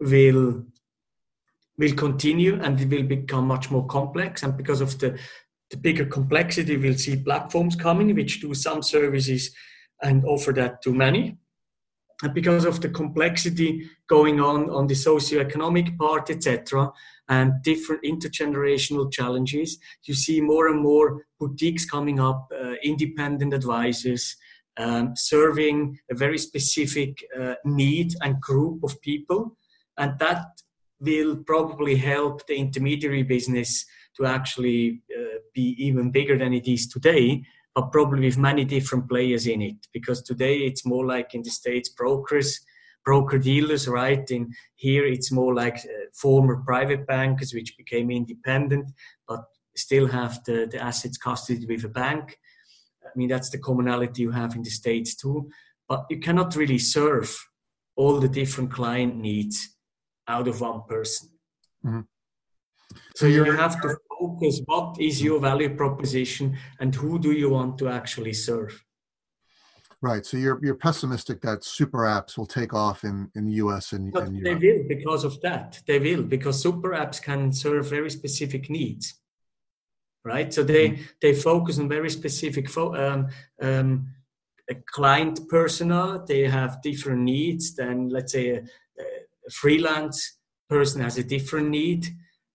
will 0.00 0.64
will 1.76 1.94
continue 1.94 2.60
and 2.60 2.80
it 2.80 2.88
will 2.88 3.04
become 3.04 3.46
much 3.46 3.70
more 3.70 3.86
complex. 3.86 4.42
And 4.42 4.56
because 4.56 4.80
of 4.80 4.98
the 4.98 5.18
the 5.70 5.76
bigger 5.76 6.06
complexity 6.06 6.76
we'll 6.76 6.94
see 6.94 7.16
platforms 7.16 7.76
coming 7.76 8.14
which 8.14 8.40
do 8.40 8.54
some 8.54 8.82
services 8.82 9.50
and 10.02 10.24
offer 10.24 10.52
that 10.52 10.80
to 10.82 10.94
many. 10.94 11.38
And 12.22 12.34
because 12.34 12.64
of 12.64 12.80
the 12.80 12.88
complexity 12.88 13.88
going 14.08 14.40
on 14.40 14.70
on 14.70 14.86
the 14.86 14.94
socio-economic 14.94 15.98
part 15.98 16.30
etc 16.30 16.90
and 17.28 17.52
different 17.62 18.02
intergenerational 18.02 19.12
challenges 19.12 19.78
you 20.04 20.14
see 20.14 20.40
more 20.40 20.68
and 20.68 20.80
more 20.80 21.26
boutiques 21.38 21.84
coming 21.84 22.18
up 22.18 22.50
uh, 22.58 22.72
independent 22.82 23.52
advisors 23.52 24.36
um, 24.78 25.14
serving 25.16 25.98
a 26.10 26.14
very 26.14 26.38
specific 26.38 27.24
uh, 27.38 27.54
need 27.64 28.14
and 28.22 28.40
group 28.40 28.82
of 28.82 29.00
people. 29.00 29.56
And 29.96 30.18
that 30.20 30.46
will 31.00 31.36
probably 31.36 31.96
help 31.96 32.46
the 32.46 32.56
intermediary 32.56 33.22
business 33.22 33.84
to 34.16 34.26
actually 34.26 35.02
uh, 35.16 35.38
be 35.54 35.76
even 35.78 36.10
bigger 36.10 36.38
than 36.38 36.52
it 36.52 36.68
is 36.68 36.88
today, 36.88 37.44
but 37.74 37.92
probably 37.92 38.20
with 38.20 38.38
many 38.38 38.64
different 38.64 39.08
players 39.08 39.46
in 39.46 39.62
it. 39.62 39.76
Because 39.92 40.22
today 40.22 40.58
it's 40.58 40.86
more 40.86 41.06
like 41.06 41.34
in 41.34 41.42
the 41.42 41.50
States, 41.50 41.88
brokers, 41.88 42.60
broker 43.04 43.38
dealers, 43.38 43.88
right? 43.88 44.30
In 44.30 44.52
here 44.74 45.06
it's 45.06 45.32
more 45.32 45.54
like 45.54 45.76
uh, 45.76 46.06
former 46.12 46.62
private 46.66 47.06
bankers 47.06 47.54
which 47.54 47.76
became 47.76 48.10
independent, 48.10 48.90
but 49.26 49.44
still 49.76 50.06
have 50.06 50.42
the, 50.44 50.68
the 50.70 50.82
assets 50.82 51.18
custodied 51.18 51.68
with 51.68 51.84
a 51.84 51.88
bank. 51.88 52.38
I 53.14 53.18
mean, 53.18 53.28
that's 53.28 53.50
the 53.50 53.58
commonality 53.58 54.22
you 54.22 54.30
have 54.30 54.54
in 54.54 54.62
the 54.62 54.70
States 54.70 55.14
too. 55.16 55.50
But 55.88 56.06
you 56.10 56.18
cannot 56.18 56.54
really 56.56 56.78
serve 56.78 57.36
all 57.96 58.20
the 58.20 58.28
different 58.28 58.70
client 58.70 59.16
needs 59.16 59.76
out 60.26 60.46
of 60.46 60.60
one 60.60 60.82
person. 60.88 61.30
Mm-hmm. 61.84 62.00
So 63.16 63.26
you 63.26 63.44
have 63.44 63.80
to 63.82 63.96
focus 64.18 64.60
what 64.66 65.00
is 65.00 65.22
your 65.22 65.40
value 65.40 65.74
proposition 65.74 66.56
and 66.80 66.94
who 66.94 67.18
do 67.18 67.32
you 67.32 67.50
want 67.50 67.78
to 67.78 67.88
actually 67.88 68.32
serve. 68.32 68.84
Right. 70.00 70.24
So 70.24 70.36
you're 70.36 70.60
you're 70.62 70.76
pessimistic 70.76 71.40
that 71.40 71.64
super 71.64 72.02
apps 72.04 72.38
will 72.38 72.46
take 72.46 72.72
off 72.72 73.02
in, 73.02 73.30
in 73.34 73.46
the 73.46 73.54
US 73.64 73.92
and, 73.92 74.14
and 74.16 74.46
They 74.46 74.54
will 74.54 74.84
because 74.86 75.24
of 75.24 75.40
that. 75.40 75.80
They 75.88 75.98
will 75.98 76.22
because 76.22 76.62
super 76.62 76.90
apps 76.90 77.20
can 77.20 77.52
serve 77.52 77.90
very 77.90 78.10
specific 78.10 78.70
needs 78.70 79.17
right? 80.24 80.52
So 80.52 80.62
they 80.62 80.90
mm-hmm. 80.90 81.02
they 81.20 81.34
focus 81.34 81.78
on 81.78 81.88
very 81.88 82.10
specific 82.10 82.68
fo- 82.68 82.94
um, 82.94 83.28
um, 83.60 84.08
a 84.70 84.74
client 84.74 85.48
persona. 85.48 86.22
They 86.26 86.42
have 86.48 86.82
different 86.82 87.22
needs 87.22 87.74
than 87.74 88.08
let's 88.08 88.32
say 88.32 88.50
a, 88.50 88.58
a 88.58 89.50
freelance 89.50 90.38
person 90.68 91.00
has 91.00 91.18
a 91.18 91.24
different 91.24 91.70
need 91.70 92.06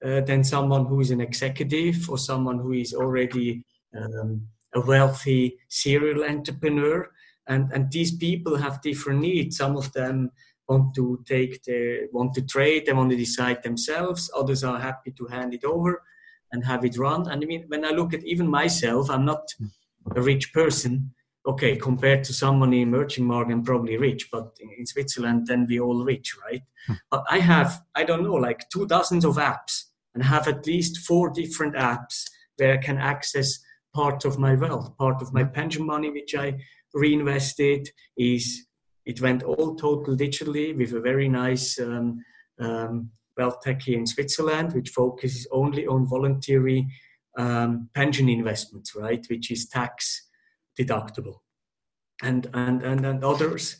uh, 0.06 0.22
than 0.22 0.44
someone 0.44 0.86
who 0.86 1.00
is 1.00 1.12
an 1.12 1.22
executive 1.22 2.10
or 2.10 2.18
someone 2.18 2.60
who 2.60 2.74
is 2.74 2.94
already 2.94 3.66
um, 3.96 4.48
a 4.76 4.82
wealthy 4.82 5.58
serial 5.70 6.24
entrepreneur. 6.24 7.10
And 7.48 7.72
and 7.74 7.92
these 7.92 8.16
people 8.16 8.56
have 8.58 8.82
different 8.82 9.22
needs. 9.22 9.58
Some 9.58 9.76
of 9.76 9.92
them 9.94 10.32
want 10.68 10.96
to 10.96 11.24
take 11.26 11.62
the 11.64 12.08
want 12.12 12.34
to 12.34 12.42
trade 12.42 12.86
they 12.86 12.94
want 12.94 13.10
to 13.12 13.18
decide 13.18 13.62
themselves 13.64 14.32
others 14.36 14.64
are 14.64 14.80
happy 14.80 15.12
to 15.12 15.26
hand 15.26 15.54
it 15.54 15.64
over 15.66 16.02
and 16.54 16.64
have 16.64 16.86
it 16.86 16.98
run. 16.98 17.30
And 17.30 17.44
I 17.44 17.46
mean, 17.46 17.66
when 17.68 17.84
I 17.84 17.90
look 17.90 18.14
at 18.14 18.24
even 18.24 18.48
myself, 18.48 19.10
I'm 19.10 19.26
not 19.26 19.44
a 20.16 20.22
rich 20.22 20.54
person, 20.54 21.12
okay, 21.46 21.76
compared 21.76 22.24
to 22.26 22.34
someone 22.34 22.72
in 22.74 22.84
emerging 22.84 23.26
market, 23.26 23.54
I'm 23.54 23.64
probably 23.64 23.98
rich, 23.98 24.30
but 24.32 24.56
in 24.78 24.86
Switzerland, 24.86 25.48
then 25.48 25.66
we 25.68 25.80
all 25.80 26.06
rich, 26.06 26.36
right? 26.46 26.62
Hmm. 26.88 26.94
But 27.12 27.26
I 27.30 27.40
have, 27.40 27.82
I 27.96 28.04
don't 28.04 28.24
know, 28.24 28.36
like 28.36 28.70
two 28.70 28.86
dozens 28.88 29.26
of 29.26 29.36
apps 29.36 29.84
and 30.14 30.24
have 30.24 30.48
at 30.48 30.66
least 30.66 31.00
four 31.00 31.32
different 31.32 31.76
apps 31.76 32.24
where 32.58 32.76
I 32.76 32.78
can 32.78 32.98
access 32.98 33.60
part 33.96 34.24
of 34.26 34.40
my 34.40 34.54
wealth, 34.54 34.96
part 34.98 35.22
of 35.22 35.34
my 35.34 35.44
hmm. 35.44 35.52
pension 35.52 35.86
money, 35.86 36.12
which 36.12 36.36
I 36.36 36.60
reinvested 36.94 37.90
is 38.16 38.68
it 39.06 39.20
went 39.20 39.44
all 39.44 39.76
total 39.76 40.16
digitally 40.16 40.78
with 40.78 40.94
a 40.94 41.02
very 41.02 41.28
nice 41.28 41.80
um, 41.80 42.24
um, 42.60 43.10
wealth 43.38 43.62
tech 43.62 43.82
here 43.82 43.98
in 43.98 44.08
Switzerland, 44.08 44.74
which 44.74 44.90
focuses 44.90 45.48
only 45.52 45.88
on 45.88 46.08
voluntary 46.08 46.88
um, 47.38 47.90
pension 47.94 48.30
investments, 48.30 48.96
right, 48.96 49.26
which 49.30 49.52
is 49.52 49.68
tax 49.68 50.28
deductible, 50.80 51.40
and 52.22 52.48
and 52.54 52.84
and, 52.84 53.06
and 53.06 53.24
others 53.24 53.78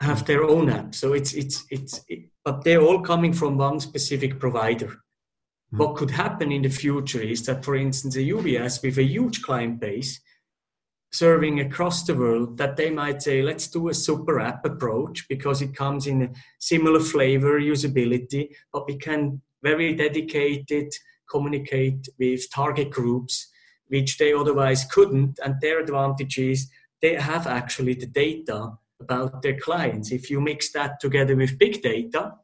have 0.00 0.24
their 0.26 0.44
own 0.44 0.70
app. 0.70 0.94
So 0.94 1.12
it's 1.12 1.32
it's 1.34 1.64
it's, 1.70 2.00
it, 2.08 2.30
but 2.44 2.64
they're 2.64 2.82
all 2.82 3.00
coming 3.00 3.32
from 3.32 3.58
one 3.58 3.80
specific 3.80 4.38
provider. 4.38 4.88
Mm-hmm. 4.88 5.78
What 5.78 5.96
could 5.96 6.10
happen 6.10 6.52
in 6.52 6.62
the 6.62 6.68
future 6.68 7.22
is 7.22 7.44
that, 7.46 7.64
for 7.64 7.76
instance, 7.76 8.16
a 8.16 8.20
UBS 8.20 8.82
with 8.82 8.98
a 8.98 9.04
huge 9.04 9.42
client 9.42 9.80
base 9.80 10.20
serving 11.14 11.60
across 11.60 12.02
the 12.02 12.14
world 12.14 12.58
that 12.58 12.76
they 12.76 12.90
might 12.90 13.22
say 13.22 13.40
let's 13.42 13.68
do 13.68 13.88
a 13.88 13.94
super 13.94 14.40
app 14.40 14.64
approach 14.64 15.26
because 15.28 15.62
it 15.62 15.76
comes 15.76 16.06
in 16.06 16.22
a 16.22 16.30
similar 16.58 17.00
flavor 17.00 17.60
usability 17.60 18.48
but 18.72 18.86
we 18.86 18.96
can 18.96 19.40
very 19.62 19.94
dedicated 19.94 20.92
communicate 21.30 22.08
with 22.18 22.50
target 22.50 22.90
groups 22.90 23.50
which 23.88 24.18
they 24.18 24.32
otherwise 24.32 24.84
couldn't. 24.84 25.38
And 25.44 25.54
their 25.60 25.80
advantage 25.80 26.38
is 26.38 26.70
they 27.00 27.14
have 27.14 27.46
actually 27.46 27.94
the 27.94 28.06
data 28.06 28.72
about 29.00 29.42
their 29.42 29.58
clients. 29.58 30.10
If 30.10 30.30
you 30.30 30.40
mix 30.40 30.72
that 30.72 31.00
together 31.00 31.36
with 31.36 31.58
big 31.58 31.82
data 31.82 32.34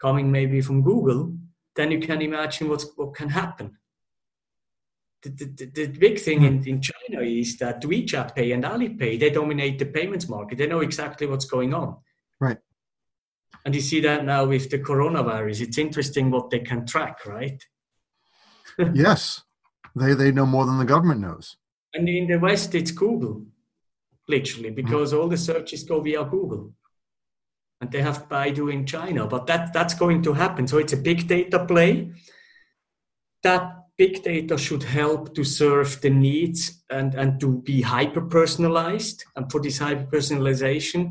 coming 0.00 0.30
maybe 0.30 0.60
from 0.60 0.82
google 0.82 1.32
then 1.76 1.90
you 1.90 2.00
can 2.00 2.20
imagine 2.20 2.68
what's, 2.68 2.86
what 2.96 3.14
can 3.14 3.28
happen 3.28 3.78
the, 5.24 5.44
the, 5.46 5.86
the, 5.86 5.86
big 5.98 6.18
thing 6.18 6.44
in, 6.44 6.66
in 6.66 6.80
China 6.80 7.22
is 7.22 7.56
that 7.58 7.82
WeChat 7.82 8.34
Pay 8.34 8.52
and 8.52 8.64
Alipay, 8.64 9.18
they 9.18 9.30
dominate 9.30 9.78
the 9.78 9.86
payments 9.86 10.28
market. 10.28 10.58
They 10.58 10.66
know 10.66 10.80
exactly 10.80 11.26
what's 11.26 11.46
going 11.46 11.72
on. 11.72 11.96
Right. 12.40 12.58
And 13.64 13.74
you 13.74 13.80
see 13.80 14.00
that 14.00 14.24
now 14.24 14.44
with 14.44 14.70
the 14.70 14.78
coronavirus. 14.78 15.62
It's 15.62 15.78
interesting 15.78 16.30
what 16.30 16.50
they 16.50 16.58
can 16.58 16.86
track, 16.86 17.24
right? 17.24 17.62
yes. 18.94 19.42
They, 19.96 20.14
they 20.14 20.32
know 20.32 20.46
more 20.46 20.66
than 20.66 20.78
the 20.78 20.84
government 20.84 21.20
knows. 21.20 21.56
And 21.94 22.08
in 22.08 22.26
the 22.26 22.38
West, 22.38 22.74
it's 22.74 22.90
Google, 22.90 23.46
literally, 24.28 24.70
mm-hmm. 24.70 24.76
because 24.76 25.12
mm 25.12 25.20
all 25.20 25.28
the 25.28 25.38
searches 25.38 25.84
go 25.84 26.00
via 26.00 26.24
Google. 26.24 26.74
And 27.80 27.90
they 27.90 28.02
have 28.02 28.28
Baidu 28.28 28.72
in 28.72 28.84
China. 28.84 29.26
But 29.26 29.46
that, 29.46 29.72
that's 29.72 29.94
going 29.94 30.22
to 30.22 30.32
happen. 30.32 30.66
So 30.66 30.78
it's 30.78 30.92
a 30.92 30.98
big 30.98 31.26
data 31.26 31.64
play. 31.64 32.12
That 33.42 33.83
big 33.96 34.22
data 34.22 34.58
should 34.58 34.82
help 34.82 35.34
to 35.34 35.44
serve 35.44 36.00
the 36.00 36.10
needs 36.10 36.82
and, 36.90 37.14
and 37.14 37.38
to 37.40 37.58
be 37.62 37.80
hyper 37.80 38.22
personalized. 38.22 39.24
And 39.36 39.50
for 39.50 39.60
this 39.60 39.78
hyper 39.78 40.04
personalization, 40.04 41.10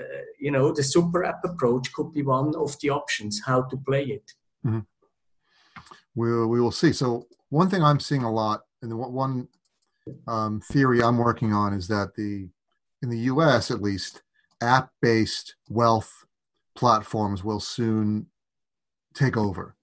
uh, 0.00 0.04
you 0.38 0.50
know, 0.50 0.72
the 0.72 0.82
super 0.82 1.24
app 1.24 1.44
approach 1.44 1.92
could 1.92 2.12
be 2.12 2.22
one 2.22 2.54
of 2.56 2.78
the 2.80 2.90
options 2.90 3.42
how 3.44 3.62
to 3.62 3.76
play 3.76 4.04
it. 4.04 4.32
Mm-hmm. 4.64 4.80
We'll, 6.14 6.46
we 6.48 6.60
will 6.60 6.72
see. 6.72 6.92
So, 6.92 7.26
one 7.50 7.68
thing 7.68 7.82
I'm 7.82 8.00
seeing 8.00 8.22
a 8.22 8.32
lot, 8.32 8.62
and 8.80 8.96
one 8.96 9.48
um, 10.26 10.60
theory 10.60 11.02
I'm 11.02 11.18
working 11.18 11.52
on 11.52 11.72
is 11.72 11.88
that 11.88 12.14
the 12.16 12.48
in 13.02 13.08
the 13.08 13.18
US 13.18 13.70
at 13.70 13.82
least, 13.82 14.22
app 14.60 14.90
based 15.02 15.56
wealth 15.68 16.24
platforms 16.74 17.42
will 17.42 17.60
soon 17.60 18.26
take 19.14 19.36
over 19.36 19.74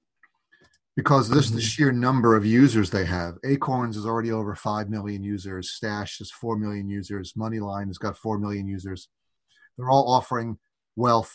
because 0.98 1.30
this 1.30 1.46
mm-hmm. 1.48 1.56
the 1.58 1.62
sheer 1.62 1.92
number 1.94 2.36
of 2.36 2.46
users 2.46 2.90
they 2.90 3.06
have. 3.06 3.38
Acorns 3.46 3.96
is 3.96 4.06
already 4.06 4.32
over 4.32 4.56
five 4.56 4.90
million 4.90 5.24
users. 5.24 5.70
Stash 5.70 6.20
is 6.20 6.32
four 6.32 6.58
million 6.58 6.90
users. 6.90 7.34
MoneyLion 7.34 7.86
has 7.88 8.00
got 8.00 8.18
four 8.18 8.40
million 8.40 8.68
users. 8.68 9.08
They're 9.78 9.92
all 9.92 10.12
offering 10.12 10.58
wealth 10.96 11.32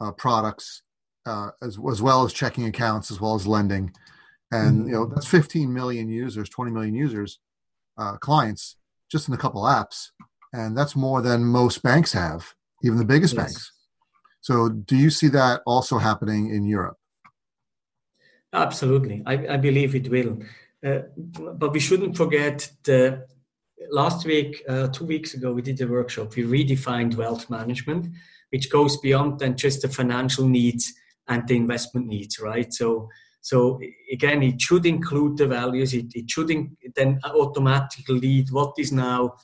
uh, 0.00 0.12
products 0.12 0.82
uh, 1.26 1.50
as 1.60 1.76
as 1.90 2.00
well 2.00 2.24
as 2.24 2.32
checking 2.32 2.64
accounts 2.66 3.10
as 3.10 3.20
well 3.20 3.34
as 3.34 3.46
lending, 3.46 3.92
and 4.52 4.78
mm-hmm. 4.78 4.88
you 4.88 4.94
know 4.94 5.06
that's 5.06 5.26
15 5.26 5.74
million 5.74 6.08
users, 6.08 6.48
20 6.48 6.70
million 6.70 6.94
users, 6.94 7.40
uh, 7.98 8.16
clients 8.16 8.76
just 9.10 9.26
in 9.26 9.34
a 9.34 9.36
couple 9.36 9.62
apps, 9.62 10.10
and 10.52 10.78
that's 10.78 10.94
more 10.94 11.20
than 11.20 11.44
most 11.44 11.82
banks 11.82 12.12
have, 12.12 12.54
even 12.84 12.96
the 12.96 13.04
biggest 13.04 13.34
yes. 13.34 13.42
banks. 13.42 13.72
So, 14.40 14.68
do 14.68 14.96
you 14.96 15.10
see 15.10 15.28
that 15.28 15.62
also 15.66 15.98
happening 15.98 16.54
in 16.54 16.64
Europe? 16.64 16.96
Absolutely, 18.52 19.22
I, 19.26 19.54
I 19.54 19.56
believe 19.56 19.94
it 19.94 20.10
will. 20.10 20.38
Uh, 20.84 21.00
but 21.16 21.72
we 21.72 21.80
shouldn't 21.80 22.16
forget 22.16 22.70
the 22.84 23.26
last 23.90 24.26
week, 24.26 24.62
uh, 24.68 24.88
two 24.88 25.04
weeks 25.04 25.34
ago, 25.34 25.52
we 25.52 25.62
did 25.62 25.80
a 25.80 25.86
workshop. 25.86 26.34
We 26.34 26.42
redefined 26.44 27.16
wealth 27.16 27.48
management, 27.50 28.08
which 28.50 28.70
goes 28.70 28.96
beyond 28.98 29.38
than 29.38 29.56
just 29.56 29.82
the 29.82 29.88
financial 29.88 30.48
needs 30.48 30.92
and 31.28 31.46
the 31.46 31.56
investment 31.56 32.06
needs, 32.06 32.40
right? 32.40 32.72
So, 32.72 33.08
so 33.40 33.80
again, 34.12 34.42
it 34.42 34.60
should 34.60 34.86
include 34.86 35.38
the 35.38 35.46
values. 35.46 35.94
It, 35.94 36.12
it 36.14 36.30
should 36.30 36.50
in, 36.50 36.76
then 36.94 37.20
automatically 37.24 38.18
lead 38.18 38.50
what 38.50 38.74
is 38.78 38.92
now, 38.92 39.34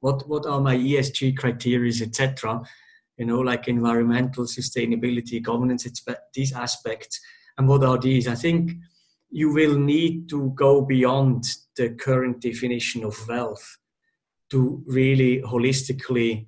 what 0.00 0.28
what 0.28 0.46
are 0.46 0.60
my 0.60 0.76
ESG 0.76 1.36
criteria, 1.36 1.92
etc. 2.02 2.62
You 3.16 3.26
know, 3.26 3.40
like 3.40 3.66
environmental 3.66 4.44
sustainability, 4.44 5.42
governance, 5.42 5.86
these 6.34 6.52
aspects 6.52 7.20
and 7.58 7.68
what 7.68 7.84
are 7.84 7.98
these? 7.98 8.28
I 8.28 8.36
think 8.36 8.72
you 9.30 9.52
will 9.52 9.78
need 9.78 10.28
to 10.30 10.52
go 10.54 10.80
beyond 10.80 11.44
the 11.76 11.90
current 11.90 12.40
definition 12.40 13.04
of 13.04 13.28
wealth 13.28 13.78
to 14.50 14.82
really 14.86 15.42
holistically 15.42 16.46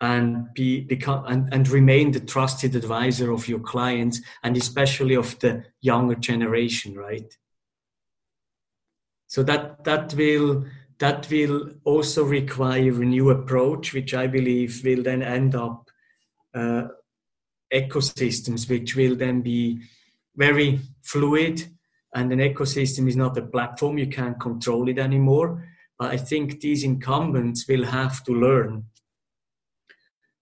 and 0.00 0.46
be 0.54 0.80
become 0.80 1.24
and, 1.26 1.52
and 1.52 1.68
remain 1.68 2.12
the 2.12 2.20
trusted 2.20 2.74
advisor 2.76 3.32
of 3.32 3.48
your 3.48 3.58
clients 3.60 4.20
and 4.42 4.56
especially 4.56 5.14
of 5.14 5.38
the 5.40 5.62
younger 5.82 6.14
generation 6.14 6.94
right 6.94 7.36
so 9.26 9.42
that 9.42 9.84
that 9.84 10.14
will 10.14 10.64
that 10.98 11.28
will 11.30 11.70
also 11.84 12.24
require 12.24 13.02
a 13.02 13.04
new 13.04 13.28
approach 13.28 13.92
which 13.92 14.14
i 14.14 14.26
believe 14.26 14.80
will 14.84 15.02
then 15.02 15.22
end 15.22 15.54
up 15.54 15.90
uh, 16.54 16.84
ecosystems 17.74 18.70
which 18.70 18.96
will 18.96 19.16
then 19.16 19.42
be 19.42 19.82
very 20.36 20.80
fluid 21.02 21.66
and 22.14 22.32
an 22.32 22.38
ecosystem 22.40 23.08
is 23.08 23.16
not 23.16 23.38
a 23.38 23.42
platform. 23.42 23.98
You 23.98 24.08
can't 24.08 24.40
control 24.40 24.88
it 24.88 24.98
anymore. 24.98 25.64
But 26.00 26.12
i 26.12 26.16
think 26.16 26.60
these 26.60 26.82
incumbents 26.82 27.68
will 27.68 27.84
have 27.84 28.24
to 28.24 28.32
learn 28.32 28.84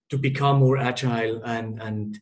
to 0.09 0.17
become 0.17 0.59
more 0.59 0.77
agile 0.77 1.41
and 1.43 1.81
and 1.81 2.19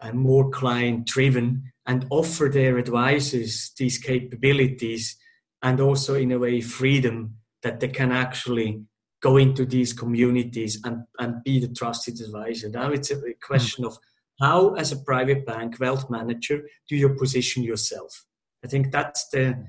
and 0.00 0.18
more 0.18 0.50
client 0.50 1.06
driven 1.06 1.72
and 1.86 2.06
offer 2.10 2.48
their 2.48 2.78
advisors 2.78 3.72
these 3.78 3.96
capabilities 3.98 5.16
and 5.62 5.80
also 5.80 6.14
in 6.14 6.32
a 6.32 6.38
way 6.38 6.60
freedom 6.60 7.36
that 7.62 7.78
they 7.80 7.88
can 7.88 8.10
actually 8.10 8.82
go 9.22 9.36
into 9.36 9.66
these 9.66 9.92
communities 9.92 10.80
and, 10.84 11.04
and 11.18 11.44
be 11.44 11.60
the 11.60 11.68
trusted 11.68 12.18
advisor. 12.20 12.70
Now 12.70 12.90
it's 12.90 13.10
a 13.10 13.20
question 13.42 13.84
of 13.84 13.98
how 14.40 14.74
as 14.74 14.90
a 14.90 14.96
private 14.96 15.44
bank 15.44 15.78
wealth 15.78 16.08
manager 16.10 16.62
do 16.88 16.96
you 16.96 17.10
position 17.10 17.62
yourself? 17.62 18.24
I 18.64 18.68
think 18.68 18.90
that's 18.90 19.28
the 19.28 19.66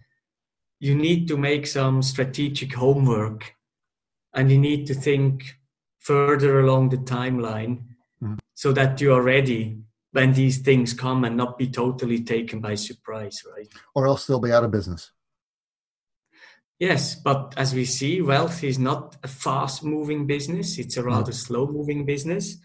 you 0.79 0.95
need 0.95 1.27
to 1.27 1.37
make 1.37 1.67
some 1.67 2.01
strategic 2.01 2.73
homework 2.73 3.53
and 4.33 4.49
you 4.51 4.57
need 4.57 4.87
to 4.87 4.95
think 4.95 5.57
further 5.99 6.59
along 6.59 6.89
the 6.89 6.97
timeline 6.97 7.83
mm-hmm. 8.23 8.35
so 8.55 8.71
that 8.71 8.99
you 8.99 9.13
are 9.13 9.21
ready 9.21 9.77
when 10.11 10.33
these 10.33 10.57
things 10.57 10.93
come 10.93 11.23
and 11.23 11.37
not 11.37 11.57
be 11.57 11.67
totally 11.67 12.23
taken 12.23 12.59
by 12.59 12.75
surprise 12.75 13.43
right? 13.55 13.67
Or 13.93 14.07
else 14.07 14.25
they'll 14.25 14.39
be 14.39 14.51
out 14.51 14.63
of 14.63 14.71
business. 14.71 15.11
Yes 16.79 17.13
but 17.13 17.53
as 17.57 17.75
we 17.75 17.85
see 17.85 18.21
wealth 18.21 18.63
is 18.63 18.79
not 18.79 19.17
a 19.21 19.27
fast 19.27 19.83
moving 19.83 20.25
business. 20.25 20.79
It's 20.79 20.97
a 20.97 21.03
rather 21.03 21.31
mm-hmm. 21.31 21.45
slow 21.45 21.67
moving 21.67 22.05
business 22.05 22.57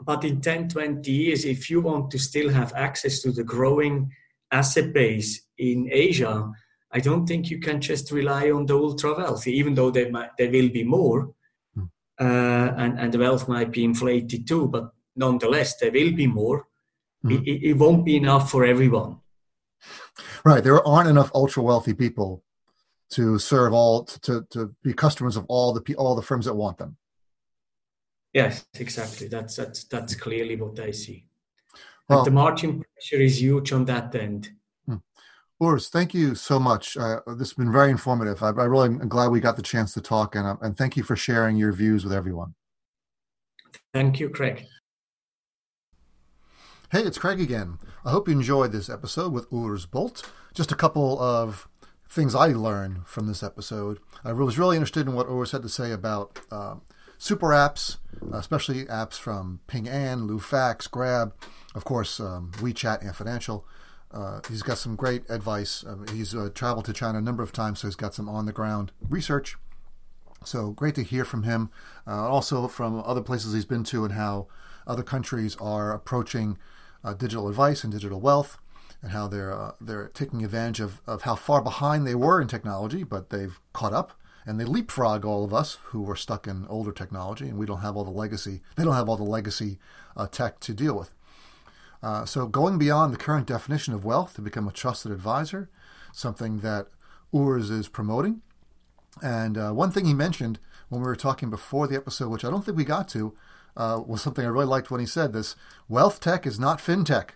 but 0.00 0.24
in 0.24 0.40
10, 0.40 0.68
20 0.68 1.10
years, 1.10 1.44
if 1.44 1.70
you 1.70 1.80
want 1.80 2.10
to 2.10 2.18
still 2.18 2.50
have 2.50 2.72
access 2.74 3.20
to 3.22 3.32
the 3.32 3.44
growing 3.44 4.10
asset 4.50 4.92
base 4.92 5.42
in 5.58 5.88
Asia, 5.90 6.50
I 6.92 7.00
don't 7.00 7.26
think 7.26 7.50
you 7.50 7.58
can 7.58 7.80
just 7.80 8.10
rely 8.10 8.50
on 8.50 8.66
the 8.66 8.76
ultra 8.76 9.14
wealthy, 9.14 9.52
even 9.52 9.74
though 9.74 9.90
there, 9.90 10.10
might, 10.10 10.30
there 10.38 10.50
will 10.50 10.68
be 10.68 10.84
more. 10.84 11.32
Hmm. 11.74 11.84
Uh, 12.20 12.72
and, 12.76 12.98
and 12.98 13.12
the 13.12 13.18
wealth 13.18 13.48
might 13.48 13.72
be 13.72 13.84
inflated 13.84 14.46
too, 14.46 14.68
but 14.68 14.92
nonetheless, 15.16 15.76
there 15.76 15.92
will 15.92 16.12
be 16.12 16.26
more. 16.26 16.66
Mm. 17.24 17.46
It, 17.46 17.70
it 17.70 17.72
won't 17.74 18.04
be 18.04 18.16
enough 18.16 18.50
for 18.50 18.64
everyone. 18.64 19.18
Right. 20.44 20.62
There 20.62 20.86
aren't 20.86 21.08
enough 21.08 21.30
ultra 21.34 21.62
wealthy 21.62 21.94
people 21.94 22.44
to 23.10 23.38
serve 23.38 23.72
all 23.72 24.04
to, 24.04 24.46
to 24.50 24.74
be 24.82 24.92
customers 24.92 25.36
of 25.36 25.44
all 25.48 25.72
the 25.72 25.94
all 25.96 26.14
the 26.14 26.22
firms 26.22 26.46
that 26.46 26.54
want 26.54 26.78
them. 26.78 26.96
Yes, 28.34 28.66
exactly. 28.74 29.28
That's 29.28 29.54
that's 29.56 29.84
that's 29.84 30.16
clearly 30.16 30.56
what 30.56 30.78
I 30.80 30.90
see. 30.90 31.26
Well, 32.08 32.24
the 32.24 32.32
margin 32.32 32.82
pressure 32.82 33.22
is 33.22 33.40
huge 33.40 33.72
on 33.72 33.84
that 33.86 34.14
end. 34.14 34.50
Hmm. 34.86 34.96
Urs, 35.62 35.88
thank 35.88 36.12
you 36.12 36.34
so 36.34 36.58
much. 36.58 36.96
Uh, 36.96 37.20
this 37.26 37.50
has 37.50 37.54
been 37.54 37.72
very 37.72 37.90
informative. 37.90 38.42
I, 38.42 38.48
I 38.48 38.64
really 38.64 38.88
am 38.88 39.08
glad 39.08 39.28
we 39.28 39.40
got 39.40 39.56
the 39.56 39.62
chance 39.62 39.94
to 39.94 40.00
talk, 40.00 40.34
and, 40.34 40.46
uh, 40.46 40.56
and 40.60 40.76
thank 40.76 40.96
you 40.96 41.04
for 41.04 41.16
sharing 41.16 41.56
your 41.56 41.72
views 41.72 42.04
with 42.04 42.12
everyone. 42.12 42.54
Thank 43.94 44.18
you, 44.18 44.28
Craig. 44.28 44.66
Hey, 46.90 47.02
it's 47.02 47.18
Craig 47.18 47.40
again. 47.40 47.78
I 48.04 48.10
hope 48.10 48.28
you 48.28 48.34
enjoyed 48.34 48.72
this 48.72 48.90
episode 48.90 49.32
with 49.32 49.48
Urs 49.50 49.88
Bolt. 49.88 50.30
Just 50.52 50.72
a 50.72 50.76
couple 50.76 51.20
of 51.20 51.68
things 52.08 52.34
I 52.34 52.48
learned 52.48 53.06
from 53.06 53.26
this 53.26 53.42
episode. 53.42 53.98
I 54.24 54.32
was 54.32 54.58
really 54.58 54.76
interested 54.76 55.06
in 55.06 55.14
what 55.14 55.28
Urs 55.28 55.52
had 55.52 55.62
to 55.62 55.68
say 55.68 55.90
about 55.92 56.40
uh, 56.50 56.76
super 57.24 57.48
apps, 57.48 57.96
especially 58.34 58.84
apps 58.84 59.14
from 59.14 59.58
Ping 59.66 59.88
An, 59.88 60.28
Lufax, 60.28 60.90
Grab, 60.90 61.32
of 61.74 61.82
course, 61.82 62.20
um, 62.20 62.52
WeChat 62.56 63.02
Ant 63.02 63.16
Financial. 63.16 63.64
Uh, 64.12 64.40
he's 64.50 64.62
got 64.62 64.76
some 64.76 64.94
great 64.94 65.22
advice. 65.30 65.82
Um, 65.88 66.04
he's 66.12 66.34
uh, 66.34 66.50
traveled 66.54 66.84
to 66.84 66.92
China 66.92 67.16
a 67.16 67.22
number 67.22 67.42
of 67.42 67.50
times, 67.50 67.80
so 67.80 67.88
he's 67.88 67.96
got 67.96 68.12
some 68.12 68.28
on 68.28 68.44
the 68.44 68.52
ground 68.52 68.92
research. 69.08 69.56
So 70.44 70.72
great 70.72 70.94
to 70.96 71.02
hear 71.02 71.24
from 71.24 71.44
him. 71.44 71.70
Uh, 72.06 72.28
also 72.28 72.68
from 72.68 73.02
other 73.06 73.22
places 73.22 73.54
he's 73.54 73.64
been 73.64 73.84
to 73.84 74.04
and 74.04 74.12
how 74.12 74.46
other 74.86 75.02
countries 75.02 75.56
are 75.58 75.92
approaching 75.92 76.58
uh, 77.02 77.14
digital 77.14 77.48
advice 77.48 77.84
and 77.84 77.92
digital 77.92 78.20
wealth 78.20 78.58
and 79.00 79.12
how 79.12 79.28
they're 79.28 79.52
uh, 79.52 79.72
they're 79.80 80.08
taking 80.08 80.44
advantage 80.44 80.80
of, 80.80 81.00
of 81.06 81.22
how 81.22 81.36
far 81.36 81.62
behind 81.62 82.06
they 82.06 82.14
were 82.14 82.38
in 82.38 82.48
technology, 82.48 83.02
but 83.02 83.30
they've 83.30 83.58
caught 83.72 83.94
up 83.94 84.12
and 84.46 84.58
they 84.58 84.64
leapfrog 84.64 85.24
all 85.24 85.44
of 85.44 85.54
us 85.54 85.78
who 85.84 86.02
were 86.02 86.16
stuck 86.16 86.46
in 86.46 86.66
older 86.68 86.92
technology, 86.92 87.48
and 87.48 87.58
we 87.58 87.66
don't 87.66 87.80
have 87.80 87.96
all 87.96 88.04
the 88.04 88.10
legacy. 88.10 88.60
They 88.76 88.84
don't 88.84 88.94
have 88.94 89.08
all 89.08 89.16
the 89.16 89.22
legacy 89.22 89.78
uh, 90.16 90.26
tech 90.26 90.60
to 90.60 90.74
deal 90.74 90.96
with. 90.96 91.14
Uh, 92.02 92.24
so 92.26 92.46
going 92.46 92.76
beyond 92.78 93.12
the 93.12 93.18
current 93.18 93.46
definition 93.46 93.94
of 93.94 94.04
wealth 94.04 94.34
to 94.34 94.42
become 94.42 94.68
a 94.68 94.72
trusted 94.72 95.10
advisor, 95.10 95.70
something 96.12 96.60
that 96.60 96.88
Urs 97.32 97.70
is 97.70 97.88
promoting. 97.88 98.42
And 99.22 99.56
uh, 99.56 99.72
one 99.72 99.90
thing 99.90 100.04
he 100.04 100.14
mentioned 100.14 100.58
when 100.88 101.00
we 101.00 101.06
were 101.06 101.16
talking 101.16 101.48
before 101.48 101.86
the 101.86 101.96
episode, 101.96 102.28
which 102.28 102.44
I 102.44 102.50
don't 102.50 102.64
think 102.64 102.76
we 102.76 102.84
got 102.84 103.08
to, 103.10 103.34
uh, 103.76 104.00
was 104.06 104.22
something 104.22 104.44
I 104.44 104.48
really 104.48 104.66
liked 104.66 104.90
when 104.90 105.00
he 105.00 105.06
said 105.06 105.32
this: 105.32 105.56
wealth 105.88 106.20
tech 106.20 106.46
is 106.46 106.60
not 106.60 106.78
fintech 106.78 107.30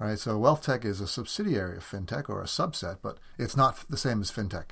right? 0.00 0.18
So 0.18 0.36
wealth 0.38 0.62
tech 0.62 0.84
is 0.84 1.00
a 1.00 1.06
subsidiary 1.06 1.76
of 1.76 1.84
fintech 1.84 2.28
or 2.28 2.40
a 2.40 2.46
subset, 2.46 2.98
but 3.02 3.18
it's 3.38 3.56
not 3.56 3.84
the 3.88 3.96
same 3.96 4.20
as 4.20 4.32
fintech. 4.32 4.70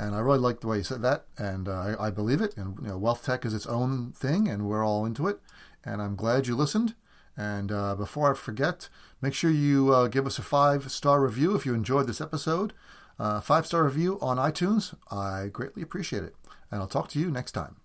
And 0.00 0.14
I 0.14 0.20
really 0.20 0.38
like 0.38 0.60
the 0.60 0.66
way 0.66 0.78
you 0.78 0.82
said 0.82 1.02
that, 1.02 1.26
and 1.36 1.68
uh, 1.68 1.72
I, 1.98 2.06
I, 2.06 2.10
believe 2.10 2.40
it. 2.40 2.56
And 2.56 2.74
you 2.80 2.88
know, 2.88 2.96
wealth 2.96 3.22
tech 3.22 3.44
is 3.44 3.52
its 3.52 3.66
own 3.66 4.12
thing, 4.12 4.48
and 4.48 4.66
we're 4.66 4.82
all 4.82 5.04
into 5.04 5.28
it. 5.28 5.40
And 5.84 6.00
I'm 6.00 6.16
glad 6.16 6.46
you 6.46 6.56
listened. 6.56 6.94
And 7.36 7.70
uh, 7.70 7.96
before 7.96 8.32
I 8.32 8.34
forget, 8.34 8.88
make 9.20 9.34
sure 9.34 9.50
you 9.50 9.92
uh, 9.92 10.08
give 10.08 10.26
us 10.26 10.38
a 10.38 10.42
five 10.42 10.90
star 10.90 11.20
review 11.20 11.54
if 11.54 11.66
you 11.66 11.74
enjoyed 11.74 12.06
this 12.06 12.22
episode. 12.22 12.72
Uh, 13.18 13.42
five 13.42 13.66
star 13.66 13.84
review 13.84 14.18
on 14.22 14.38
iTunes. 14.38 14.94
I 15.10 15.48
greatly 15.52 15.82
appreciate 15.82 16.22
it. 16.22 16.34
And 16.70 16.80
I'll 16.80 16.88
talk 16.88 17.08
to 17.10 17.18
you 17.18 17.30
next 17.30 17.52
time. 17.52 17.79